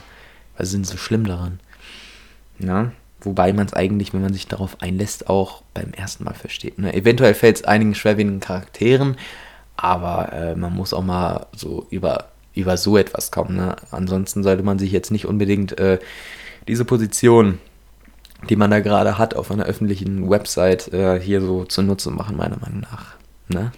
Was 0.58 0.70
sind 0.70 0.88
so 0.88 0.98
schlimm 0.98 1.26
daran? 1.26 1.60
Ja, 2.60 2.92
wobei 3.22 3.52
man 3.52 3.66
es 3.66 3.74
eigentlich, 3.74 4.14
wenn 4.14 4.22
man 4.22 4.34
sich 4.34 4.48
darauf 4.48 4.82
einlässt, 4.82 5.30
auch 5.30 5.64
beim 5.74 5.92
ersten 5.92 6.24
Mal 6.24 6.36
versteht. 6.36 6.80
Ne? 6.80 6.94
Eventuell 6.94 7.34
fällt 7.34 7.58
es 7.58 7.64
einigen 7.64 7.96
schwerwiegenden 7.96 8.40
Charakteren, 8.40 9.18
aber 9.76 10.32
äh, 10.32 10.56
man 10.56 10.74
muss 10.74 10.94
auch 10.94 11.04
mal 11.04 11.48
so 11.56 11.88
über, 11.90 12.30
über 12.54 12.78
so 12.78 12.98
etwas 12.98 13.32
kommen. 13.32 13.58
Ne? 13.58 13.76
Ansonsten 13.92 14.44
sollte 14.44 14.64
man 14.64 14.80
sich 14.80 14.92
jetzt 14.92 15.12
nicht 15.12 15.26
unbedingt 15.26 15.78
äh, 15.80 16.00
diese 16.68 16.86
Position, 16.86 17.60
die 18.50 18.56
man 18.56 18.72
da 18.72 18.80
gerade 18.80 19.18
hat, 19.18 19.36
auf 19.36 19.52
einer 19.52 19.66
öffentlichen 19.66 20.30
Website 20.30 20.94
äh, 20.94 21.20
hier 21.20 21.42
so 21.42 21.66
zunutze 21.66 22.12
machen, 22.12 22.38
meiner 22.38 22.58
Meinung 22.58 22.82
nach. 22.82 23.16
Ne? 23.48 23.72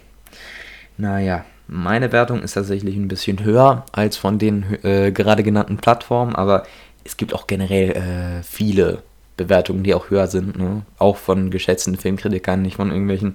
Naja. 0.96 1.44
Meine 1.68 2.12
Wertung 2.12 2.42
ist 2.42 2.52
tatsächlich 2.52 2.94
ein 2.94 3.08
bisschen 3.08 3.42
höher 3.42 3.84
als 3.90 4.16
von 4.16 4.38
den 4.38 4.84
äh, 4.84 5.10
gerade 5.10 5.42
genannten 5.42 5.78
Plattformen, 5.78 6.36
aber 6.36 6.64
es 7.04 7.16
gibt 7.16 7.34
auch 7.34 7.48
generell 7.48 7.90
äh, 7.90 8.42
viele 8.44 9.02
Bewertungen, 9.36 9.82
die 9.82 9.94
auch 9.94 10.10
höher 10.10 10.28
sind. 10.28 10.56
Ne? 10.56 10.82
Auch 10.98 11.16
von 11.16 11.50
geschätzten 11.50 11.96
Filmkritikern, 11.96 12.62
nicht 12.62 12.76
von 12.76 12.90
irgendwelchen 12.90 13.34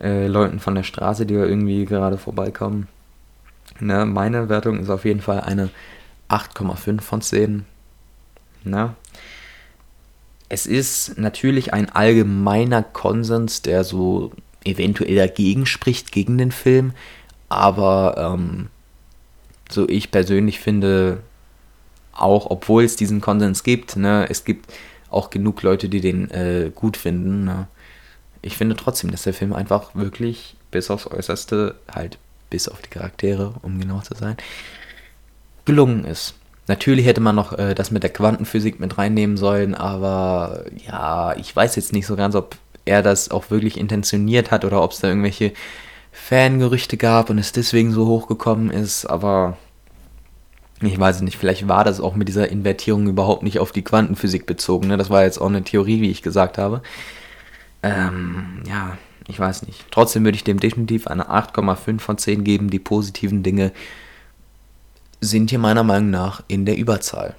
äh, 0.00 0.26
Leuten 0.28 0.60
von 0.60 0.74
der 0.74 0.84
Straße, 0.84 1.26
die 1.26 1.34
da 1.34 1.44
irgendwie 1.44 1.84
gerade 1.86 2.18
vorbeikommen. 2.18 2.86
Ne? 3.80 4.06
Meine 4.06 4.48
Wertung 4.48 4.78
ist 4.78 4.90
auf 4.90 5.04
jeden 5.04 5.20
Fall 5.20 5.40
eine 5.40 5.70
8,5 6.28 7.00
von 7.00 7.20
10. 7.20 7.64
Ne? 8.64 8.94
Es 10.48 10.66
ist 10.66 11.18
natürlich 11.18 11.72
ein 11.72 11.90
allgemeiner 11.90 12.82
Konsens, 12.82 13.62
der 13.62 13.84
so 13.84 14.32
eventuell 14.64 15.16
dagegen 15.16 15.66
spricht, 15.66 16.12
gegen 16.12 16.38
den 16.38 16.52
Film. 16.52 16.92
Aber 17.48 18.34
ähm, 18.34 18.68
so 19.70 19.88
ich 19.88 20.10
persönlich 20.10 20.60
finde, 20.60 21.22
auch 22.12 22.50
obwohl 22.50 22.84
es 22.84 22.96
diesen 22.96 23.20
Konsens 23.20 23.62
gibt, 23.62 23.96
ne, 23.96 24.26
es 24.28 24.44
gibt 24.44 24.72
auch 25.10 25.30
genug 25.30 25.62
Leute, 25.62 25.88
die 25.88 26.00
den 26.00 26.30
äh, 26.30 26.70
gut 26.74 26.96
finden. 26.96 27.44
Ne? 27.44 27.68
ich 28.46 28.56
finde 28.56 28.76
trotzdem, 28.76 29.10
dass 29.10 29.24
der 29.24 29.34
Film 29.34 29.52
einfach 29.52 29.94
wirklich 29.94 30.56
bis 30.70 30.90
aufs 30.90 31.08
Äußerste, 31.08 31.74
halt 31.92 32.18
bis 32.48 32.68
auf 32.68 32.80
die 32.80 32.90
Charaktere, 32.90 33.54
um 33.62 33.80
genau 33.80 34.00
zu 34.00 34.14
sein, 34.14 34.36
gelungen 35.64 36.04
ist. 36.04 36.34
Natürlich 36.68 37.06
hätte 37.06 37.20
man 37.20 37.36
noch 37.36 37.56
äh, 37.56 37.74
das 37.74 37.90
mit 37.90 38.02
der 38.02 38.12
Quantenphysik 38.12 38.80
mit 38.80 38.98
reinnehmen 38.98 39.36
sollen, 39.36 39.74
aber 39.74 40.64
ja, 40.86 41.36
ich 41.36 41.54
weiß 41.54 41.76
jetzt 41.76 41.92
nicht 41.92 42.06
so 42.06 42.16
ganz, 42.16 42.34
ob 42.34 42.56
er 42.84 43.02
das 43.02 43.30
auch 43.30 43.50
wirklich 43.50 43.78
intentioniert 43.78 44.50
hat 44.50 44.64
oder 44.64 44.82
ob 44.82 44.92
es 44.92 45.00
da 45.00 45.08
irgendwelche 45.08 45.52
Fangerüchte 46.12 46.96
gab 46.96 47.30
und 47.30 47.38
es 47.38 47.52
deswegen 47.52 47.92
so 47.92 48.06
hochgekommen 48.06 48.70
ist, 48.70 49.06
aber 49.06 49.56
ich 50.82 50.98
weiß 50.98 51.22
nicht, 51.22 51.38
vielleicht 51.38 51.68
war 51.68 51.84
das 51.84 52.00
auch 52.00 52.14
mit 52.14 52.28
dieser 52.28 52.50
Invertierung 52.50 53.06
überhaupt 53.06 53.42
nicht 53.42 53.58
auf 53.58 53.72
die 53.72 53.82
Quantenphysik 53.82 54.44
bezogen. 54.44 54.88
Ne? 54.88 54.96
Das 54.96 55.08
war 55.08 55.24
jetzt 55.24 55.38
auch 55.38 55.46
eine 55.46 55.64
Theorie, 55.64 56.02
wie 56.02 56.10
ich 56.10 56.22
gesagt 56.22 56.58
habe. 56.58 56.82
Ähm, 57.82 58.62
ja, 58.68 58.98
ich 59.26 59.40
weiß 59.40 59.66
nicht. 59.66 59.86
Trotzdem 59.90 60.24
würde 60.24 60.36
ich 60.36 60.44
dem 60.44 60.60
definitiv 60.60 61.06
eine 61.06 61.30
8,5 61.30 62.00
von 62.00 62.18
10 62.18 62.44
geben. 62.44 62.68
Die 62.68 62.78
positiven 62.78 63.42
Dinge 63.42 63.72
sind 65.20 65.50
hier 65.50 65.58
meiner 65.58 65.82
Meinung 65.82 66.10
nach 66.10 66.42
in 66.48 66.66
der 66.66 66.76
Überzahl. 66.76 67.34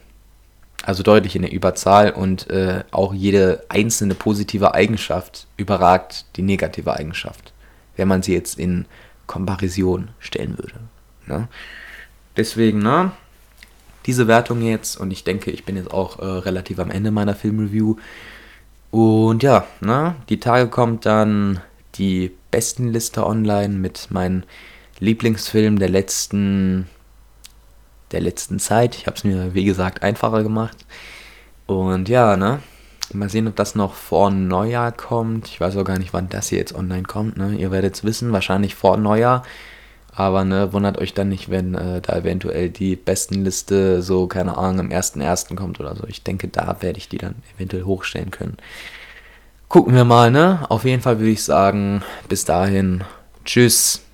Also 0.84 1.04
deutlich 1.04 1.36
in 1.36 1.42
der 1.42 1.52
Überzahl 1.52 2.12
und 2.12 2.50
äh, 2.50 2.84
auch 2.92 3.14
jede 3.14 3.64
einzelne 3.70 4.16
positive 4.16 4.74
Eigenschaft 4.74 5.48
überragt 5.58 6.26
die 6.36 6.42
negative 6.42 6.94
Eigenschaft, 6.94 7.52
wenn 7.98 8.08
man 8.08 8.22
sie 8.22 8.34
jetzt 8.34 8.58
in 8.58 8.86
Komparision 9.26 10.10
stellen 10.20 10.58
würde. 10.58 10.80
Ne? 11.26 11.48
Deswegen, 12.38 12.80
ne? 12.80 13.12
Diese 14.06 14.28
Wertung 14.28 14.62
jetzt 14.62 14.96
und 14.96 15.12
ich 15.12 15.26
denke, 15.26 15.52
ich 15.52 15.66
bin 15.66 15.76
jetzt 15.76 15.92
auch 15.92 16.20
äh, 16.20 16.26
relativ 16.26 16.80
am 16.80 16.92
Ende 16.92 17.12
meiner 17.12 17.36
Filmreview. 17.36 17.98
Und 18.90 19.44
ja, 19.44 19.66
ne? 19.82 20.16
Die 20.30 20.40
Tage 20.40 20.70
kommt 20.70 21.06
dann 21.06 21.60
die 21.96 22.32
Bestenliste 22.52 23.26
online 23.26 23.74
mit 23.74 24.08
meinen 24.12 24.44
Lieblingsfilmen 25.00 25.80
der 25.80 25.90
letzten 25.90 26.88
der 28.12 28.22
letzten 28.22 28.60
Zeit. 28.60 28.96
Ich 28.96 29.08
habe 29.08 29.18
es 29.18 29.24
mir, 29.24 29.54
wie 29.54 29.66
gesagt, 29.66 30.04
einfacher 30.04 30.44
gemacht. 30.44 30.78
Und 31.66 32.10
ja, 32.10 32.38
ne? 32.38 32.60
Mal 33.14 33.30
sehen, 33.30 33.48
ob 33.48 33.56
das 33.56 33.76
noch 33.76 33.94
vor 33.94 34.32
Neujahr 34.32 34.92
kommt. 34.92 35.48
Ich 35.48 35.62
weiß 35.62 35.78
auch 35.78 35.86
gar 35.86 35.98
nicht, 35.98 36.14
wann 36.14 36.28
das 36.30 36.50
hier 36.50 36.58
jetzt 36.58 36.76
online 36.76 37.04
kommt. 37.04 37.38
Ne? 37.38 37.56
Ihr 37.56 37.72
werdet 37.72 37.96
es 37.96 38.04
wissen, 38.04 38.34
wahrscheinlich 38.34 38.76
vor 38.76 38.98
Neujahr. 38.98 39.44
Aber 40.18 40.44
ne, 40.44 40.74
wundert 40.74 40.98
euch 40.98 41.14
dann 41.14 41.30
nicht, 41.30 41.50
wenn 41.50 41.76
äh, 41.76 42.02
da 42.02 42.18
eventuell 42.18 42.70
die 42.70 42.96
Bestenliste 42.96 44.02
so, 44.02 44.26
keine 44.26 44.58
Ahnung, 44.58 44.80
am 44.80 44.90
1.1. 44.90 45.56
kommt 45.56 45.80
oder 45.80 45.96
so. 45.96 46.06
Ich 46.08 46.24
denke, 46.24 46.48
da 46.48 46.78
werde 46.82 46.98
ich 46.98 47.08
die 47.08 47.20
dann 47.20 47.36
eventuell 47.56 47.84
hochstellen 47.84 48.32
können. 48.32 48.58
Gucken 49.70 49.94
wir 49.94 50.06
mal, 50.06 50.32
ne? 50.32 50.66
Auf 50.70 50.86
jeden 50.86 51.04
Fall 51.04 51.20
würde 51.20 51.32
ich 51.32 51.44
sagen, 51.44 52.02
bis 52.30 52.46
dahin, 52.46 53.04
tschüss. 53.46 54.07